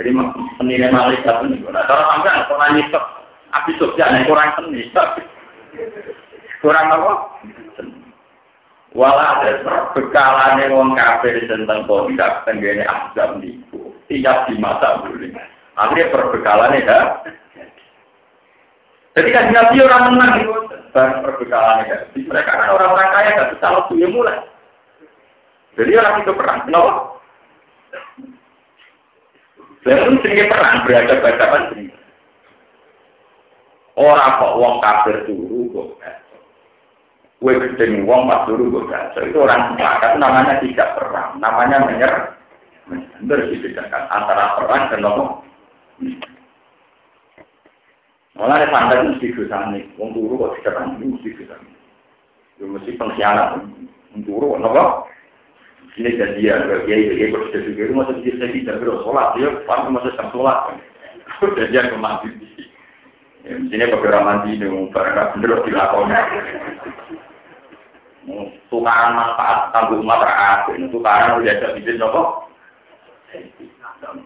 jadi 0.00 0.10
seni 0.56 0.80
malaikat 0.88 1.44
ini. 1.44 1.60
Nah, 1.68 1.84
kalau 1.84 2.08
sampai 2.08 2.48
orang 2.48 2.72
nyisep, 2.80 3.04
habis 3.52 3.76
sosialnya 3.76 4.24
kurang 4.24 4.56
seni, 4.56 4.88
kurang 6.64 6.86
apa? 6.88 7.12
Walau 8.92 9.16
ada 9.16 9.64
bekalannya 9.96 10.68
wong 10.68 10.92
kafir 10.92 11.40
tentang 11.48 11.88
tidak 11.88 12.44
tenggene 12.44 12.84
azam 12.84 13.40
niku, 13.40 13.88
tiap 14.04 14.44
di 14.44 14.60
masa 14.60 15.00
boleh. 15.00 15.32
Akhirnya 15.80 16.12
perbekalannya 16.12 16.84
dah. 16.84 17.04
Jadi 19.16 19.28
kan 19.32 19.48
Nabi 19.48 19.76
orang 19.80 20.04
menang 20.12 20.32
itu, 20.40 20.52
dan 20.92 21.20
perbekalannya 21.24 22.12
Mereka 22.16 22.48
kan 22.48 22.68
orang-orang 22.68 23.08
kaya, 23.12 23.36
gak 23.36 23.50
bisa 23.56 23.66
waktu 23.72 24.08
mulai. 24.08 24.40
Jadi 25.80 25.92
orang 25.96 26.20
itu 26.20 26.32
perang, 26.36 26.60
kenapa? 26.68 26.92
Lalu 29.82 30.14
sering 30.20 30.48
perang 30.52 30.84
berada 30.84 31.14
hadapan 31.16 31.62
sering. 31.72 31.88
Orang 33.96 34.36
kok 34.40 34.56
wong 34.56 34.74
kafir 34.80 35.16
dulu 35.28 35.60
kok. 35.72 35.88
Kue 37.42 37.58
gedeng 37.58 38.06
wong 38.06 38.30
pas 38.30 38.46
dulu 38.46 38.86
kok 38.86 39.18
Itu 39.18 39.42
orang 39.42 39.74
sepakat 39.74 40.14
namanya 40.14 40.62
tidak 40.62 40.94
perang, 40.94 41.42
namanya 41.42 41.82
menyerah. 41.82 42.38
Harus 43.26 43.50
dibedakan 43.50 44.02
antara 44.14 44.54
perang 44.62 44.82
dan 44.94 45.02
nopo. 45.02 45.42
Malah 48.38 48.62
ada 48.62 48.70
standar 48.70 48.98
mesti 49.10 49.34
nih, 49.34 49.82
wong 49.98 50.14
turu 50.14 50.38
kok 50.38 50.62
tidak 50.62 50.78
perang 50.78 51.02
mesti 51.02 51.34
dosani. 51.34 51.70
Itu 52.54 52.64
mesti 52.70 52.90
pengkhianat, 52.94 53.58
wong 54.14 54.22
turu 54.22 54.54
nopo 54.62 55.10
ini 55.92 56.16
janjian 56.16 56.72
ke 56.72 56.88
kiai 56.88 57.04
kiai 57.04 57.28
kalau 57.28 57.52
sudah 57.52 57.62
juga 57.68 57.82
itu 57.84 57.92
masih 57.92 58.16
bisa 58.24 58.46
tidak 58.48 58.80
terus 58.80 59.02
sholat 59.04 59.28
dia 59.36 59.48
pasti 59.68 59.88
masih 59.92 60.12
sang 60.16 60.30
sholat. 60.32 60.58
Janjian 61.58 61.92
ke 61.92 61.96
masjid 62.00 62.32
ya, 63.44 63.52
sini 63.60 63.92
beberapa 63.92 64.24
mandi 64.24 64.56
ini 64.56 64.88
barang 64.88 65.36
bener 65.36 65.60
dilakoni 65.68 66.16
tukaran 68.70 69.18
manfaat 69.18 69.74
tanggung 69.74 70.02
umat 70.06 70.22
rakyat 70.22 70.78
ini 70.78 70.86
tukaran 70.90 71.42
udah 71.42 71.52
ada 71.52 71.68
izin 71.78 71.98
nopo 71.98 72.46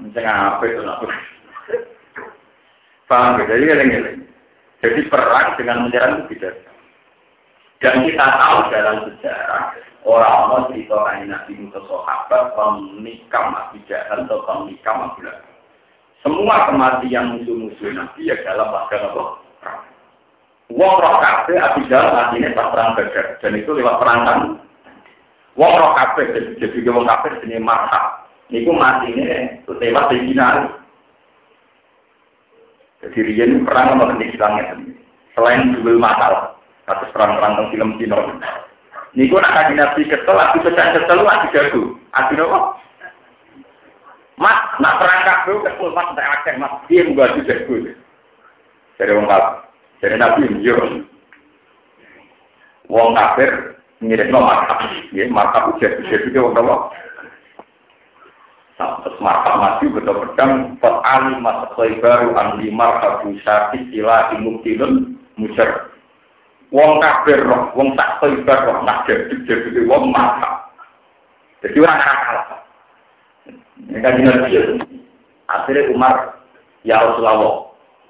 misalnya 0.05 0.57
apa 0.57 0.63
itu 0.69 0.83
nopo 0.85 1.05
paham 3.09 3.41
jadi 3.45 3.65
geleng 3.65 3.91
jadi 4.85 5.01
perang 5.09 5.57
dengan 5.57 5.89
menyerang 5.89 6.13
itu 6.29 6.37
tidak 6.37 6.55
dan 7.81 8.05
kita 8.09 8.25
tahu 8.25 8.59
dalam 8.73 8.97
sejarah 9.09 9.77
Orang-orang 10.07 10.71
cerita 10.71 11.03
kain 11.03 11.35
Nabi 11.35 11.59
Musa 11.59 11.83
sahabat 11.83 12.55
pemikam 12.55 13.51
Nabi 13.51 13.83
Jahal 13.91 14.23
atau 14.23 14.39
pemikam 14.47 15.03
Abu 15.03 15.27
Semua 16.23 16.71
kematian 16.71 17.35
musuh-musuh 17.35 17.91
Nabi 17.91 18.31
ya 18.31 18.39
dalam 18.47 18.71
pada 18.71 19.11
apa? 19.11 19.46
Wong 20.75 20.95
roh 20.99 21.17
kafe 21.23 21.55
Abu 21.63 21.87
Jahal 21.87 22.11
matinya 22.11 22.51
pas 22.59 22.75
perang 22.75 22.99
Badar 22.99 23.27
dan 23.39 23.55
itu 23.55 23.71
lewat 23.71 24.03
perang 24.03 24.21
kan. 24.27 24.39
Wong 25.55 25.73
roh 25.79 25.95
kafe 25.95 26.27
jadi 26.59 26.79
wong 26.91 27.07
kafe 27.07 27.39
sini 27.39 27.63
marhab. 27.63 28.27
Niku 28.51 28.75
matinya 28.75 29.27
lewat 29.67 30.11
Sayyidina 30.11 30.71
Jadi 33.03 33.19
Rian 33.23 33.67
perang 33.67 33.99
sama 33.99 34.15
islamnya 34.19 34.75
Selain 35.35 35.75
dua 35.77 36.01
masalah 36.01 36.57
atas 36.87 37.11
perang-perang 37.13 37.59
tentang 37.59 37.71
film 37.75 37.91
Cina. 37.99 38.19
Niku 39.13 39.37
nak 39.37 39.53
kaji 39.53 39.75
nabi 39.77 40.09
kesel, 40.09 40.39
aku 40.39 40.65
sedang 40.65 40.97
kesel, 40.97 41.19
aku 41.25 41.47
jago. 41.53 41.83
Aku 42.15 42.33
nopo. 42.37 42.59
Mas, 44.37 44.61
nak 44.81 44.97
perangkat 45.01 45.39
dulu 45.45 45.65
kesel, 45.65 45.89
mas 45.93 46.09
tak 46.17 46.29
akeh, 46.41 46.55
mas 46.57 46.73
dia 46.89 47.05
aku 47.05 47.41
jago. 47.45 47.75
Dari 48.97 49.13
wong 49.13 49.29
kafir, 49.29 49.66
dari 50.01 50.17
nabi 50.21 50.51
yo. 50.61 50.77
Wong 52.87 53.19
kafir 53.19 53.83
mirip 53.99 54.31
no 54.31 54.45
markap, 54.47 54.79
ya 55.11 55.27
markap 55.27 55.75
ujar 55.75 55.99
ujar 56.05 56.21
juga 56.23 56.45
wong 56.47 56.55
nopo. 56.55 56.77
Terus 58.77 59.17
markap 59.25 59.55
mati 59.57 59.89
betul 59.89 60.21
pedang, 60.21 60.77
pot 60.79 61.01
ali 61.03 61.41
mas 61.41 61.67
baru 61.75 62.37
andi 62.37 62.69
markap 62.69 63.25
syarif 63.43 63.83
sila 63.91 64.37
imuktilun 64.37 65.17
musyar. 65.41 65.91
Wong 66.71 67.01
kafir 67.01 67.41
roh, 67.47 67.73
wong 67.73 67.97
tak 67.97 68.21
toibar 68.21 68.69
roh, 68.69 68.83
nak 68.85 69.07
jadi 69.09 69.33
jadi 69.49 69.81
wong 69.87 70.13
mata. 70.13 70.67
Jadi 71.65 71.79
orang 71.81 72.03
kalah. 72.03 72.47
Ini 73.87 73.99
kan 74.03 74.19
Akhirnya 75.47 75.95
Umar, 75.95 76.43
ya 76.83 76.99
Rasulullah, 76.99 77.66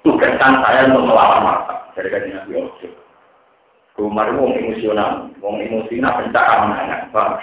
tugaskan 0.07 0.63
saya 0.63 0.87
untuk 0.87 1.11
melawan 1.11 1.43
mata. 1.43 1.75
Jadi 1.99 2.07
kan 2.07 2.23
jenis 2.23 2.47
Rasul. 2.47 2.91
Umar 3.97 4.29
itu 4.29 4.37
wong 4.37 4.53
emosional, 4.53 5.25
wong 5.41 5.57
emosional 5.57 6.21
pencak 6.21 6.45
amanah, 6.45 7.09
paham? 7.09 7.41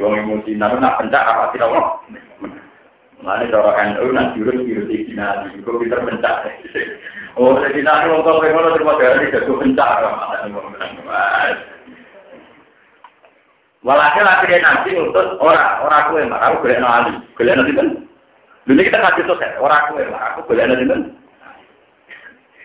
Wong 0.00 0.16
emosional 0.16 0.72
nak 0.80 0.96
pencak 0.96 1.20
apa 1.20 1.52
tidak 1.52 1.68
wong? 1.68 1.88
Mana 3.20 3.44
cara 3.52 3.76
NU 3.92 4.08
nak 4.12 4.32
jurus 4.32 4.64
jurus 4.64 4.88
di 4.88 5.04
sini, 5.04 5.60
kok 5.60 5.76
pinter 5.76 6.00
pencak. 6.00 6.48
Oh, 7.36 7.60
jadi 7.60 7.84
nanti 7.84 8.08
mau 8.08 8.24
kau 8.24 8.40
pengen 8.40 8.72
terima 8.72 8.96
dari 8.96 9.32
jatuh 9.32 9.56
pencak, 9.60 9.90
Walhasil 13.84 14.24
akhirnya 14.24 14.64
nanti 14.64 14.96
untuk 14.96 15.36
orang 15.44 15.84
orang 15.84 16.00
aku 16.08 16.16
yang 16.16 16.32
marah, 16.32 16.56
aku 16.56 16.64
boleh 16.64 16.80
nali, 16.80 17.12
boleh 17.36 17.52
nanti 17.52 17.72
kan? 17.76 17.88
Dulu 18.64 18.80
kita 18.80 18.96
kasih 18.96 19.28
tuh 19.28 19.36
orang 19.60 19.80
aku 19.84 20.00
yang 20.00 20.08
marah, 20.08 20.28
aku 20.32 20.40
boleh 20.48 20.64
nanti 20.64 20.88
kan? 20.88 21.00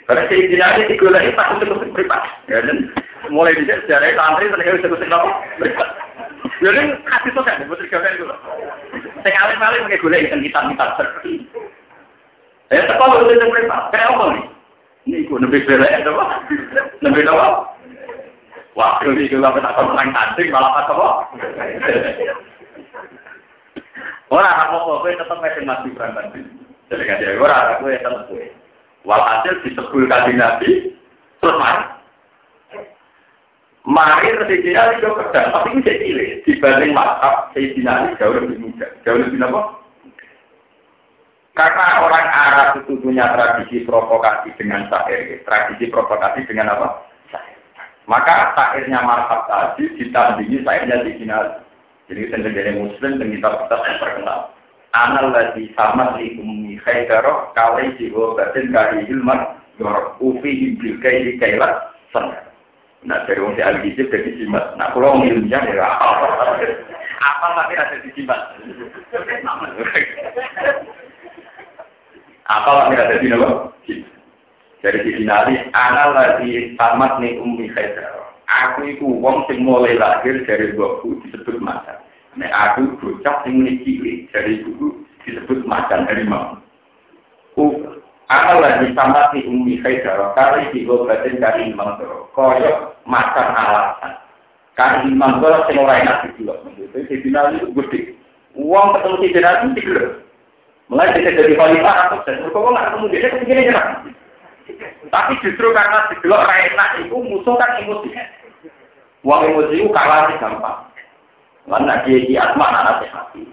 Karena 0.10 0.26
si 0.26 0.49
dinasti 0.49 0.89
itu 0.89 1.05
gue 1.05 1.14
lagi 1.14 1.38
takut 1.38 1.62
terus 1.62 1.86
privat, 1.93 2.26
ya 2.49 2.66
dan 2.66 2.89
mulai 3.30 3.53
di 3.53 3.70
sejarah 3.70 4.10
santri 4.18 4.49
terus 4.49 4.82
terus 4.82 4.97
terus 4.97 5.14
apa? 5.14 5.30
Jadi 6.66 6.82
kasih 7.05 7.32
tuh 7.38 7.45
kan, 7.45 7.62
betul 7.70 7.86
kan 7.93 8.18
itu. 8.18 8.26
Saya 9.22 9.38
kali-kali 9.38 9.86
pakai 9.86 10.01
gula 10.01 10.18
ikan 10.18 10.41
hitam-hitam 10.41 10.89
seperti. 10.97 11.45
Ya, 12.74 12.89
sekolah 12.89 13.22
udah 13.22 13.49
privat, 13.53 13.82
kayak 13.93 14.10
apa 14.10 14.26
nih? 14.34 14.45
Ini 15.05 15.30
gue 15.30 15.39
lebih 15.45 15.62
belek 15.70 16.01
apa? 16.01 16.26
Lebih 17.05 17.30
apa? 17.30 17.47
Wah, 18.74 18.97
ini 19.05 19.30
gue 19.30 19.45
apa 19.45 19.62
tak 19.62 19.78
orang 19.78 20.10
tanding 20.10 20.49
malah 20.49 20.89
apa? 20.89 21.07
Orang 24.34 24.57
apa 24.57 24.78
gue 25.05 25.22
tetap 25.22 25.38
masih 25.38 25.62
masih 25.70 25.93
berangkat. 25.93 26.34
Jadi 26.89 27.03
kan 27.05 27.22
dia 27.22 27.38
orang 27.38 27.78
gue 27.78 27.93
tetap 27.93 28.26
gue. 28.26 28.49
Walhasil 29.08 29.64
disebut 29.64 30.08
kaji 30.12 30.34
nabi 30.36 30.95
terus 31.39 31.56
mari. 31.56 31.86
Mari 33.88 34.28
Sayyidina 34.38 34.80
Ali 34.86 35.02
jauh 35.02 35.18
kerja, 35.18 35.50
tapi 35.50 35.72
ini 35.74 35.82
jadi 35.82 36.08
dibanding 36.45 36.91
maaf 36.93 37.50
Sayyidina 37.56 37.89
Ali 37.89 38.20
jauh 38.20 38.36
lebih 38.36 38.60
muda, 38.60 38.86
jauh 39.08 39.18
lebih 39.18 39.39
apa? 39.39 39.62
Karena 41.58 42.08
orang 42.08 42.28
Arab 42.28 42.70
itu 42.80 42.95
punya 43.04 43.36
tradisi 43.36 43.84
provokasi 43.84 44.56
dengan 44.56 44.88
syair. 44.88 45.43
Tradisi 45.43 45.91
provokasi 45.91 46.47
dengan 46.47 46.72
apa? 46.72 47.04
Maka 48.08 48.56
syairnya 48.56 49.04
marhab 49.04 49.43
tadi 49.45 49.91
ditandingi 50.00 50.64
syairnya 50.64 51.04
di 51.04 51.20
final. 51.20 51.60
Jadi 52.08 52.32
sendiri 52.32 52.74
muslim 52.74 53.22
dan 53.22 53.30
kita 53.30 53.50
yang 53.70 54.00
terkenal. 54.02 54.39
Anal 54.90 55.30
lagi 55.30 55.70
sama 55.78 56.18
di 56.18 56.34
umi 56.42 56.82
khaydaroh 56.82 57.54
kawai 57.54 57.94
jiwa 58.02 58.34
batin 58.34 58.74
kari 58.74 59.06
ilman 59.06 59.62
yorok 59.78 60.18
ufi 60.18 60.74
ibil 60.74 60.98
kai 60.98 61.30
di 61.30 61.38
kailat 61.38 61.94
sana. 62.10 62.50
Nah 63.06 63.22
dari 63.30 63.38
wong 63.38 63.54
si 63.54 63.62
al-gizib 63.62 64.10
dari 64.10 64.34
jimat. 64.42 64.74
Nah 64.82 64.90
kalau 64.90 65.14
wong 65.14 65.30
ilmiah 65.30 65.62
ya 65.62 65.86
apa 65.86 66.26
tapi 67.54 67.78
ada 67.78 67.96
di. 68.02 68.26
Apa 72.50 72.70
tapi 72.82 72.96
ada 72.98 73.16
di 73.22 73.28
nama? 73.30 73.70
Dari 74.80 75.00
sisi 75.04 75.28
nali, 75.28 75.60
anal 75.76 76.16
lagi 76.16 76.74
nih 76.74 77.34
umi 77.38 77.70
khaydaroh. 77.70 78.26
Aku 78.50 78.90
itu 78.90 79.06
wong 79.06 79.46
sing 79.46 79.62
mulai 79.62 79.94
lahir 79.94 80.42
dari 80.50 80.74
buku 80.74 81.22
disebut 81.30 81.62
macan. 81.62 82.09
Nek 82.40 82.56
aku 82.56 82.96
bocah 83.04 83.44
sing 83.44 83.60
cilik 83.84 84.32
dari 84.32 84.64
buku 84.64 85.04
disebut 85.28 85.68
macan 85.68 86.08
harimau. 86.08 86.56
Ku 87.52 87.84
akal 88.32 88.64
lagi 88.64 88.96
sama 88.96 89.28
si 89.36 89.44
umi 89.44 89.76
khaidara 89.84 90.32
kali 90.40 90.72
di 90.72 90.88
batin 90.88 91.36
kari 91.44 91.68
imam 91.68 92.00
koyok 92.32 92.96
macan 93.04 93.48
alasan. 93.52 94.16
Kari 94.80 95.12
imam 95.12 95.44
sing 95.68 95.76
ora 95.84 96.00
enak 96.00 96.32
dulu. 96.40 96.56
Itu 96.80 97.00
si 97.12 97.20
final 97.28 97.60
itu 97.60 97.76
gede. 97.76 98.16
Uang 98.56 98.96
ketemu 98.96 99.20
si 99.20 99.28
final 99.36 99.56
itu 99.60 99.70
tiga. 99.84 100.04
Mulai 100.88 101.12
bisa 101.20 101.36
jadi 101.36 101.54
khalifah 101.60 102.24
dan 102.24 102.50
kok 102.50 102.56
nggak 102.56 102.86
ketemu 102.88 103.06
dia 103.12 103.30
begini 103.36 103.68
jenak. 103.68 103.88
Tapi 105.12 105.34
justru 105.44 105.68
karena 105.76 106.08
digelok 106.08 106.48
enak 106.48 106.90
itu 107.04 107.16
musuh 107.20 107.60
kan 107.60 107.84
emosi. 107.84 108.16
Uang 109.28 109.44
emosi 109.44 109.76
itu 109.76 109.92
kalah 109.92 110.32
gampang. 110.40 110.89
Mana 111.70 112.01
dia 112.01 112.26
di 112.26 112.34
asma 112.34 112.65
anak 112.65 113.05
hati. 113.13 113.45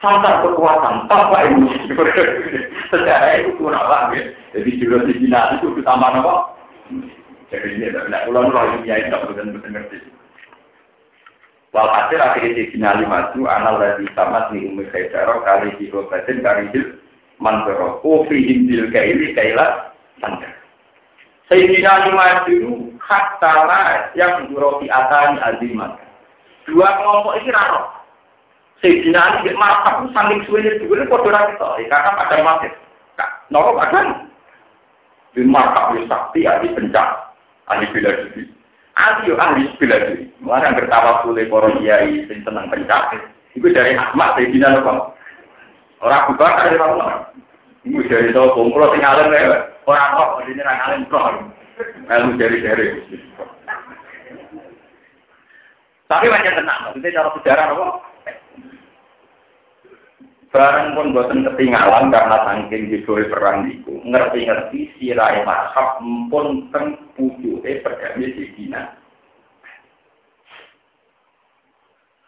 Tanpa 0.00 0.40
kekuatan, 0.40 1.04
tanpa 1.04 1.44
emosi. 1.44 1.92
Sejarah 2.88 3.44
itu 3.44 3.60
kurang 3.60 3.84
lah. 3.84 4.08
Ya. 4.16 4.32
Jadi 4.56 4.80
jurus 4.80 5.04
di 5.04 5.20
Cina 5.20 5.60
itu 5.60 5.68
ditambah 5.76 6.16
apa? 6.16 6.34
Jadi 7.52 7.76
ini 7.76 7.92
tidak 7.92 8.24
ulang 8.32 8.48
ulang 8.50 8.80
ini 8.80 8.88
ya 8.88 9.04
tidak 9.04 9.28
betul 9.28 9.52
ngerti. 9.52 9.98
Walhasil 11.76 12.20
akhirnya 12.24 12.56
di 12.56 12.64
Cina 12.72 12.96
lima 12.96 13.30
itu 13.30 13.44
anal 13.44 13.76
lagi 13.76 14.08
sama 14.16 14.48
di 14.48 14.64
umi 14.64 14.88
khaidaro 14.88 15.44
kali 15.44 15.76
di 15.76 15.92
batin 15.92 16.40
kali 16.40 16.72
di 16.72 16.80
mantoro. 17.36 18.00
Kofi 18.00 18.48
indil 18.48 18.88
kaili 18.88 19.36
kaila 19.36 19.92
sangka. 20.24 20.48
Sayyidina 21.52 22.10
lima 22.10 22.48
itu 22.48 22.90
hak 22.96 23.38
tala 23.38 24.08
yang 24.16 24.48
di 24.48 24.86
atani 24.88 25.38
azimat. 25.38 26.05
Dua 26.66 26.88
kelompok 26.98 27.38
ini 27.38 27.54
raro. 27.54 27.96
Sayyidina 28.82 29.40
Ali 29.40 29.54
markap 29.56 30.04
saling 30.12 30.42
suwene 30.44 30.76
dhewe 30.82 31.06
padha 31.06 31.30
ra 31.32 31.48
ketok. 31.54 31.78
Karena 31.86 32.10
pada 32.18 32.36
mati. 32.42 32.68
Noro 33.48 33.78
akan. 33.78 34.28
Di 35.32 35.46
markap 35.46 35.94
wis 35.94 36.10
sakti 36.10 36.44
ahli 36.44 36.74
pencak. 36.74 37.32
Ahli 37.70 37.86
bela 37.94 38.10
diri. 38.12 38.50
Ali 38.98 39.30
yo 39.30 39.34
ahli 39.38 39.70
bela 39.78 39.96
diri. 40.10 40.26
Mulane 40.42 40.76
bertawa 40.76 41.22
kule 41.22 41.46
para 41.46 41.70
kiai 41.78 42.26
sing 42.26 42.42
seneng 42.42 42.66
pencak. 42.68 43.14
Iku 43.54 43.70
dari 43.72 43.96
Ahmad 43.96 44.36
Sayyidina 44.36 44.82
Nabi. 44.82 45.16
Orang 46.04 46.28
bukan 46.34 46.52
ada 46.52 46.76
orang. 46.76 47.24
Ibu 47.86 48.02
dari 48.10 48.34
tahu 48.34 48.52
kumpul 48.52 48.82
sing 48.92 49.00
alim 49.06 49.30
orang 49.86 50.12
kok 50.18 50.30
ini 50.50 50.60
orang 50.60 50.82
alim 50.84 51.02
kok. 51.06 51.24
Ilmu 52.10 52.36
dari 52.36 52.58
dari. 52.60 52.86
Tapi 56.06 56.26
macam 56.30 56.54
tenang, 56.54 56.80
maksudnya 56.86 57.16
cara 57.18 57.30
sejarah 57.34 57.66
apa? 57.74 57.86
Barang 60.54 60.94
pun 60.94 61.12
bosan 61.12 61.42
ketinggalan 61.42 62.14
karena 62.14 62.36
saking 62.46 62.88
judul 62.88 63.26
perang 63.28 63.66
itu. 63.66 63.98
Ngerti-ngerti 64.06 64.94
sirai 64.96 65.42
mazhab 65.42 66.00
pun 66.30 66.70
teng 66.70 66.96
pujuke 67.18 67.82
perdamai 67.82 68.32
di 68.32 68.44
Dina. 68.54 68.94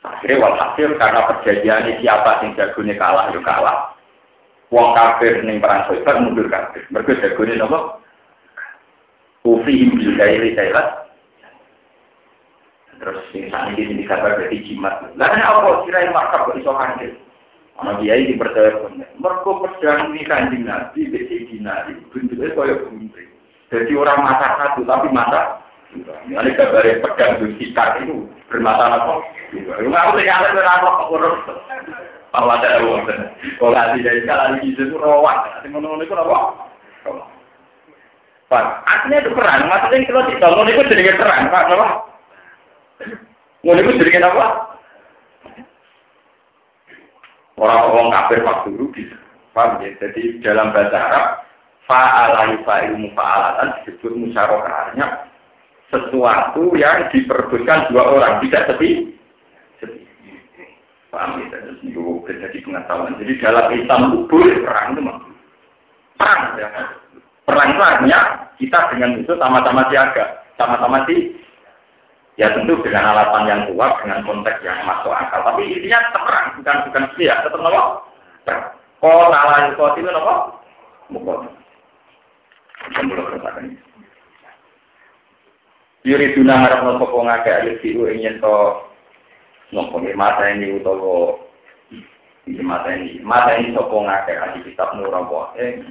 Akhirnya 0.05 0.43
walhasil 0.43 0.99
karena 0.99 1.21
perjanjian 1.31 1.89
siapa 2.03 2.43
yang 2.43 2.53
jagonya 2.59 2.95
kalah, 2.99 3.31
ya 3.31 3.41
kalah. 3.41 3.97
Wong 4.69 4.93
kafir 4.93 5.41
ning 5.47 5.63
perang 5.65 5.89
Khaybar 5.89 6.21
mundur 6.21 6.53
kafir. 6.53 6.85
Mergo 6.93 7.17
jagone 7.17 7.57
napa? 7.57 8.03
Ufi 9.49 9.89
bil 9.89 10.13
gairi 10.21 10.53
kailat 10.53 11.08
Terus 12.99 13.23
ini 13.31 13.47
saat 13.55 13.79
ini 13.79 14.03
kabar 14.05 14.35
dari 14.35 14.59
jimat. 14.67 15.07
Lalu 15.15 15.39
apa 15.39 15.71
kira 15.87 15.99
yang 16.03 16.15
makar 16.15 16.51
kok 16.51 16.59
iso 16.59 16.75
hancur? 16.75 17.15
Ana 17.79 18.03
dia 18.03 18.19
ini 18.19 18.35
percaya 18.35 18.75
pun. 18.83 18.99
Mereka 18.99 19.51
pedang 19.63 20.11
ini 20.11 20.27
kanjeng 20.27 20.67
Nabi, 20.67 21.07
besi 21.15 21.47
nabi, 21.63 21.95
bentuknya 22.11 22.51
kaya 22.59 22.75
gunting. 22.75 23.31
Jadi 23.71 23.93
orang 23.95 24.27
mata 24.27 24.59
satu, 24.59 24.83
tapi 24.83 25.15
mata 25.15 25.63
ini 25.95 26.59
kabar 26.59 26.83
pedang 26.83 27.39
di 27.39 27.47
sekitar 27.55 28.03
itu 28.03 28.27
bermata 28.51 28.99
apa? 28.99 29.23
Enggak 29.55 30.11
tidak 30.19 30.37
ada 30.43 30.49
berapa 30.59 30.89
kok 30.91 31.11
urus. 31.15 31.39
Bahwa 32.29 32.61
ada 32.61 32.83
uang. 32.85 33.09
Kalau 33.57 33.73
nggak 33.73 34.05
dari 34.05 34.21
sekali 34.21 34.69
itu 34.69 34.99
rawat. 34.99 35.39
Nanti 35.49 35.69
menurut 35.73 36.05
itu 36.05 36.13
apa? 36.13 36.39
Pak, 38.49 38.65
artinya 38.85 39.21
itu 39.21 39.31
perang. 39.37 39.69
Maksudnya 39.69 40.09
kalau 40.09 40.29
dibangun 40.29 40.73
itu 40.73 40.83
jadi 40.89 41.21
perang, 41.21 41.53
Pak. 41.53 41.63
Kenapa? 41.69 41.89
Ngono 43.63 43.79
itu 43.83 44.01
jadi 44.01 44.23
apa? 44.23 44.79
Orang-orang 47.59 48.15
kafir 48.15 48.41
waktu 48.47 48.71
rugi. 48.79 49.05
Paham 49.51 49.83
ya? 49.83 49.91
Jadi 49.99 50.39
dalam 50.47 50.71
bahasa 50.71 50.95
Arab, 50.95 51.27
fa'alai 51.91 52.63
fa'ilu 52.63 53.11
fa'alatan 53.19 53.83
disebut 53.83 54.15
musyarakahnya 54.15 55.27
sesuatu 55.91 56.77
yang 56.79 57.11
diperbutkan 57.11 57.91
dua 57.91 58.05
orang, 58.15 58.39
tidak 58.47 58.71
sepi. 58.71 59.19
sepi. 59.83 60.07
Paham 61.11 61.43
ya? 61.43 61.59
Itu 61.83 62.23
jadi 62.29 62.59
pengetahuan. 62.63 63.19
Jadi 63.19 63.33
dalam 63.43 63.67
Islam 63.75 64.01
kubur 64.15 64.47
perang 64.63 64.95
itu 64.95 65.01
mah. 65.03 65.19
Perang. 66.15 66.41
Ya. 66.61 66.69
Perang 67.43 67.69
itu 67.75 67.83
artinya 67.83 68.21
kita 68.61 68.81
dengan 68.93 69.11
itu 69.19 69.33
sama-sama 69.41 69.89
siaga. 69.91 70.47
Sama-sama 70.61 71.03
sih 71.09 71.35
Ya 72.39 72.55
tentu 72.55 72.79
dengan 72.87 73.03
alasan 73.11 73.51
yang 73.51 73.61
kuat, 73.75 73.99
dengan 73.99 74.23
konteks 74.23 74.63
yang 74.63 74.79
masuk 74.87 75.11
akal. 75.11 75.43
Tapi 75.43 75.75
intinya 75.75 75.99
tetap 76.07 76.23
perang, 76.23 76.47
bukan 76.55 76.77
bukan 76.87 77.05
setia, 77.11 77.35
tetap 77.43 77.59
nopo. 77.59 77.83
Kau 79.03 79.27
nalar 79.27 79.75
itu 79.75 79.83
itu 79.99 80.07
nopo. 80.07 80.35
Mukot. 81.11 81.51
Belum 82.95 83.27
katakan. 83.35 83.75
Yuri 86.07 86.31
tuna 86.39 86.63
harap 86.63 86.87
nopo 86.87 87.11
kau 87.11 87.27
ngake 87.27 87.51
alis 87.51 87.83
siu 87.83 88.07
ingin 88.07 88.39
to 88.39 88.87
nopo 89.75 89.99
mata 90.15 90.47
ini 90.47 90.79
utawa 90.79 91.43
ini 92.47 92.63
mata 92.63 92.95
ini 92.95 93.19
mata 93.21 93.59
ini 93.59 93.75
sopo 93.75 94.07
ngake 94.07 94.31
alis 94.31 94.63
kitab 94.63 94.95
nurawa 94.95 95.59
eh 95.59 95.83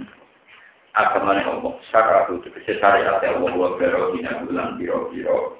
agamane 0.95 1.43
Allah 1.43 1.75
syaratu 1.93 2.39
tegese 2.41 2.79
syariat 2.79 3.19
Allah 3.19 3.51
wa 3.51 3.75
biro 3.75 4.15
dina 4.15 4.41
bulan 4.47 4.79
biro 4.79 5.11
biro 5.11 5.59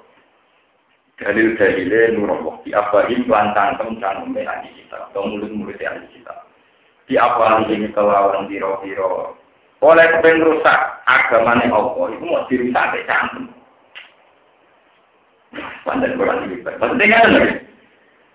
dalil 1.18 1.58
dalile 1.58 2.14
nurullah 2.14 2.62
di 2.62 2.70
abahin 2.70 3.26
lantang 3.26 3.74
tentang 3.74 4.30
ahli 4.30 4.70
kita 4.78 5.10
atau 5.10 5.26
mulut-mulut 5.26 5.74
ahli 5.82 6.06
kita. 6.14 6.34
Di 7.10 7.18
apa 7.18 7.66
ini 7.66 7.90
kelawan 7.90 8.46
biro-biro. 8.46 9.34
Oleh 9.82 10.06
kepen 10.10 10.42
rusak 10.42 10.78
agamanya 11.06 11.70
Allah 11.70 12.06
itu 12.10 12.24
mau 12.26 12.46
dirusak 12.46 12.84
ke 12.94 13.06
cantum. 13.06 13.46
Pandai 15.86 16.14
kurang 16.14 16.44
lebih 16.46 16.66
penting 16.66 17.10
kan 17.10 17.34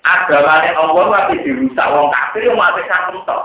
agamanya 0.03 0.71
Allah 0.75 1.03
tapi 1.07 1.39
dirusak 1.43 1.87
wong 1.87 2.11
kafir 2.11 2.47
yang 2.47 2.59
mati 2.59 2.83
cantum 2.87 3.23
toh. 3.23 3.43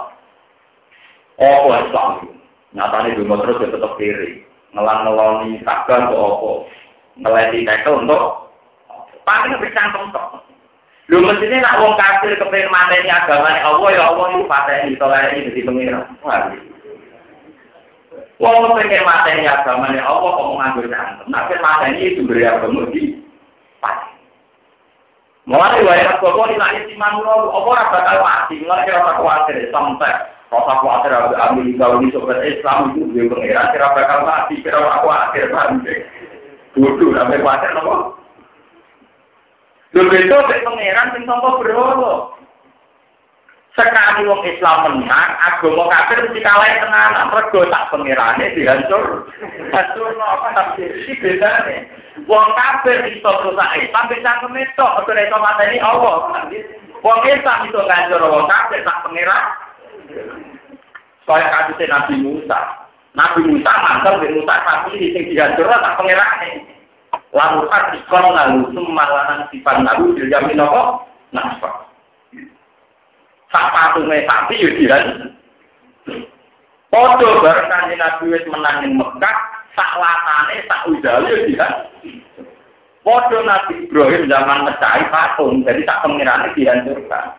Oh 1.38 1.70
Islam 1.78 2.26
nyatanya 2.74 3.14
dulu 3.14 3.34
terus 3.46 3.62
tetap 3.70 3.92
kiri. 3.98 4.42
Ngelang-ngeloni 4.74 5.62
takkan 5.64 6.10
ke 6.10 6.16
opo 6.16 6.68
ngelenti 7.18 7.66
tekel 7.66 8.06
untuk 8.06 8.47
Paling 9.28 9.60
bercantum 9.60 10.08
tok. 10.08 10.40
Lu 11.12 11.20
mestinya 11.20 11.60
nak 11.60 11.84
wong 11.84 11.92
kafir 12.00 12.32
kepengen 12.40 12.72
mateni 12.72 13.12
agama 13.12 13.52
Allah 13.52 13.88
ya 13.92 14.08
Allah 14.08 14.24
itu 14.32 14.44
pateni 14.48 14.96
tolak 14.96 15.36
ini 15.36 15.52
jadi 15.52 15.60
pengira. 15.68 16.00
Wong 18.40 18.56
kepengen 18.72 19.04
mateni 19.04 19.44
agama 19.44 19.92
Allah 19.92 20.30
kok 20.32 20.48
nganggur 20.56 20.86
cantum. 20.88 21.28
Nak 21.28 21.52
mateni 21.60 22.08
itu 22.08 22.24
beri 22.24 22.48
agama 22.48 22.88
di 22.88 23.20
pati. 23.84 24.16
Mulai 25.48 25.80
wae 25.80 26.04
aku 26.08 26.28
kok 26.28 26.48
nek 26.56 26.76
iki 26.84 26.96
manungsa 26.96 27.32
apa 27.36 27.68
ora 27.68 27.84
bakal 27.88 28.16
mati, 28.20 28.60
mulai 28.60 28.84
kira 28.84 29.00
ora 29.00 29.16
kuwatir 29.16 29.56
sampai 29.72 30.12
rasa 30.52 30.72
kuwatir 30.80 31.12
Amerika 31.36 31.88
ini 31.96 32.12
sobat 32.12 32.44
Islam 32.44 32.92
itu 32.92 33.08
dia 33.16 33.28
pengira 33.32 33.72
kira 33.72 33.96
bakal 33.96 34.28
mati, 34.28 34.60
kira 34.60 34.76
ora 34.76 35.00
kuwatir 35.00 35.48
sampai. 35.48 36.04
Bodoh 36.76 37.16
sampai 37.16 37.40
kuwatir 37.40 37.72
apa? 37.80 38.17
Lho 39.96 40.04
beda 40.04 40.36
mek 40.44 40.60
pangeran 40.64 41.12
sing 41.16 41.24
sangka 41.24 41.50
berhala. 41.64 42.36
Sekali 43.72 44.26
wong 44.26 44.42
Islam 44.42 45.00
menang, 45.00 45.30
agama 45.38 45.86
kafir 45.86 46.18
mesti 46.26 46.42
kalah 46.42 46.66
tenan. 46.66 47.30
Mergo 47.30 47.62
tak 47.70 47.88
pangerane 47.94 48.52
dihancur. 48.52 49.30
Hancur 49.70 50.18
apa 50.18 50.48
tapi 50.50 50.82
iki 50.82 51.14
bedane. 51.22 51.86
Wong 52.26 52.48
kafir 52.58 53.06
iso 53.06 53.30
rusak 53.46 53.70
Islam 53.78 54.10
bisa 54.10 54.42
kemetok, 54.42 55.06
ora 55.06 55.22
iso 55.22 55.38
mateni 55.38 55.78
Allah. 55.78 56.16
Wong 57.00 57.18
Islam 57.22 57.70
iso 57.70 57.80
ngancur 57.86 58.20
wong 58.28 58.44
kafir 58.50 58.82
tak 58.82 59.00
pangeran. 59.06 59.44
Kaya 61.24 61.46
kasusnya 61.48 61.86
Nabi 61.86 62.14
Musa. 62.18 62.60
Nabi 63.14 63.40
Musa 63.46 63.72
mantel 63.72 64.14
di 64.20 64.28
Musa 64.36 64.54
tapi 64.68 65.00
sing 65.00 65.24
dihancur 65.32 65.70
tak 65.70 65.96
pangerane. 65.96 66.77
Lalu 67.32 67.68
atikon 67.68 68.24
lalu 68.32 68.60
semalanan 68.72 69.48
sifat 69.52 69.84
lalu 69.84 70.16
dijamin? 70.16 70.60
Nafkah. 71.28 71.88
Sak 73.48 73.66
patunge 73.72 74.24
sapi 74.28 74.60
yo 74.60 74.68
dihan. 74.76 75.32
Padha 76.88 77.28
bareng 77.44 77.68
kanthi 77.68 77.94
Nabi 78.00 78.24
wis 78.32 78.44
menang 78.48 78.80
ning 78.80 78.96
Mekah, 78.96 79.36
sak 79.76 79.92
latane 80.00 80.56
sak 80.68 80.84
udale 80.88 81.28
yo 81.28 81.38
dihan. 81.48 81.72
Padha 83.04 83.38
Nabi 83.44 83.88
Ibrahim 83.88 84.28
zaman 84.28 84.68
mecahi 84.68 85.04
patung, 85.12 85.64
jadi 85.64 85.80
sak 85.84 86.00
pengirane 86.04 86.52
dihancurkan. 86.56 87.36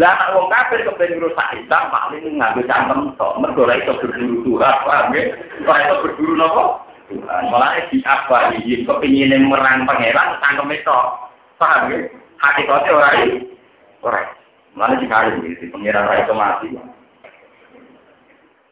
Lah 0.00 0.16
nek 0.16 0.32
wong 0.32 0.48
kafir 0.48 0.88
kepen 0.88 1.20
rusak 1.20 1.52
Islam 1.52 1.92
paling 1.92 2.24
nganggo 2.40 2.64
cangkem 2.64 3.12
tok, 3.20 3.36
mergo 3.44 3.68
ora 3.68 3.76
iso 3.76 3.92
berburu 4.00 4.40
Tuhan, 4.40 4.76
paham 4.88 5.12
ya? 5.12 5.22
Ora 5.68 5.84
iso 5.84 5.94
berburu 6.00 6.32
napa? 6.40 6.64
Tuhan. 7.12 7.42
Malah 7.52 7.84
di 7.92 8.00
apa 8.02 8.56
ini 8.56 8.82
kepingin 8.88 9.44
merang 9.44 9.84
pangeran 9.84 10.40
tangkem 10.40 10.72
itu. 10.72 10.98
Paham 11.60 11.92
ya? 11.92 11.98
Hakikatnya 12.40 12.90
orang 12.96 13.16
ini. 13.22 13.36
Orang. 14.00 14.28
Malah 14.72 14.96
di 14.96 15.06
pangeran 15.06 16.08
orang 16.08 16.22
itu 16.24 16.34
mati. 16.34 16.68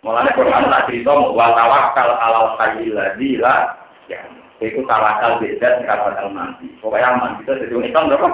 Malah 0.01 0.33
Quran 0.33 0.73
tak 0.73 0.89
cerita 0.89 1.13
wa 1.13 1.53
tawakkal 1.53 2.11
ala 2.17 2.57
sayyil 2.57 2.97
ladzi 2.97 3.37
la 3.37 3.77
ya. 4.09 4.21
Itu 4.61 4.85
tawakal 4.89 5.41
beda 5.41 5.85
kata 5.85 6.25
mati. 6.33 6.73
Pokoknya 6.81 7.21
aman 7.21 7.37
kita 7.45 7.61
jadi 7.61 7.75
Islam 7.85 8.09
berapa? 8.09 8.29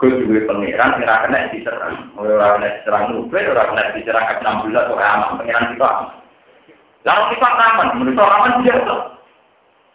Gue 0.00 0.16
juga 0.16 0.48
pangeran, 0.48 0.96
kira 0.96 1.28
kena 1.28 1.52
diserang. 1.52 1.96
Orang 2.16 2.56
kena 2.56 2.72
diserang 2.80 3.04
nubel, 3.12 3.52
orang 3.52 3.68
kena 3.68 3.92
diserang 3.92 4.24
ke 4.26 4.34
16, 4.40 4.92
orang 4.96 5.12
aman. 5.12 5.38
Pangeran 5.44 5.70
kita 5.76 5.84
aman. 5.84 6.23
Lalu 7.04 7.36
kita 7.36 7.48
aman, 7.52 7.88
menurut 8.00 8.16
orang 8.16 8.40
aman 8.40 8.64
biasa. 8.64 8.94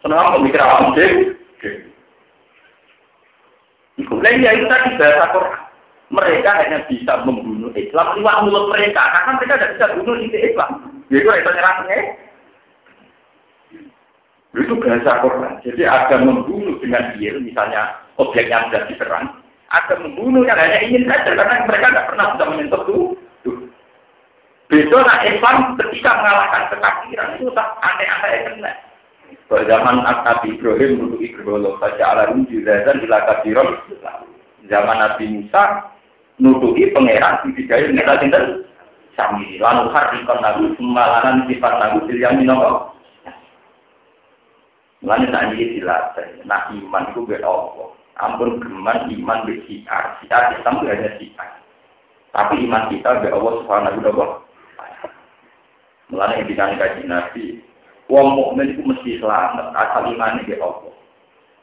Senang 0.00 0.32
pemikir 0.38 0.62
awam 0.62 0.94
deh. 0.94 1.12
Kemudian 4.00 4.40
ya 4.40 4.56
itu 4.56 4.64
tadi 4.64 4.96
bahasa 4.96 5.28
Quran. 5.34 5.60
Mereka 6.10 6.50
hanya 6.50 6.78
bisa 6.90 7.22
membunuh 7.22 7.70
Islam 7.78 8.18
lewat 8.18 8.36
mulut 8.42 8.74
mereka, 8.74 8.98
karena 8.98 9.30
mereka 9.38 9.54
tidak 9.58 9.72
bisa 9.78 9.86
bunuh 9.94 10.14
di 10.18 10.38
Islam. 10.42 10.70
Jadi 11.06 11.22
itu 11.22 11.50
nyerangnya. 11.54 11.98
Itu 14.50 14.74
bahasa 14.82 15.12
Quran. 15.22 15.54
Jadi 15.62 15.82
ada 15.86 16.16
membunuh 16.18 16.74
dengan 16.82 17.14
dia, 17.14 17.30
misalnya 17.38 17.82
objeknya 18.18 18.66
sudah 18.66 18.82
diserang. 18.90 19.26
Ada 19.70 20.02
membunuh 20.02 20.42
yang 20.42 20.58
hanya 20.58 20.82
ingin 20.82 21.06
saja, 21.06 21.30
karena 21.30 21.62
mereka 21.62 21.86
tidak 21.94 22.08
pernah 22.10 22.26
bisa 22.34 22.44
menyentuh 22.50 22.82
itu. 22.86 22.98
Besok 24.70 25.02
nah 25.02 25.18
Islam 25.26 25.74
ketika 25.82 26.14
mengalahkan 26.22 26.70
kekafiran 26.70 27.34
itu 27.42 27.50
tak 27.58 27.74
aneh-aneh 27.82 28.34
kena. 28.46 28.72
Pada 29.50 29.66
zaman 29.66 30.06
Nabi 30.06 30.54
Ibrahim 30.54 30.90
dulu 30.94 31.16
Ibrahim 31.18 31.74
saja 31.82 32.14
ala 32.14 32.30
dan 32.30 32.96
ila 33.02 33.18
kafiron. 33.26 33.82
Zaman 34.70 34.96
Nabi 35.02 35.26
Musa 35.26 35.90
nutupi 36.38 36.86
pangeran 36.94 37.42
dibidayu 37.42 37.90
kita 37.98 38.14
sinten 38.22 38.44
sami 39.18 39.58
lalu 39.58 39.90
harikon 39.90 40.38
nabi 40.38 40.70
semalanan 40.78 41.50
sifat 41.50 41.72
nabi 41.82 42.14
yang 42.14 42.38
minomo. 42.38 42.94
Mulanya 45.02 45.34
tak 45.34 45.44
ini 45.56 45.82
dilatih. 45.82 46.46
Nah 46.46 46.70
iman 46.70 47.10
itu 47.10 47.26
be 47.26 47.42
Allah. 47.42 47.90
Ampun 48.22 48.62
geman 48.62 49.10
iman 49.10 49.48
be 49.48 49.58
siar. 49.66 50.20
Islam 50.22 50.84
hanya 50.86 51.10
siar. 51.18 51.50
Tapi 52.30 52.68
iman 52.70 52.86
kita 52.92 53.18
be 53.24 53.34
Allah 53.34 53.52
subhanahu 53.64 53.98
wa. 54.06 54.46
Mulanya 56.10 56.42
yang 56.42 56.74
kaji 56.74 57.02
Nabi, 57.06 57.62
wong 58.10 58.34
mukmin 58.34 58.74
itu 58.74 58.82
mesti 58.82 59.22
selamat, 59.22 59.70
asal 59.78 60.10
iman 60.10 60.42
ini 60.42 60.58
Allah. 60.58 60.90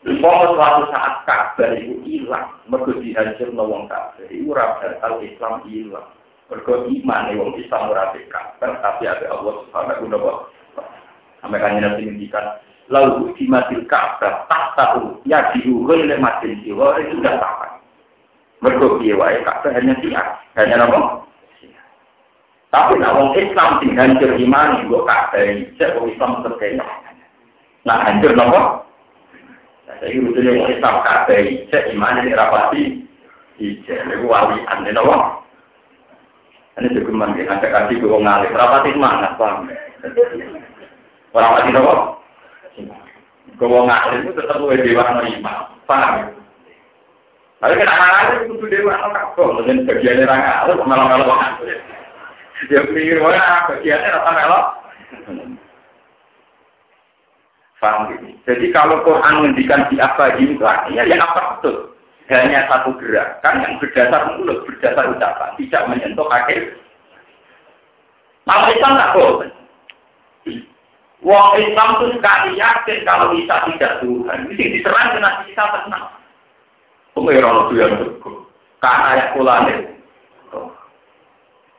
Umpama 0.07 0.55
suatu 0.55 0.87
saat 0.87 1.27
kabar 1.27 1.75
itu 1.75 1.99
hilang, 2.07 2.47
mergo 2.71 2.95
dihancur 2.95 3.51
wong 3.51 3.91
kafir, 3.91 4.31
itu 4.31 4.47
ora 4.47 4.79
bakal 4.79 5.19
Islam 5.19 5.67
hilang. 5.67 6.07
Mergo 6.47 6.87
iman 6.87 7.35
wong 7.35 7.59
Islam 7.59 7.91
ora 7.91 8.15
kabar, 8.15 8.71
tapi 8.79 9.03
ada 9.03 9.27
Allah 9.35 9.53
Subhanahu 9.67 10.07
wa 10.07 10.15
taala. 10.15 10.33
Sampai 11.43 11.59
kan 11.59 11.83
Nabi 11.83 12.07
ngendikan, 12.07 12.63
lalu 12.87 13.35
dimatil 13.35 13.83
kabar, 13.83 14.47
tak 14.47 14.79
tahu 14.79 15.19
ya 15.27 15.51
diuhul 15.51 16.07
le 16.07 16.15
matil 16.23 16.55
jiwa 16.63 17.03
itu 17.03 17.19
sudah 17.19 17.35
tahu. 17.35 17.67
Mergo 18.63 18.87
piye 19.03 19.11
wae 19.11 19.43
kabar 19.43 19.75
hanya 19.75 19.91
siar, 19.99 20.39
hanya 20.55 20.87
apa? 20.87 21.26
Tapi 22.67 22.99
nak 22.99 23.15
wong 23.15 23.31
Islam 23.39 23.79
sing 23.79 23.95
hancur 23.95 24.35
iman 24.35 24.91
kok 24.91 25.07
kabeh 25.07 25.71
cek 25.79 25.95
wong 25.95 26.11
Islam 26.11 26.43
terkena. 26.43 26.83
Nah 27.87 28.03
hancur 28.03 28.35
nopo? 28.35 28.83
Jadi 30.03 30.19
rutine 30.19 30.51
wong 30.59 30.69
Islam 30.75 30.95
kabeh 30.99 31.63
cek 31.71 31.95
iman 31.95 32.19
ini 32.19 32.35
rapati. 32.35 32.83
Ije, 33.57 33.89
itu 33.89 34.27
wali 34.27 34.59
ane 34.67 34.91
nopo? 34.91 35.41
Ini 36.77 36.93
juga 36.93 37.09
mandi, 37.09 37.41
ada 37.41 37.65
kasih 37.65 37.97
gue 37.97 38.21
ngalih. 38.21 38.53
Rapati 38.53 38.93
semangat, 38.93 39.33
paham? 39.39 39.65
Rapati 41.33 41.71
nopo? 41.73 42.21
Gue 43.57 43.81
ngalih 43.81 44.19
itu 44.21 44.31
tetap 44.37 44.61
gue 44.61 44.77
dewa 44.85 45.17
no 45.17 45.25
iman, 45.25 45.57
paham? 45.89 46.35
Tapi 47.57 47.73
kenapa 47.79 48.05
ngalih 48.05 48.37
itu 48.45 48.65
dewa 48.69 48.93
no? 48.93 49.09
Mungkin 49.57 49.89
bagiannya 49.89 50.27
orang 50.29 50.41
ngalih, 50.43 50.75
malah-malah. 50.85 51.49
Dia 52.65 52.81
pikir, 52.89 53.21
wah, 53.21 53.69
bagiannya 53.69 54.09
rasa 54.17 54.31
melok. 54.33 54.65
Paham 57.77 58.09
gitu? 58.09 58.25
Jadi 58.49 58.65
kalau 58.73 59.05
Quran 59.05 59.45
mendikan 59.45 59.85
di 59.93 60.01
apa 60.01 60.33
ini, 60.41 60.57
ya, 60.89 61.05
ya 61.05 61.21
apa 61.21 61.61
betul? 61.61 61.93
Hanya 62.27 62.65
satu 62.67 62.97
gerakan 62.97 63.63
yang 63.63 63.73
berdasar 63.77 64.35
mulut, 64.35 64.65
berdasar 64.65 65.13
ucapan, 65.13 65.53
tidak 65.61 65.85
menyentuh 65.87 66.27
kaki. 66.27 66.75
Maka 68.43 68.73
Islam 68.73 68.99
tak 68.99 69.13
boleh. 69.15 69.51
Wong 71.23 71.49
Islam 71.57 71.89
itu 71.97 72.05
sekali 72.19 72.49
yakin 72.59 72.99
kalau 73.07 73.31
bisa 73.31 73.55
tidak 73.71 74.03
Tuhan. 74.03 74.39
Ini 74.53 74.63
diserang 74.75 75.17
dengan 75.17 75.33
bisa 75.47 75.63
tenang. 75.71 76.05
Pengiran 77.15 77.67
itu 77.67 77.73
yang 77.79 77.93
betul. 77.97 78.45
Karena 78.77 79.17
ayat. 79.17 79.97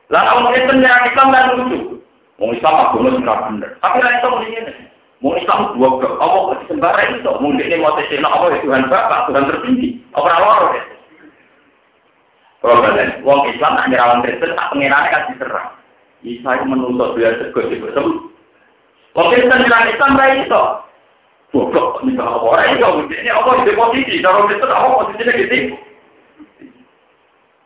Lah 0.08 0.22
kalau 0.24 0.52
itu 0.56 0.72
menyerang 0.72 1.08
Islam 1.12 1.28
dan 1.32 1.44
lucu. 1.56 1.80
Mau 2.38 2.54
Islam 2.54 2.74
agama 2.80 3.08
sudah 3.12 3.36
benar. 3.50 3.70
Tapi 3.82 3.96
lah 4.00 4.12
itu 4.16 4.28
mendingin. 4.30 4.66
Mau 5.18 5.34
Islam 5.34 5.74
dua 5.74 5.98
ke, 5.98 6.06
apa 6.14 6.62
sembara 6.70 7.02
itu, 7.10 7.26
mau 7.26 7.50
ini 7.50 7.74
mau 7.82 7.98
tesina 7.98 8.30
apa 8.30 8.54
ya 8.54 8.62
Tuhan 8.62 8.86
Bapak, 8.86 9.26
Tuhan 9.26 9.50
tertinggi, 9.50 9.98
apa 10.14 10.30
loro 10.38 10.68
ya. 10.78 10.82
Kalau 12.62 12.82
kalian, 12.86 13.26
wong 13.26 13.50
Islam 13.50 13.78
tak 13.78 13.86
nyerawan 13.90 14.22
Kristen, 14.22 14.54
tak 14.54 14.70
pengirannya 14.70 15.10
kan 15.10 15.26
diserang. 15.34 15.70
Isa 16.22 16.50
itu 16.54 16.64
menuntut 16.70 17.18
dia 17.18 17.34
segot 17.34 17.66
di 17.66 17.82
bersem. 17.82 18.30
Wong 19.18 19.26
Kristen 19.34 19.58
nyerang 19.58 19.90
Islam 19.90 20.14
baik 20.14 20.46
itu. 20.46 20.64
Ini 21.48 22.20
apa 22.22 22.38
orang 22.38 22.78
itu, 22.78 22.88
ini 23.18 23.30
apa 23.34 23.50
di 23.66 23.74
posisi, 23.74 24.22
kalau 24.22 24.46
Kristen 24.46 24.70
apa 24.70 24.86
posisinya 25.02 25.34
gitu. 25.34 25.74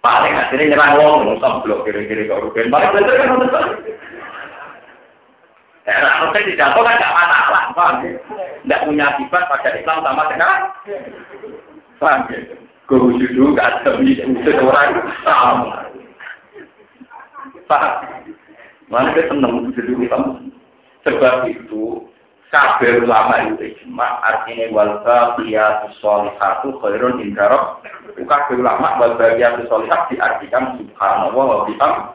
Paling 0.02 0.34
akhirnya 0.34 0.74
nyerang 0.74 0.98
wong, 0.98 1.18
ngusam 1.30 1.62
blok 1.62 1.86
kiri-kiri 1.86 2.26
kok 2.26 2.42
rugen. 2.42 2.74
Paling 2.74 2.90
bener 2.90 3.14
kan 3.22 3.38
betul. 3.38 3.64
Ya, 5.82 5.98
nah, 5.98 6.30
kalau 6.30 6.42
dijatuh 6.46 6.82
kan 6.82 6.94
nggak 6.94 7.14
masalah, 7.14 7.62
paham 7.74 8.06
ya? 8.06 8.14
Nggak 8.66 8.82
punya 8.86 9.04
akibat 9.14 9.50
pada 9.50 9.70
Islam 9.74 9.98
sama 10.02 10.22
sekarang. 10.30 10.62
Paham 11.98 12.20
ya? 12.30 12.38
Guru 12.86 13.08
judu 13.18 13.54
nggak 13.54 13.82
ada 13.82 13.90
wujud 13.98 14.58
orang 14.62 14.90
sama. 15.22 15.86
Paham? 17.70 17.94
Mana 18.90 19.14
kita 19.14 19.30
seneng 19.30 19.70
judu 19.74 20.02
Islam. 20.02 20.50
Sebab 21.02 21.50
itu, 21.50 22.10
kabeh 22.52 23.00
ulama 23.00 23.48
itu 23.48 23.72
ijma 23.72 24.20
artinya 24.20 24.68
wal 24.76 25.00
baqiyatu 25.00 25.88
sholihatu 26.04 26.76
khairun 26.84 27.24
inda 27.24 27.48
rabb 27.48 27.80
kabeh 28.12 28.60
ulama 28.60 29.00
wal 29.00 29.16
baqiyatu 29.16 29.64
sholihat 29.72 30.06
diartikan 30.12 30.76
subhanallah 30.76 31.44
wa 31.48 31.58
bihamd 31.64 32.12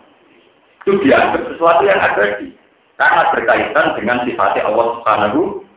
itu 0.86 0.94
dianggap 1.04 1.42
sesuatu 1.50 1.82
yang 1.84 2.00
abadi 2.00 2.54
karena 3.02 3.22
berkaitan 3.34 3.88
dengan 3.98 4.18
sifatnya 4.24 4.70
Allah 4.70 4.86
Subhanahu 4.98 5.68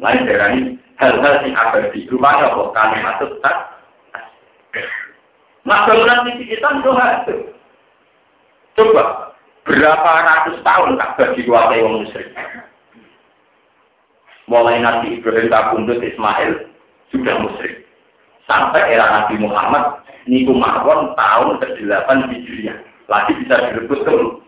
Lain 0.00 0.24
darani 0.24 0.80
hal-hal 0.96 1.44
sing 1.44 1.52
abadi. 1.52 2.08
Rupanya 2.08 2.56
apa? 2.56 2.62
Kalimatut 2.72 3.36
tak. 3.44 3.56
Nah, 5.68 5.84
bangunan 5.84 6.24
misi 6.24 6.48
kita 6.48 6.72
itu. 6.80 7.52
Coba, 8.80 9.36
berapa 9.68 10.10
ratus 10.24 10.56
tahun 10.64 10.96
tak 10.96 11.36
dikuasai 11.36 11.84
orang 11.84 12.08
musyrik. 12.08 12.32
Mulai 14.50 14.82
Nabi 14.82 15.22
Ibrahim 15.22 15.46
kabundut 15.46 16.02
Ismail 16.02 16.66
sudah 17.14 17.38
musyrik. 17.38 17.86
Sampai 18.50 18.82
era 18.90 19.06
Nabi 19.06 19.38
Muhammad, 19.38 20.02
niku 20.26 20.50
mawon 20.50 21.14
tahun 21.14 21.62
ke-8 21.62 22.08
Hijriah. 22.34 22.82
Lagi 23.06 23.38
bisa 23.38 23.70
direbut 23.70 24.02
tuh. 24.02 24.42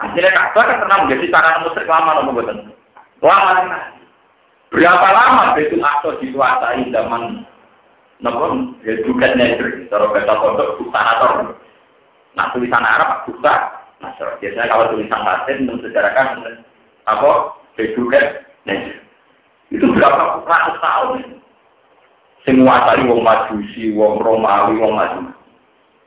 Akhirnya 0.00 0.32
Ka'bah 0.32 0.64
kan 0.64 0.80
pernah 0.80 0.98
menjadi 1.04 1.26
sarana 1.28 1.60
musyrik 1.68 1.84
lama 1.84 2.10
nopo 2.16 2.40
boten. 2.40 2.72
Lama. 3.20 3.52
Berapa 4.72 5.08
lama 5.12 5.52
Betul 5.52 5.84
Aqsa 5.84 6.16
dikuasai 6.24 6.88
zaman 6.88 7.44
nopo 8.24 8.72
ya 8.88 8.96
juga 9.04 9.36
negeri, 9.36 9.84
cara 9.92 10.08
bahasa 10.08 10.40
pondok 10.40 10.80
atau 10.88 11.52
Nah 12.30 12.46
tulisan 12.54 12.86
Arab 12.86 13.26
buka, 13.26 13.54
nah 13.98 14.14
biasanya 14.16 14.70
kalau 14.70 14.94
tulisan 14.94 15.20
Latin 15.20 15.66
mensejarahkan 15.66 16.28
apa 17.10 17.59
negeri. 17.76 18.96
Itu 19.70 19.86
berapa 19.94 20.42
ratus 20.42 20.76
tahun? 20.82 21.18
Semua 22.42 22.88
tadi 22.88 23.04
wong 23.06 23.22
majusi, 23.22 23.92
wong 23.94 24.18
Romawi, 24.18 24.80
wong 24.80 24.96
maju. 24.96 25.20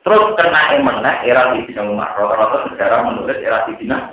Terus 0.04 0.24
kena 0.36 0.76
emeneh 0.76 1.16
era 1.24 1.56
Sidina 1.56 1.88
Umar. 1.88 2.12
Rata-rata 2.12 2.68
sejarah 2.68 3.08
menulis 3.08 3.40
era 3.40 3.64
Sidina. 3.64 4.12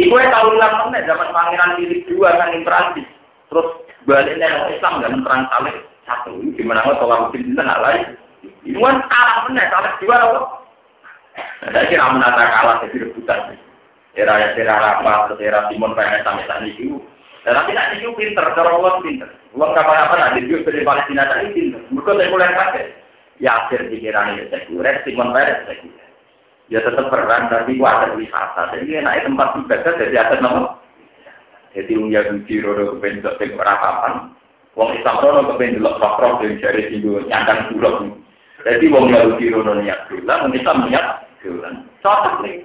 Iku 0.00 0.16
yang 0.16 0.32
tahu 0.32 0.56
ulang 0.56 0.88
meneh 0.88 1.04
zaman 1.04 1.28
Pangeran 1.32 1.76
Philip 1.76 2.08
dua 2.08 2.40
kan 2.40 2.56
Prancis. 2.64 3.08
Terus 3.52 3.68
baliknya 4.08 4.48
orang 4.48 4.72
Islam 4.72 4.94
dan 5.04 5.20
perang 5.20 5.42
salib 5.52 5.76
satu. 6.08 6.32
Gimana 6.56 6.80
nggak 6.86 6.98
tolak 7.02 7.20
mungkin 7.28 7.52
kita 7.52 7.62
nggak 7.64 7.82
lain. 7.84 8.04
Ini 8.64 8.78
kan 8.78 8.96
kalah 9.10 9.38
meneh, 9.50 9.64
kalah 9.68 9.92
dua 10.00 10.16
apa? 10.16 10.40
Saya 11.68 11.84
kira 11.90 12.06
menata 12.14 12.44
kalah 12.48 12.76
jadi 12.86 12.96
rebutan. 13.04 13.40
Era 14.16 14.40
era 14.56 14.96
apa, 14.96 15.28
terus 15.28 15.44
era 15.44 15.68
Simon 15.68 15.92
Pengen 15.92 16.24
sampai 16.24 16.48
saat 16.48 16.64
itu. 16.64 16.96
Dan 17.44 17.52
nanti 17.52 17.76
nanti 17.76 18.00
itu 18.00 18.10
pinter, 18.16 18.48
cara 18.56 18.72
Allah 18.72 18.96
pinter. 19.04 19.28
Allah 19.28 19.68
kapan-kapan 19.76 20.18
nanti 20.18 20.38
itu 20.48 20.64
dari 20.64 20.80
Palestina 20.82 21.28
tadi 21.28 21.52
pinter. 21.52 21.84
Mereka 21.92 22.10
saya 22.16 22.32
mulai 22.32 22.56
pakai. 22.56 22.86
Yasir 23.36 23.92
pikiran 23.92 24.40
ya 24.40 24.48
sekuler, 24.48 25.04
Simon 25.04 25.36
Peres 25.36 25.68
sekuler. 25.68 26.08
Ya 26.72 26.80
tetap 26.80 27.12
perang, 27.12 27.52
tapi 27.52 27.76
ada 27.78 28.16
wisata. 28.16 28.72
Jadi 28.74 28.98
enak 28.98 29.28
tempat 29.28 29.54
ibadah 29.60 29.92
jadi 30.00 30.16
atas 30.16 30.40
nama. 30.40 30.80
Jadi 31.76 31.92
wong 32.00 32.08
Yahudi 32.08 32.64
rodo 32.64 32.96
kepen 32.96 33.20
dok 33.20 33.36
sing 33.36 33.52
ora 33.52 33.76
papan. 33.76 34.32
Wong 34.72 34.96
Islam 34.96 35.20
rodo 35.20 35.40
kepen 35.52 35.76
delok 35.76 36.00
roh 36.00 36.40
dari 36.40 36.56
jari 36.56 36.88
singgo 36.88 37.20
nyandang 37.28 37.68
bulog. 37.76 38.16
Jadi 38.64 38.88
wong 38.88 39.12
Yahudi 39.12 39.52
rodo 39.52 39.76
niat 39.76 40.08
wong 40.08 40.56
Islam 40.56 40.88
niat 40.88 41.28
dolan. 41.44 41.86
Cocok 42.02 42.42
nih, 42.42 42.64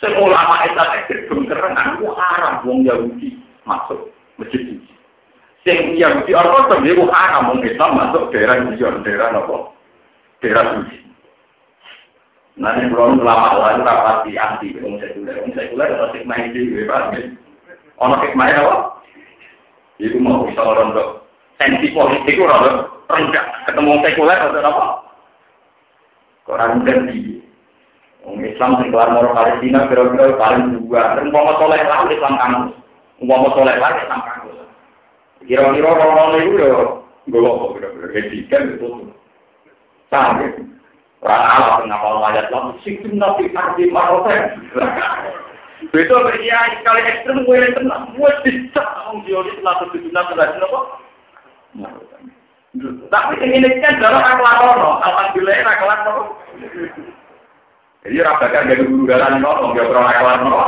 Semua 0.00 0.32
ulama 0.32 0.64
Islam 0.64 0.96
ekstrim 0.96 1.44
keren, 1.44 1.76
aku 1.76 2.08
haram 2.16 2.64
wong 2.64 2.88
Yahudi 2.88 3.36
masuk 3.68 4.08
masjid 4.40 4.64
ini. 4.64 4.88
Sing 5.60 6.00
Yahudi 6.00 6.32
Ortodok 6.32 6.80
itu 6.88 7.04
haram 7.12 7.52
wong 7.52 7.60
Islam 7.60 8.00
masuk 8.00 8.32
daerah 8.32 8.64
daerah 9.04 9.28
apa? 9.36 9.56
Daerah 10.40 10.64
suci. 10.72 11.04
Nanti 12.56 12.88
belum 12.88 13.20
lama 13.20 13.56
lagi 13.60 13.80
rapati 13.84 14.32
anti 14.40 14.68
wong 14.80 14.96
sekuler, 15.00 15.36
wong 15.44 15.52
sekuler 15.52 15.88
atau 15.92 16.12
hikmah 16.16 16.38
itu, 16.48 16.84
paham 16.88 17.16
ya? 17.16 17.20
Ono 18.00 18.16
hikmah 18.24 18.48
apa? 18.56 18.76
Itu 20.00 20.16
mau 20.16 20.48
bisa 20.48 20.64
orang 20.64 20.96
dok. 20.96 21.28
Sensi 21.60 21.92
politik 21.92 22.36
itu 22.36 22.44
orang 22.44 22.88
rendah. 23.08 23.44
Ketemu 23.68 24.00
sekuler 24.00 24.38
atau 24.40 24.60
apa? 24.64 24.84
Orang 26.48 26.88
ganti. 26.88 27.39
Islam 28.28 28.76
sing 28.80 28.92
kelar 28.92 29.10
moro 29.16 29.32
Palestina 29.32 29.88
kira-kira 29.88 30.36
paling 30.36 30.84
dua. 30.84 31.16
Mau 31.32 31.56
soleh 31.56 31.80
lah 31.84 32.04
Islam 32.08 32.34
kamu. 32.36 32.60
Mau 33.24 33.48
soleh 33.56 33.76
lah 33.80 33.90
Islam 33.96 34.20
kamu. 34.20 34.50
Kira-kira 35.48 35.88
orang-orang 35.88 36.44
itu 36.44 36.54
ya 36.60 36.68
gue 37.30 37.40
apa 37.40 37.64
kira-kira. 37.76 38.06
Kan 38.52 38.62
itu. 38.76 38.88
Ya? 40.12 40.24
Orang 41.20 41.44
Allah 41.44 41.74
kenapa 41.84 42.08
ayat 42.32 42.46
lalu 42.48 42.80
sikit 42.80 43.12
nabi 43.12 43.52
arti 43.52 43.92
marofen. 43.92 44.40
Betul 45.92 46.28
berkiai 46.28 46.76
sekali 46.80 47.00
ekstrem 47.08 47.48
gue 47.48 47.56
yang 47.56 47.72
tenang, 47.72 48.12
gue 48.12 48.30
bisa 48.44 48.84
ngomong 48.84 49.24
di 49.24 49.32
setelah 49.32 49.80
berjuta 49.80 50.20
berjuta 50.28 50.66
apa? 50.68 50.80
Tapi 53.08 53.34
ini 53.40 53.80
kan 53.80 53.96
dalam 53.96 54.20
akhlak 54.20 54.60
alhamdulillah 55.00 55.56
akhlak 55.64 56.00
no. 56.04 56.36
Jadi 58.00 58.16
rasakan 58.24 58.68
dari 58.72 58.82
guru 58.88 59.04
dalam 59.04 59.44
no, 59.44 59.72
nggak 59.72 59.88
pernah 59.92 60.08
akhlak 60.08 60.36
no. 60.40 60.62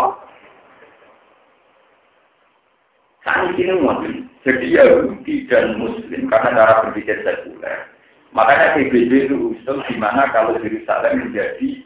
Saat 3.23 3.55
ini 3.55 3.73
mungkin 3.79 4.29
jadi 4.43 4.67
Yahudi 4.67 5.47
dan 5.47 5.79
Muslim 5.79 6.27
karena 6.27 6.51
cara 6.59 6.83
berpikir 6.83 7.23
sekuler 7.23 7.87
Makanya 8.33 8.75
PBB 8.75 9.29
itu 9.29 9.37
usul 9.53 9.85
di 9.87 9.95
mana 10.01 10.27
kalau 10.33 10.57
Yerusalem 10.57 11.29
menjadi 11.29 11.85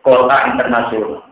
kota 0.00 0.36
internasional. 0.48 1.28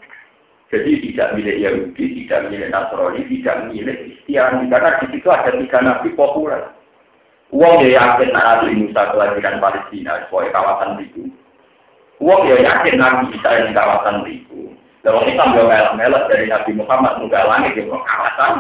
Jadi 0.68 1.04
tidak 1.04 1.36
milik 1.36 1.60
Yahudi, 1.60 2.24
tidak 2.24 2.48
milik 2.48 2.72
Nasrani, 2.72 3.28
tidak 3.28 3.56
milik 3.68 3.96
Kristiani. 4.08 4.68
Karena 4.72 4.96
di 5.04 5.06
situ 5.12 5.28
ada 5.28 5.52
tiga 5.52 5.78
nabi 5.84 6.08
populer. 6.16 6.72
Uang 7.52 7.84
ya 7.84 8.00
yakin 8.00 8.32
Nabi 8.32 8.72
Musa 8.80 9.12
kelahiran 9.12 9.60
Palestina, 9.60 10.24
sebagai 10.24 10.56
kawasan 10.56 11.04
itu. 11.04 11.28
Uang 12.22 12.46
ya 12.46 12.56
yakin 12.62 13.02
Nabi 13.02 13.34
Isa 13.34 13.50
yang 13.50 13.74
kawasan 13.74 14.22
itu. 14.30 14.70
Dan 15.02 15.18
orang 15.18 15.34
Islam 15.34 15.58
juga 15.58 15.66
melak-melak 15.66 16.24
dari 16.30 16.46
Nabi 16.46 16.70
Muhammad, 16.78 17.18
muka 17.18 17.42
langit, 17.50 17.74
ya 17.74 17.82
kawasan. 17.90 18.52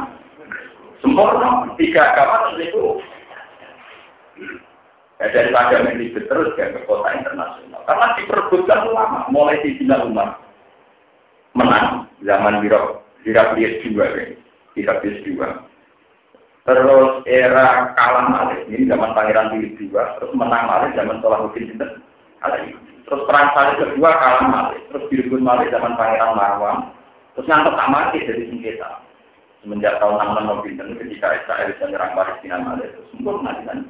Sempurna, 0.98 1.70
tiga 1.78 2.10
kawasan 2.18 2.58
itu 2.58 2.98
Ya, 5.22 5.30
daripada 5.30 5.86
meribet 5.86 6.26
terus 6.26 6.50
ke 6.58 6.82
kota 6.82 7.14
internasional. 7.14 7.86
Karena 7.86 8.18
diperbutkan 8.18 8.90
ulama, 8.90 9.22
mulai 9.30 9.62
di 9.62 9.78
Cina 9.78 10.02
Umar. 10.02 10.34
Menang 11.54 12.10
zaman 12.26 12.58
Birok, 12.58 13.06
Heraklius 13.22 13.86
juga, 13.86 14.10
ya. 14.18 14.34
Heraklius 14.74 15.22
juga. 15.22 15.62
Terus 16.66 17.22
era 17.30 17.94
kalah 17.94 18.26
Malik, 18.34 18.66
ini 18.66 18.90
zaman 18.90 19.14
Pangeran 19.14 19.54
Philip 19.54 19.78
juga. 19.78 20.18
Terus 20.18 20.34
menang 20.34 20.66
Malik 20.66 20.98
zaman 20.98 21.22
Salahuddin 21.22 21.70
Sinten. 21.70 22.02
Terus 23.12 23.28
perang 23.28 23.52
Salib 23.52 23.76
kedua 23.76 24.08
kalah 24.16 24.44
Malik. 24.48 24.88
Terus 24.88 25.04
direbut 25.12 25.44
Malik 25.44 25.68
zaman 25.68 26.00
Pangeran 26.00 26.32
Marwang. 26.32 26.96
Terus 27.36 27.44
ngantuk 27.44 27.76
tak 27.76 27.92
mati 27.92 28.24
dari 28.24 28.48
sengketa. 28.48 29.04
Semenjak 29.60 30.00
tahun 30.00 30.16
66 30.32 30.64
Binten 30.64 30.96
ketika 30.96 31.36
Israel 31.36 31.68
bisa 31.76 31.84
menyerang 31.92 32.16
Palestina 32.16 32.56
Malik. 32.64 32.88
Terus 32.96 33.08
sempurna 33.12 33.52
kan. 33.68 33.84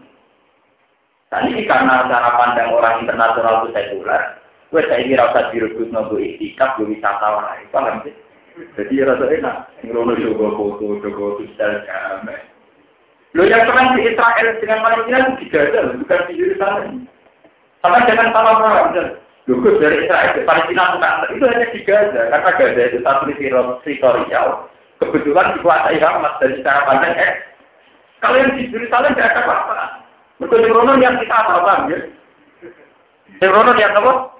Ini 1.47 1.63
karena 1.71 2.11
cara 2.11 2.35
pandang 2.35 2.75
orang 2.75 3.07
internasional 3.07 3.63
itu 3.63 3.71
sekuler. 3.71 4.43
Gue 4.75 4.83
saya 4.91 5.07
kira 5.07 5.31
usah 5.31 5.55
direbut 5.55 5.95
nopo 5.95 6.19
itikaf, 6.19 6.75
gue 6.75 6.91
wisata 6.91 7.29
wae, 7.39 7.63
paham 7.71 8.03
sih? 8.03 8.15
Jadi 8.75 9.07
rasa 9.07 9.31
enak, 9.31 9.57
ngerono 9.87 10.19
juga 10.19 10.51
foto, 10.59 10.99
juga 10.99 11.39
sosial 11.39 11.87
kame. 11.87 12.37
Lo 13.39 13.47
yang 13.47 13.71
pernah 13.71 13.95
di 13.95 14.11
Israel 14.11 14.49
dengan 14.59 14.83
Palestina 14.83 15.19
itu 15.25 15.33
tidak 15.47 15.63
ada, 15.71 15.81
bukan 15.95 16.21
di 16.27 16.35
Yerusalem. 16.37 16.93
Sama 17.83 18.07
jangan 18.07 18.31
salah 18.31 18.55
paham, 18.63 19.19
Lugus 19.51 19.75
dari 19.83 20.07
Israel 20.07 20.39
ke 20.39 20.47
Palestina 20.47 20.95
bukan 20.95 21.35
itu 21.35 21.45
hanya 21.51 21.67
di 21.75 21.81
Gaza, 21.83 22.31
karena 22.31 22.51
Gaza 22.55 22.83
itu 22.87 22.99
satu 23.03 23.23
teritorial. 23.83 24.71
Kebetulan 25.03 25.59
dikuasai 25.59 25.99
Hamas 25.99 26.39
dari 26.39 26.63
cara 26.63 26.87
pandang 26.87 27.19
eh. 27.19 27.43
Kalau 28.23 28.39
yang 28.39 28.55
di 28.55 28.71
Yerusalem 28.71 29.19
tidak 29.19 29.35
ada 29.35 29.43
apa-apa. 29.43 30.07
Betul 30.39 30.71
Rono 30.71 30.95
yang 31.03 31.19
kita 31.19 31.35
apa 31.35 31.91
ya? 31.91 31.99
Rono 33.51 33.75
yang 33.75 33.99
apa? 33.99 34.31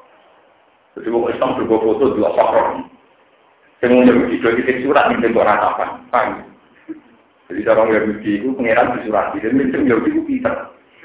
Jadi 0.95 1.09
mau 1.11 1.27
Islam 1.27 1.59
juga 1.59 1.83
foto 1.83 2.15
dua 2.15 2.31
faktor. 2.39 2.87
Yang 3.83 3.91
mau 3.91 4.07
jadi 4.07 4.37
dua 4.39 4.53
titik 4.55 4.81
surat 4.87 5.11
ini 5.11 5.27
untuk 5.27 5.43
ratapan. 5.43 5.91
Paham? 6.15 6.47
Jadi 7.51 7.67
orang 7.67 7.91
Yahudi 7.91 8.31
itu 8.39 8.55
pengiran 8.55 8.95
di 8.95 9.11
surat. 9.11 9.35
Jadi 9.35 9.51
itu 9.51 9.79
Yahudi 9.83 10.11
itu 10.15 10.23
pinter. 10.31 10.55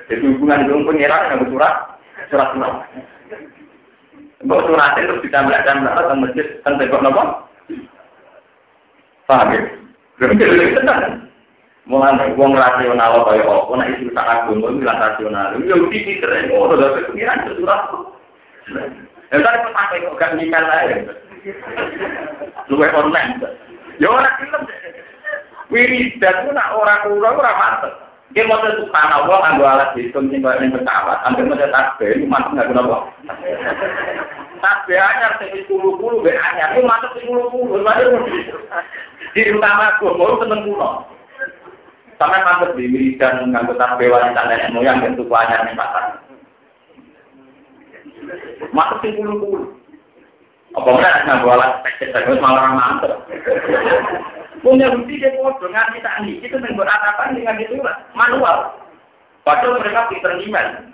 Jadi 0.05 0.21
hubungan 0.21 0.69
dengan 0.69 0.85
pengiran 0.85 1.33
yang 1.33 1.49
surat, 1.49 1.96
surat 2.29 2.49
surat. 2.53 2.73
Mbok 4.45 4.63
surat 4.69 4.97
itu 5.01 5.15
masjid 6.17 6.47
kan 6.63 6.77
tembok 6.77 7.03
nopo. 7.03 7.23
Paham 9.27 9.51
ya? 9.51 9.61
Jadi 10.23 10.75
tenang. 10.77 11.27
Mulai 11.87 12.35
wong 12.35 12.51
rasional 12.51 13.23
kaya 13.23 13.47
apa, 13.47 13.71
nek 13.79 13.91
isu 13.95 14.11
tak 14.11 14.27
agama 14.27 14.75
bilang 14.75 14.99
rasional. 14.99 15.55
Yahudi 15.55 16.03
pinter, 16.03 16.51
oh 16.51 16.67
udah 16.67 16.99
pengiran 17.11 17.47
surat. 17.55 17.81
Ya 19.31 19.39
kan 19.39 19.55
sampai 19.71 20.03
kok 20.03 20.19
gak 20.19 20.35
nyimpen 20.35 20.67
ae. 20.67 20.95
Luwe 22.67 22.87
online. 22.91 23.39
Ya 23.99 24.07
ora 24.11 24.35
film. 24.39 24.63
Wiridan 25.67 26.47
ku 26.47 26.49
nak 26.55 26.75
ora 26.75 27.03
kura 27.03 27.29
ora 27.35 27.51
mantep. 27.59 27.93
Ki 28.35 28.43
maca 28.43 28.75
subhanallah 28.75 29.37
nganggo 29.39 29.63
alat 29.63 29.95
hitung 29.95 30.27
sing 30.27 30.43
koyo 30.43 30.59
ning 30.59 30.75
pesawat, 30.75 31.23
maca 31.31 31.67
tasbih 31.71 32.11
iku 32.19 32.25
mantep 32.27 32.51
nganggo 32.59 32.73
napa? 32.75 32.97
Tasbih 34.59 34.99
anyar 34.99 35.39
10 35.39 35.63
be 36.27 36.31
anyar, 36.35 36.75
iku 36.75 36.83
mantep 36.83 37.15
10. 37.15 37.31
Di 39.31 39.41
utama 39.55 39.95
aku 39.95 40.11
mau 40.19 40.35
seneng 40.43 40.67
kulo. 40.67 41.07
Sampai 42.19 42.43
mantep 42.43 42.75
di 42.75 42.91
wiridan 42.91 43.47
nganggo 43.47 43.79
tasbih 43.79 44.11
wanita 44.11 44.43
nenek 44.43 44.75
moyang 44.75 44.99
bentuk 44.99 45.31
anyar 45.31 45.63
ning 45.63 45.79
pasar. 45.79 46.19
Mantep 48.75 49.07
10. 49.07 49.86
Apa 50.75 50.89
mana 50.91 51.39
alat 51.39 51.71
teknik 51.85 52.43
malah 52.43 52.75
mantep. 52.75 53.13
Punya 54.59 54.91
bukti 54.91 55.21
dia 55.21 55.31
bodoh, 55.37 55.69
ngerti 55.69 56.03
tak 56.03 56.17
nih. 56.25 56.43
Itu 56.43 56.57
apa 56.59 57.31
dengan 57.31 57.61
itu 57.61 57.79
manual. 58.17 58.75
Padahal 59.47 59.79
mereka 59.79 60.11
pinter 60.11 60.43
email. 60.43 60.91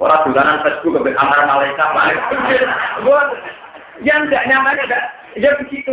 Orang 0.00 0.24
dolanan 0.28 0.64
Facebook 0.64 1.04
ke 1.04 1.12
amar 1.12 1.44
malaikat 1.44 1.88
malaikat. 1.92 2.32
Yang 4.00 4.20
tidak 4.28 4.46
nyaman 4.48 4.82
ada, 4.88 4.98
ya 5.36 5.50
begitu. 5.60 5.92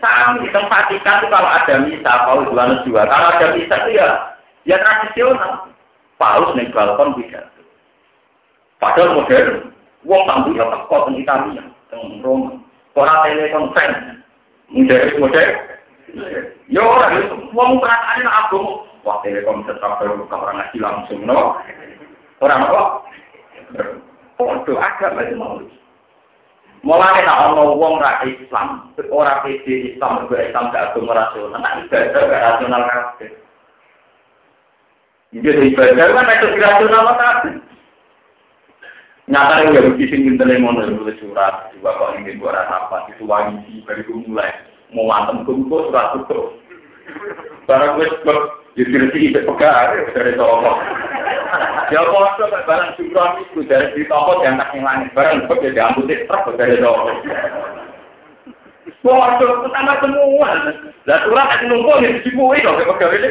Sama 0.00 0.40
di 0.42 0.48
tempat 0.52 0.90
itu 0.90 1.06
kalau 1.06 1.48
ada 1.48 1.74
misa, 1.86 2.12
Paulus 2.24 2.50
bulan 2.50 2.82
dua. 2.88 3.04
Kalau 3.08 3.28
ada 3.36 3.46
misa 3.52 3.76
itu 3.84 3.90
ya, 4.00 4.08
ya 4.64 4.76
tradisional. 4.80 5.70
Paulus 6.16 6.56
nih 6.56 6.72
balkon 6.72 7.14
bisa. 7.20 7.53
Padahal 8.84 9.16
modern, 9.16 9.72
wong 10.04 10.22
tamu 10.28 10.52
ya 10.52 10.68
teko 10.68 11.08
teng 11.08 11.16
Italia, 11.16 11.64
teng 11.88 12.20
Roma. 12.20 12.52
Orang 12.92 13.24
telekonsen. 13.24 14.20
Model 14.68 15.02
model. 15.16 15.50
Ya 16.68 16.82
orang 16.84 17.12
itu 17.16 17.36
wong 17.56 17.80
perasaane 17.80 18.28
aku. 18.28 18.84
Wah 19.08 19.24
telekonsen 19.24 19.80
sampai 19.80 20.04
ke 20.04 20.36
orang 20.36 20.60
ngaji 20.60 20.78
langsung 20.84 21.24
no. 21.24 21.56
Orang 22.44 22.68
apa? 22.68 22.82
Podo 24.36 24.72
agama 24.76 25.24
itu 25.24 25.40
mau. 25.40 25.56
Mulai 26.84 27.24
nak 27.24 27.56
ono 27.56 27.80
wong 27.80 27.96
ra 27.96 28.20
Islam, 28.28 28.92
ora 29.08 29.40
pede 29.40 29.96
Islam 29.96 30.28
juga 30.28 30.44
Islam 30.44 30.68
gak 30.68 30.92
agama 30.92 31.16
rasional, 31.16 31.56
nak 31.56 31.80
ibadah 31.88 32.22
gak 32.28 32.44
rasional 32.44 32.82
kabeh. 32.84 33.30
Jadi 35.32 35.72
ibadah 35.72 36.06
kan 36.12 36.28
itu 36.28 36.46
rasional 36.60 37.16
kabeh. 37.16 37.54
Nyata 39.24 39.64
yang 39.64 39.72
gak 39.72 39.86
begitu 39.96 40.20
minta 40.20 40.44
lemon 40.44 40.76
dari 40.76 41.16
surat, 41.16 41.72
juga 41.72 41.96
kok 41.96 42.12
ingin 42.20 42.36
buat 42.44 42.60
apa, 42.60 43.08
itu 43.08 43.24
wangi 43.24 43.80
dari 43.88 44.04
mulai 44.04 44.52
mau 44.92 45.08
mantem 45.08 45.48
kumpul 45.48 45.88
surat 45.88 46.12
itu. 46.12 46.60
Barang 47.64 47.96
sebab 47.96 48.38
jadi 48.76 49.08
sih 49.16 49.32
itu 49.32 49.40
pegar 49.48 49.96
dari 50.12 50.36
toko. 50.36 50.72
Ya 51.92 52.00
foto 52.04 52.42
kayak 52.50 52.66
barang 52.68 52.90
syukuran 53.00 53.30
itu 53.40 53.60
dari 53.64 53.96
di 53.96 54.02
toko 54.10 54.44
yang 54.44 54.60
tak 54.60 54.76
langit 54.76 55.08
barang 55.16 55.48
sebab 55.48 55.56
jadi 55.62 55.80
ambutin 55.88 56.26
truk 56.28 56.44
dari 56.60 56.76
toko. 56.82 57.12
Foto 59.00 59.46
pertama 59.64 59.94
semua. 60.04 60.50
Lah 61.08 61.18
surat 61.24 61.48
itu 61.56 61.64
nunggu 61.72 61.92
di 62.04 62.20
situ 62.28 62.44
itu 62.44 62.68
kayak 62.68 62.88
pegar 62.92 63.10
ini. 63.16 63.30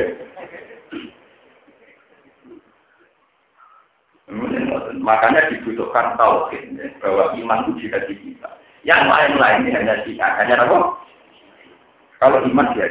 Makanya 5.03 5.51
dibutuhkan 5.53 6.17
tauhid 6.17 6.73
bahwa 7.03 7.33
iman 7.37 7.59
itu 7.67 7.87
jika 7.87 8.01
di 8.09 8.15
kita. 8.17 8.49
Yang 8.83 9.03
lain-lain 9.07 9.69
hanya 9.69 10.01
jika 10.03 10.27
hanya 10.41 10.63
apa? 10.65 10.97
Kalau 12.17 12.39
iman 12.47 12.71
dia 12.73 12.87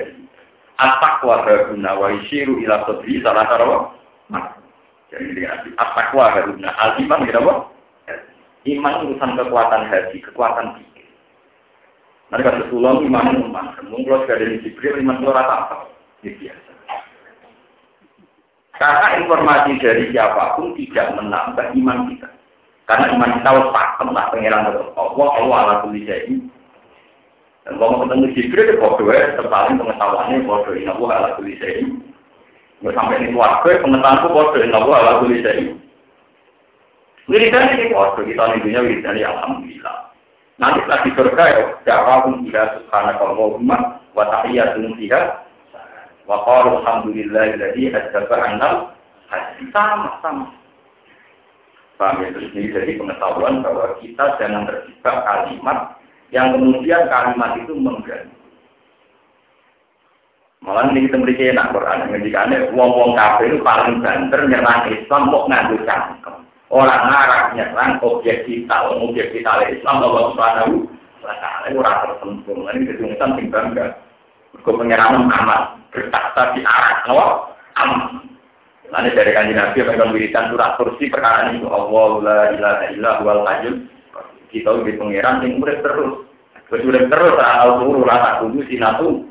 apa 0.83 1.23
guna 1.23 1.95
wa 1.95 2.09
isiru 2.11 2.59
ila 2.59 2.83
sodri 2.85 3.23
salah 3.23 3.47
satu 3.47 3.95
Jadi 5.13 5.29
lihat 5.37 5.69
apa 5.79 6.11
guna 6.13 6.71
al 6.75 6.99
iman 7.01 7.25
kita 7.27 7.41
apa? 7.41 7.55
Iman 8.63 9.11
urusan 9.11 9.35
kekuatan 9.35 9.91
hati, 9.91 10.23
kekuatan 10.23 10.79
pikir. 10.79 11.07
Nanti 12.31 12.47
kata 12.47 12.71
tulang 12.71 13.03
iman 13.03 13.51
iman. 13.51 13.75
Mungkin 13.91 14.07
kalau 14.07 14.23
sudah 14.23 14.39
dari 14.39 14.63
Jibril 14.63 15.03
iman 15.03 15.19
itu 15.19 15.35
rata 15.35 15.55
apa? 15.67 15.77
Ini 16.23 16.31
biasa. 16.39 16.72
Karena 18.81 19.21
informasi 19.21 19.77
dari 19.85 20.09
siapa 20.13 20.57
pun 20.57 20.73
tidak 20.81 21.13
menambah 21.21 21.77
iman 21.77 21.99
kita. 22.09 22.29
Karena 22.89 23.13
iman 23.15 23.31
kita 23.41 23.51
pakem 23.73 24.09
lah 24.11 24.27
pengiran 24.33 24.69
Allah, 24.69 25.29
Allah 25.39 25.57
ala 25.65 25.75
kulli 25.85 26.09
Dan 27.63 27.79
kalau 27.79 28.03
ketemu 28.03 28.27
Jibril, 28.35 28.75
ya 28.75 28.75
bodoh 28.81 29.07
ya, 29.15 29.39
terpaling 29.39 29.79
pengetahuannya 29.79 30.45
bodoh. 30.49 30.75
Inna 30.75 30.99
Allah 30.99 31.11
ala 31.15 31.29
kulli 31.39 31.55
Nggak 32.83 32.95
sampai 32.99 33.17
ini 33.23 33.31
keluarga, 33.31 33.71
pengetahuanku 33.87 34.29
bodoh. 34.35 34.61
Inna 34.65 34.79
Allah 34.83 34.97
ala 34.99 35.13
kulli 35.23 35.39
Wiridan 37.31 37.71
ini 37.79 37.95
bodoh, 37.95 38.25
kita 38.27 38.43
nunggunya 38.51 38.81
wiridan 38.83 39.21
ya 39.21 39.31
Alhamdulillah. 39.31 39.97
Nanti 40.59 40.81
lagi 40.91 41.11
surga 41.15 41.45
ya, 41.49 41.63
da'wahum 41.87 42.51
ila 42.51 42.63
subhanakallahumma 42.77 43.77
wa 44.15 44.25
tahiyyatun 44.27 44.95
fiha 44.99 45.21
Wa 46.27 46.47
qalu 46.47 46.83
alhamdulillah 46.83 47.59
alladzi 47.59 47.91
adzaba 47.91 48.37
annal 48.43 48.75
sama 49.73 50.21
sama. 50.21 50.47
Paham 51.97 52.25
ya? 52.25 52.29
Ini 52.35 52.73
jadi 52.75 52.93
pengetahuan 52.99 53.63
bahwa 53.63 53.95
kita 54.03 54.37
jangan 54.37 54.67
terjebak 54.67 55.17
kalimat 55.23 55.79
yang 56.35 56.57
kemudian 56.57 57.07
kalimat 57.07 57.55
itu 57.61 57.73
mengganggu. 57.77 58.43
Malah 60.63 60.95
ini 60.95 61.11
kita 61.11 61.19
beri 61.19 61.35
enak 61.51 61.75
Quran. 61.75 62.07
Ngendikane 62.07 62.57
wong-wong 62.79 63.19
kafir 63.19 63.51
itu 63.51 63.67
paling 63.67 63.99
banter 63.99 64.41
nyerang 64.47 64.87
Islam 64.95 65.35
kok 65.35 65.47
nganggo 65.51 65.77
cangkem. 65.83 66.37
Orang 66.71 67.03
ngarang 67.11 67.47
nyerang 67.59 67.91
objek 68.01 68.47
kita, 68.47 68.77
objek 68.95 69.35
kita 69.35 69.51
Islam 69.69 70.07
Allah 70.07 70.25
Subhanahu 70.33 70.75
wa 71.21 71.35
taala 71.43 71.67
ora 71.75 71.93
tersentuh. 72.07 72.57
Ini 72.71 72.89
kedungsan 72.95 73.31
sing 73.37 73.47
bangga. 73.51 73.87
Kau 74.61 74.77
penyerangan 74.77 75.33
amat 75.33 75.63
bertakhta 75.89 76.53
di 76.53 76.61
arah 76.61 77.01
nawa 77.09 77.25
aman. 77.81 78.29
Nanti 78.93 79.17
dari 79.17 79.33
kanji 79.33 79.57
Nabi 79.57 79.81
akan 79.81 80.13
wiridan 80.13 80.53
surat 80.53 80.77
kursi 80.77 81.09
perkara 81.09 81.49
ini 81.49 81.65
Allah 81.65 82.11
la 82.21 82.41
ilaha 82.53 82.85
illa 82.93 83.11
wal 83.25 83.41
hayyul 83.49 83.89
kita 84.53 84.69
di 84.85 84.93
pangeran 85.01 85.41
yang 85.41 85.57
murid 85.57 85.81
terus. 85.81 86.29
Terus 86.69 86.85
murid 86.85 87.09
terus 87.09 87.33
tahu 87.41 87.71
turu 87.81 88.05
rasa 88.05 88.45
kudu 88.45 88.61
sinatu 88.69 89.25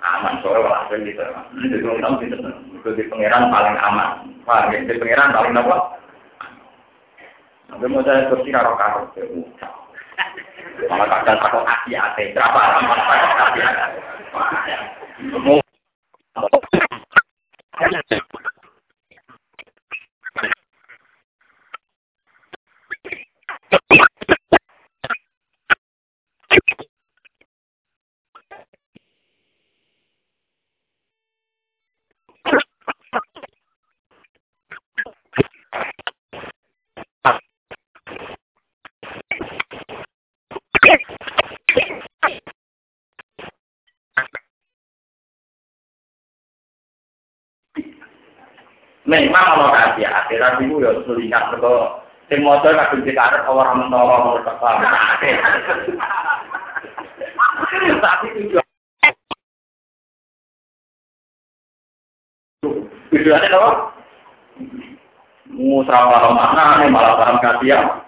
aman 0.00 0.40
sore 0.44 0.60
walhasil 0.60 1.00
gitu. 1.00 1.24
Ini 1.56 1.80
belum 1.80 2.04
tahu 2.04 2.14
gitu. 2.24 2.36
Itu 2.76 2.88
di 2.96 3.04
pangeran 3.08 3.48
paling 3.48 3.76
aman. 3.80 4.08
Ya? 4.44 4.78
Di 4.84 5.00
pangeran 5.00 5.32
paling 5.32 5.56
apa? 5.56 5.76
Nanti 7.72 7.86
mau 7.88 8.04
saya 8.04 8.28
kursi 8.28 8.52
karo 8.52 8.76
karo. 8.76 9.08
Malah 10.88 11.06
kadang 11.22 11.38
takut 11.42 11.64
hati 11.66 11.92
hati. 11.96 12.24
Berapa? 12.34 12.58
Takut 12.74 13.40
hati 13.40 13.60
hati. 13.62 13.96
Memang 49.10 49.58
ono 49.58 49.74
kasih 49.74 50.06
tapi 50.38 50.70
itu 50.70 50.78
ya 50.78 50.94
selingat 51.02 51.58
ke 51.58 51.74
sing 52.30 52.46
motor 52.46 52.70
kadung 52.78 53.02
dikarep 53.02 53.42
orang 53.42 53.82
mentara 53.82 54.22
menurut 54.22 54.46
Tapi 57.98 58.26
tujuan 58.38 58.66
tujuannya 63.10 63.50
apa? 63.50 63.70
Musra 65.50 65.98
paham 66.06 66.38
mana 66.38 66.86
malah 66.86 67.18
paham 67.18 67.42
kasihan. 67.42 68.06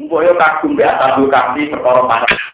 Mbok 0.00 0.24
yo 0.24 0.32
kagum 0.40 0.72
be 0.72 0.88
atas 0.88 1.20
kasih 1.20 1.68
perkara 1.68 2.00
panas. 2.08 2.53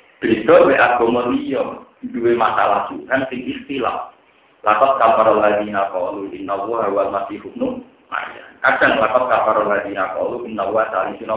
beda 0.21 0.55
we 0.69 0.73
agama 0.77 1.27
liya, 1.33 1.81
dua 2.13 2.31
masalah 2.37 2.87
Tuhan 2.93 3.25
sing 3.27 3.41
istilah. 3.43 4.13
Lakat 4.61 5.01
kafarul 5.01 5.41
ladina 5.41 5.89
qalu 5.89 6.29
inna 6.37 6.53
wa 6.53 6.85
wal 6.85 7.09
masih 7.09 7.41
ibnu 7.41 7.81
Kadang 8.61 9.01
lakat 9.01 9.23
kafarul 9.25 9.67
ladina 9.73 10.13
qalu 10.13 10.45
inna 10.45 10.69
wa 10.69 10.85
salisun? 10.93 11.33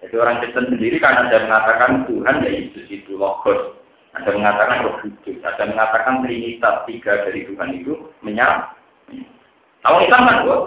Jadi 0.00 0.16
orang 0.16 0.40
Kristen 0.40 0.64
sendiri 0.72 0.96
karena 0.96 1.28
dia 1.28 1.44
mengatakan 1.44 2.08
Tuhan 2.08 2.40
ya 2.40 2.50
Yesus 2.56 2.88
itu 2.88 3.20
logos. 3.20 3.76
Ada 4.16 4.32
mengatakan 4.34 4.82
roh 4.82 4.96
kudus, 5.04 5.38
ada 5.44 5.70
mengatakan 5.70 6.24
trinitas 6.26 6.82
tiga 6.88 7.20
dari 7.22 7.46
Tuhan 7.46 7.70
itu 7.78 7.94
menyala. 8.26 8.74
Kalau 9.86 10.02
kita 10.02 10.18
kan 10.18 10.42
buat 10.42 10.66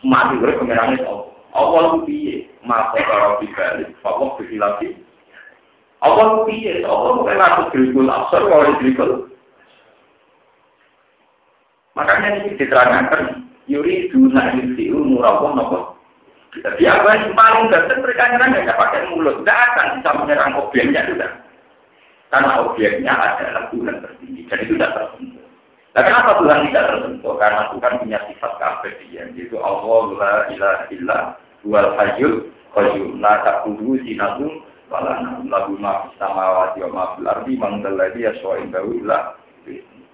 mati 0.00 0.34
gue 0.40 0.56
pengirannya 0.56 1.04
Allah. 1.04 1.28
Allah 1.54 2.02
piye, 2.02 2.50
maka 2.66 2.98
kalau 3.04 3.38
dibalik, 3.38 3.94
Allah 4.02 4.28
bersilafi. 4.34 4.96
Allah 6.04 6.44
piye, 6.44 6.84
Allah 6.84 7.16
bukan 7.16 7.40
aku 7.40 7.62
dirikul 7.72 8.12
absor, 8.12 8.44
kalau 8.52 8.76
dirikul. 8.76 9.10
Makanya 11.96 12.44
ini 12.44 12.60
diterangkan, 12.60 13.48
yuri 13.64 14.12
duna 14.12 14.52
yusiu 14.60 15.00
murabah 15.00 15.56
nopo. 15.56 15.78
Jadi 16.54 16.86
apa 16.86 17.08
yang 17.18 17.34
paling 17.34 17.66
ganteng 17.66 17.98
mereka 17.98 18.30
nyerang 18.30 18.54
ya 18.54 18.74
pakai 18.78 19.10
mulut, 19.10 19.42
tidak 19.42 19.58
akan 19.74 19.86
bisa 19.98 20.10
menyerang 20.22 20.52
objeknya 20.54 21.02
sudah. 21.10 21.30
Karena 22.30 22.52
objeknya 22.62 23.12
adalah 23.14 23.64
Tuhan 23.74 23.96
tertinggi. 24.02 24.42
Dan 24.46 24.58
itu 24.62 24.74
tidak 24.78 24.94
tersentuh. 24.94 25.46
Nah, 25.94 26.02
kenapa 26.02 26.30
Tuhan 26.42 26.58
tidak 26.70 26.84
tersentuh? 26.90 27.34
Karena 27.38 27.62
Tuhan 27.74 27.92
punya 28.02 28.18
sifat 28.30 28.52
keabadian. 28.58 29.26
Yaitu 29.38 29.56
Allah 29.58 30.02
la 30.18 30.34
ilaha 30.50 30.84
illa 30.94 31.18
wal 31.66 31.90
hayyul 31.98 32.34
qayyum. 32.74 33.22
La 33.22 33.38
ta'khudhu 33.42 34.02
sinatun 34.02 34.62
wala 34.94 35.42
lahu 35.50 35.74
ma 35.82 36.06
fis 36.06 36.14
samawati 36.22 36.78
wa 36.86 36.90
ma 36.94 37.04
fil 37.18 37.26
ardi 37.26 37.58
illa 38.94 39.34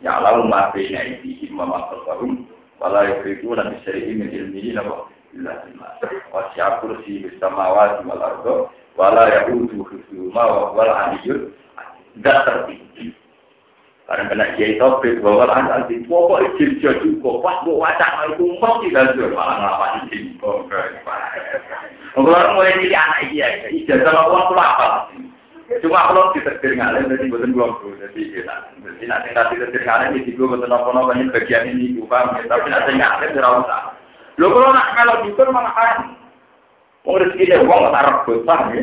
ya'lamu 0.00 0.48
ma 0.48 0.72
baina 0.72 1.04
aydihim 1.04 1.52
wa 1.60 1.68
ma 1.68 1.78
khalfahum 1.92 2.48
wala 2.80 3.04
yuhituna 3.04 3.68
bi 3.68 3.76
syai'in 3.84 4.24
min 4.24 4.32
kursi 6.80 7.28
bis 7.28 7.36
samawati 7.36 8.08
wal 8.08 8.24
ardi 8.24 8.56
wala 8.96 9.22
ya'uduhu 9.28 9.84
hifdzuhuma 9.92 10.42
wa 10.48 10.72
tidak 12.16 12.38
tertinggi. 12.44 13.14
Karena 14.10 14.26
kena 14.26 14.46
kiai 14.58 14.74
topik 14.74 15.22
bahwa 15.22 15.46
anak 15.46 15.86
di 15.86 16.02
pokok 16.10 16.42
izin 16.42 16.82
jadi 16.82 17.08
kok 17.22 17.46
pas 17.46 17.62
bu 17.62 17.78
wacana 17.78 18.34
itu 18.34 18.58
mau 18.58 18.82
tidak 18.82 19.14
jual 19.14 19.30
malah 19.30 19.56
ngapa 19.62 19.86
izin 20.10 20.34
kok. 20.42 20.66
Kalau 22.10 22.58
mulai 22.58 22.74
jadi 22.82 22.96
anak 22.98 23.20
iya, 23.30 23.46
ijazah 23.70 24.26
uang 24.26 24.50
pulau 24.50 24.66
apa? 24.66 24.88
Cuma 25.78 26.10
kalau 26.10 26.34
ditetir 26.34 26.74
ngalim 26.74 27.06
jadi 27.06 27.30
bukan 27.30 27.54
belum 27.54 27.70
tuh, 27.78 27.94
jadi 28.02 28.22
kita, 28.34 28.54
jadi 28.82 29.04
nanti 29.06 29.28
nanti 29.30 29.54
ditetir 29.54 29.86
ngalim 29.86 30.18
di 30.18 30.34
gue 30.34 30.42
bukan 30.42 30.66
apa 30.66 30.90
apa 30.90 31.14
ini 31.14 31.30
bagian 31.30 31.70
ini 31.70 31.94
gue 31.94 32.10
paham, 32.10 32.34
tapi 32.50 32.66
nanti 32.66 32.98
ngalim 32.98 33.30
tidak 33.30 33.54
usah. 33.62 33.94
Lo 34.42 34.50
kalau 34.50 34.74
nak 34.74 34.90
kalau 34.98 35.22
gitu 35.22 35.42
malah 35.54 35.70
kan, 35.78 36.18
mau 37.06 37.22
rezeki 37.22 37.54
deh 37.54 37.62
uang 37.62 37.94
tak 37.94 38.06
rebut, 38.10 38.42
paham 38.42 38.74
ya? 38.74 38.82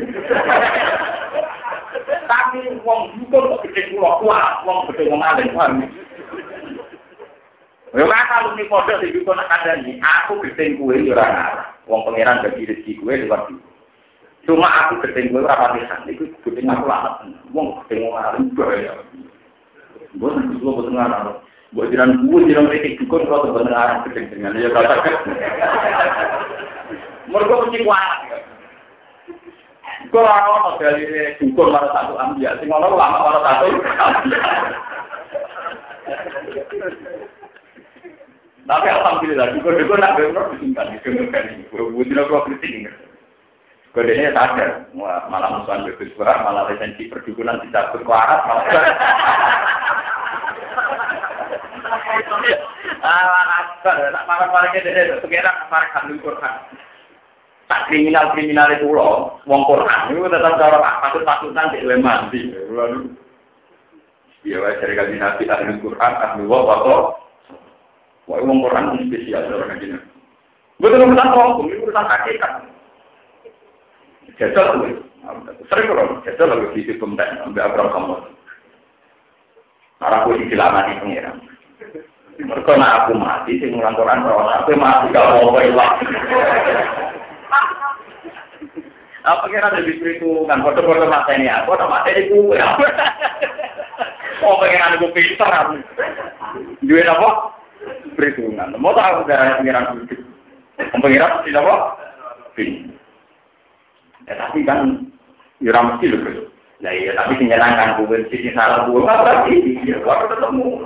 Tapi 2.24 2.58
wong 2.80 3.00
dukun 3.20 3.52
kok 3.52 3.60
gede 3.68 3.92
kula 3.92 4.10
kuat, 4.24 4.64
wong 4.64 4.88
gede 4.88 5.12
alim 5.12 5.52
paham. 5.52 5.84
Ya 7.92 8.04
kan 8.08 8.24
kalau 8.32 8.56
nih 8.56 8.64
di 9.04 9.12
dukun 9.20 9.36
nak 9.36 9.48
kandani, 9.52 10.00
aku 10.00 10.40
gede 10.40 10.80
kue 10.80 10.96
ngarah. 11.04 11.76
Wong 11.88 12.04
pangeran 12.04 12.44
bagi 12.44 12.68
rezeki 12.68 13.00
kue 13.00 13.16
lewat 13.16 13.48
itu. 13.48 13.64
Cuma 14.44 14.68
aku 14.68 15.00
gede 15.08 15.32
kue 15.32 15.40
ora 15.40 15.56
pati 15.56 15.88
santai, 15.88 16.12
iku 16.12 16.28
gede 16.44 16.60
aku 16.68 16.84
lah. 16.84 17.24
Wong 17.56 17.80
gede 17.84 18.04
wong 18.04 18.12
alim 18.14 18.52
bahaya. 18.52 18.92
Dulu 20.12 20.60
bosan 20.60 20.92
ngarah. 20.92 21.40
Buat 21.72 21.92
jiran 21.92 22.24
gue 22.24 22.48
jiran 22.48 22.68
kritik 22.72 22.96
dukun 22.96 23.28
kalau 23.28 23.44
sebenarnya 23.44 23.76
arah 23.76 23.96
gede 24.08 24.32
dengan 24.32 24.56
dia 24.56 24.72
katakan. 24.72 25.16
Mereka 27.28 27.60
mesti 27.60 27.78
kuat. 27.84 28.08
Kau 30.08 30.24
orang 30.24 30.80
dari 30.80 31.36
dukun 31.36 31.68
malah 31.68 31.92
satu 31.92 32.16
ambil, 32.16 32.52
sing 32.56 32.68
orang 32.72 32.96
lama 32.96 33.18
malah 33.20 33.42
satu 33.44 33.68
Tapi 38.68 38.86
alhamdulillah, 38.92 39.56
dukun 39.56 39.96
nak 39.96 40.20
benar 40.20 40.52
disingkat, 40.52 41.00
disingkat 41.00 41.42
kau 41.72 42.44
kritik 42.44 42.92
Kodenya 43.96 44.36
sadar, 44.36 44.84
malah 44.92 45.24
musuhan 45.56 45.88
bebas 45.88 46.12
malah 46.20 46.68
resensi 46.68 47.08
perdukunan 47.08 47.56
tidak 47.64 47.96
berkuarat, 47.96 48.44
malah 48.44 48.64
Ah, 52.98 53.64
nak 53.88 54.26
marah-marah 54.28 54.68
ke 54.74 54.84
dede, 54.84 55.16
sekarang 55.22 55.56
marah 55.72 55.88
Quran. 56.04 56.54
Tak 57.68 57.84
kriminal 57.88 58.32
kriminal 58.36 58.68
itu 58.74 58.90
loh, 58.90 59.40
wong 59.48 59.64
Quran. 59.64 60.12
Itu 60.12 60.28
tetap 60.28 60.60
cara 60.60 60.76
patut 61.00 61.24
patutan 61.24 61.72
di 61.72 61.84
luar 61.84 62.00
mandi. 62.00 62.52
Lalu, 62.52 63.12
ya 64.44 64.60
wajah 64.60 64.80
dari 64.80 64.96
kaji 64.96 65.16
nabi 65.20 65.44
ahli 65.46 65.72
Quran 65.84 66.12
ahli 66.16 66.44
atau 66.48 66.96
wah 68.28 68.38
wong 68.44 68.60
spesial 69.08 69.48
orang 69.48 69.80
urusan 71.10 71.66
ini 71.66 71.82
urusan 71.82 72.06
hakikat. 72.06 72.52
Sering 75.66 75.90
lagi 76.46 76.86
di 76.86 77.58
ambil 77.58 77.90
kamu. 77.90 78.14
Di 79.98 81.00
pengiran. 81.02 81.36
Mereka 82.38 82.70
aku 82.78 83.18
mati, 83.18 83.58
sing 83.58 83.74
aku 83.82 84.70
mati 84.78 85.10
gak 85.10 85.26
mau. 85.26 85.58
Apa 89.26 89.44
kira 89.50 89.74
lebih 89.74 89.98
perhitungan, 89.98 90.62
foto-foto 90.62 91.04
mata 91.10 91.34
ini 91.34 91.50
aku, 91.50 91.74
ini. 92.14 92.62
Oh, 94.46 94.56
pengen 94.62 94.86
aku 94.94 95.10
pinter. 95.10 95.82
Duit 96.86 97.10
apa? 97.10 97.57
Perhitungan. 98.18 98.74
Mau 98.82 98.90
tahu 98.98 99.22
udah 99.22 99.62
pengiran 99.62 99.94
begitu. 99.94 100.26
Pengiran 100.90 101.46
tidak 101.46 101.62
apa? 101.62 101.76
Ya 104.26 104.34
tapi 104.34 104.66
kan, 104.66 105.06
ya 105.62 105.70
mesti 105.78 106.10
loh. 106.10 106.50
Nah 106.82 106.90
iya, 106.94 107.14
tapi 107.14 107.38
menyenangkan 107.38 108.02
gue, 108.02 108.26
sisi 108.30 108.50
salah 108.54 108.90
gue, 108.90 109.02
apa 109.06 109.46
sih? 109.46 109.78
Ya, 109.86 110.02
gue 110.02 110.14
ketemu. 110.34 110.82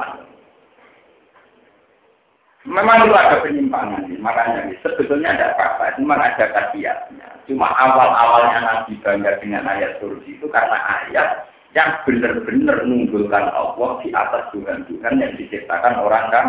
Memang 2.62 3.08
itu 3.08 3.16
ada 3.16 3.42
penyimpangan, 3.42 4.06
makanya 4.22 4.70
sebetulnya 4.86 5.34
ada 5.34 5.50
apa-apa, 5.56 5.98
cuma 5.98 6.14
ada 6.14 6.46
kasihatnya. 6.54 7.26
Cuma 7.50 7.66
awal-awalnya 7.74 8.62
Nabi 8.62 8.94
bangga 9.02 9.42
dengan 9.42 9.66
ayat 9.66 9.98
surga 9.98 10.22
itu 10.22 10.46
karena 10.46 10.78
ayat 10.78 11.50
yang 11.74 11.90
benar-benar 12.06 12.86
mengunggulkan 12.86 13.50
Allah 13.50 13.90
di 14.06 14.14
atas 14.14 14.46
Tuhan-Tuhan 14.54 15.14
yang 15.18 15.32
diciptakan 15.34 16.06
orang 16.06 16.26
kan. 16.30 16.46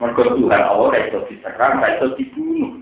Mereka 0.00 0.32
Tuhan 0.32 0.62
Allah 0.64 0.90
itu 0.96 1.18
diserang, 1.28 1.84
itu 1.84 2.06
dibunuh. 2.16 2.72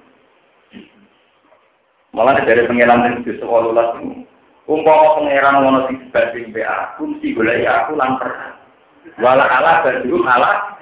Malah 2.15 2.41
dari 2.47 2.65
pengiran 2.65 3.05
yang 3.05 3.21
itu 3.21 3.37
seolah 3.43 3.99
Umpama 4.69 5.17
pangeran 5.17 5.65
ngono 5.65 5.81
sing 5.89 5.97
sebanding 6.05 6.53
be 6.53 6.61
aku, 6.61 7.09
mesti 7.09 7.33
golek 7.33 7.65
aku 7.65 7.97
lan 7.97 8.21
Wala 9.17 9.49
ala 9.49 9.81
badru 9.81 10.21
ala. 10.29 10.77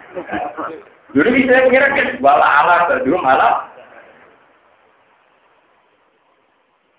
Dulu 1.14 1.28
bisa 1.30 1.70
pengiran 1.70 1.94
kan 1.94 2.08
wala 2.18 2.42
ala 2.42 2.74
badru 2.90 3.14
ala. 3.22 3.70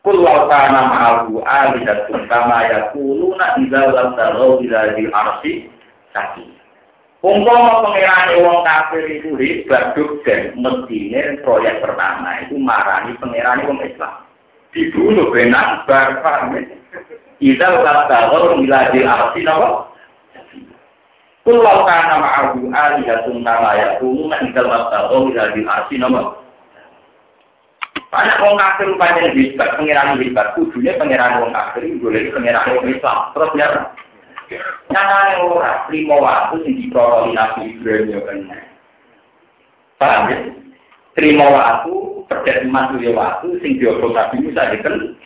Kul 0.07 0.23
law 0.23 0.47
kana 0.47 0.81
ma'ahu 0.87 1.43
alidatun 1.43 2.31
kama 2.31 2.71
yakuluna 2.71 3.59
idza 3.59 3.91
lam 3.91 4.15
tarau 4.15 4.63
ila 4.63 4.95
di 4.95 5.03
arsi 5.11 5.51
saki. 6.15 6.56
Umpama 7.25 7.81
pengiran 7.81 8.45
wong 8.45 8.61
kafir 8.61 9.03
itu 9.09 9.33
hebat 9.41 9.97
dan 10.21 10.53
mestine 10.53 11.41
proyek 11.41 11.81
pertama 11.81 12.45
itu 12.45 12.61
marani 12.61 13.17
pengiran 13.17 13.65
wong 13.65 13.81
Islam. 13.81 14.21
Dibunuh 14.69 15.33
benar 15.33 15.81
barfar 15.89 16.53
Idal 17.37 17.85
kata 17.85 18.33
mila 18.57 18.89
di 18.93 19.01
arti 19.05 19.41
nama 19.45 19.85
Kulau 21.45 21.87
kana 21.87 22.19
ma'ahu 22.19 22.69
alihatun 22.69 23.39
nama 23.39 23.71
yakunu 23.77 24.27
idal 24.29 24.67
kata 24.67 25.09
mila 25.09 25.43
di 25.53 25.61
arti 25.65 25.95
nama. 25.97 26.37
Banyak 28.07 28.39
orang 28.39 28.59
kafir 28.61 28.87
rupanya 28.87 29.35
hebat, 29.35 29.69
pengiran 29.75 30.15
hebat, 30.15 30.55
kudunya 30.55 30.95
pengiran 30.95 31.43
orang 31.43 31.51
kafir, 31.51 31.91
boleh 31.99 32.31
pengiran 32.31 32.63
orang 32.63 32.87
Islam. 32.87 33.17
Terus 33.35 33.51
ya, 33.59 33.67
nyata 34.87 35.43
orang 35.43 35.91
lima 35.91 36.15
waktu 36.17 36.55
yang 36.63 36.73
diprotoli 36.79 37.31
Nabi 37.35 37.61
Ibrahim 37.75 38.13
ya 38.13 38.19
kan. 38.23 38.37
Paham 39.97 40.29
ya? 40.29 40.37
Terima 41.17 41.49
waktu, 41.49 41.93
terjadi 42.29 42.69
masuk 42.69 43.01
waktu, 43.17 43.47
sing 43.65 43.81
diobong 43.81 44.13
Nabi 44.13 44.45
Musa 44.45 44.69
diken. 44.69 45.17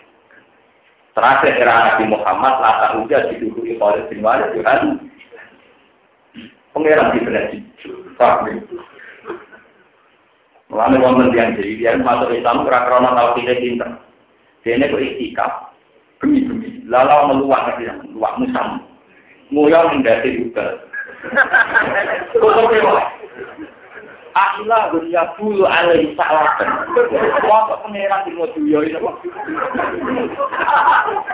Terakhir 1.12 1.60
era 1.60 1.92
Nabi 1.92 2.08
Muhammad, 2.08 2.64
lata 2.64 2.88
uja 3.04 3.28
diduduki 3.28 3.76
oleh 3.76 4.08
bin 4.08 4.24
Walid, 4.24 4.56
Tuhan. 4.56 5.12
Pengeran 6.72 7.12
di 7.12 7.20
benar 7.20 7.52
Paham 8.16 8.48
ya? 8.48 8.56
Mulanya 10.72 11.04
wonten 11.04 11.36
yang 11.36 11.60
jadi 11.60 11.76
dia 11.76 12.00
masuk 12.00 12.32
Islam 12.32 12.64
kira-kira 12.64 13.12
tahu 13.12 13.30
tidak 13.44 13.60
pinter. 13.60 13.90
Dia 14.64 14.88
kok 14.88 15.04
istikaf, 15.04 15.52
bemi-bemi, 16.24 16.88
lalu 16.88 17.36
meluak 17.36 17.76
nanti, 17.76 17.92
meluak 18.08 18.40
musam, 18.40 18.80
nguyang 19.52 20.00
mendasi 20.00 20.40
juga. 20.40 20.80
Akilah 24.32 24.96
dunia 24.96 25.28
dulu 25.36 25.68
alai 25.68 26.08
salatan. 26.16 26.70
Waktu 27.44 27.76
pengeran 27.84 28.24
di 28.24 28.32
moduyo 28.32 28.80
ini. 28.88 28.96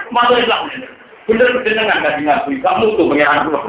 Masuk 0.09 0.41
Islam. 0.41 0.65
Bener-bener 1.29 1.73
dengan 1.77 2.01
kasih 2.01 2.23
ngaku. 2.25 2.49
Kamu 2.65 2.97
tuh 2.97 3.07
pengeran 3.13 3.45
dulu. 3.45 3.59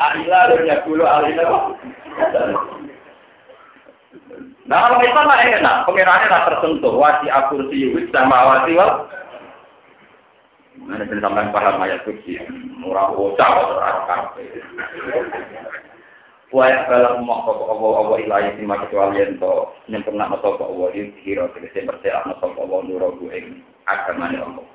Akilah 0.00 0.42
dunia 0.56 0.76
dulu 0.88 1.04
alai 1.04 1.36
Nah 4.70 4.86
kalau 4.86 5.02
itu 5.02 5.18
mah 5.26 5.42
enak, 5.42 5.82
pengirannya 5.82 6.30
tak 6.30 6.46
tersentuh. 6.46 6.94
Wasi 6.94 7.26
akur 7.26 7.66
siwit 7.74 8.06
sama 8.14 8.38
wasi 8.46 8.78
wal. 8.78 9.10
Mana 10.80 11.04
sampai 11.04 11.52
paham 11.52 11.84
ayat 11.84 12.00
suci, 12.08 12.40
murah 12.80 13.12
bocah 13.12 13.50
orang 13.52 14.32
Wa 16.50 16.66
balang 16.90 17.22
mok 17.22 17.46
kok 17.46 17.62
apa 17.62 17.86
apa 18.02 18.14
ilahi 18.26 18.58
sing 18.58 18.66
kecuali 18.66 19.22
ento 19.22 19.70
nyempurna 19.86 20.34
sapa 20.34 20.66
Allah 20.66 20.90
iki 20.98 21.22
kira 21.22 21.46
tegese 21.54 21.86
percaya 21.86 22.26
sapa 22.26 22.58
Allah 22.58 22.82
nuro 22.90 23.14
ku 23.22 23.30
ing 23.30 23.62
agamane 23.86 24.34
Allah. 24.34 24.66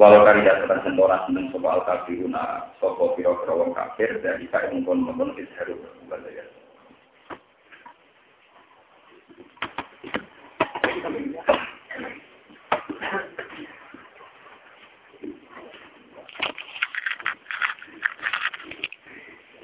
Walau 0.00 0.24
karya 0.24 0.64
tekan 0.64 0.80
sentora 0.80 1.28
seneng 1.28 1.52
sapa 1.52 1.76
al 1.76 1.84
kafiruna 1.84 2.72
sapa 2.80 3.04
pira-pira 3.20 3.52
wong 3.52 3.76
kafir 3.76 4.16
dari 4.24 4.48
kae 4.48 4.72
mungkon 4.72 5.04
mungkon 5.04 5.36
isharu 5.36 5.76
ya. 5.76 6.44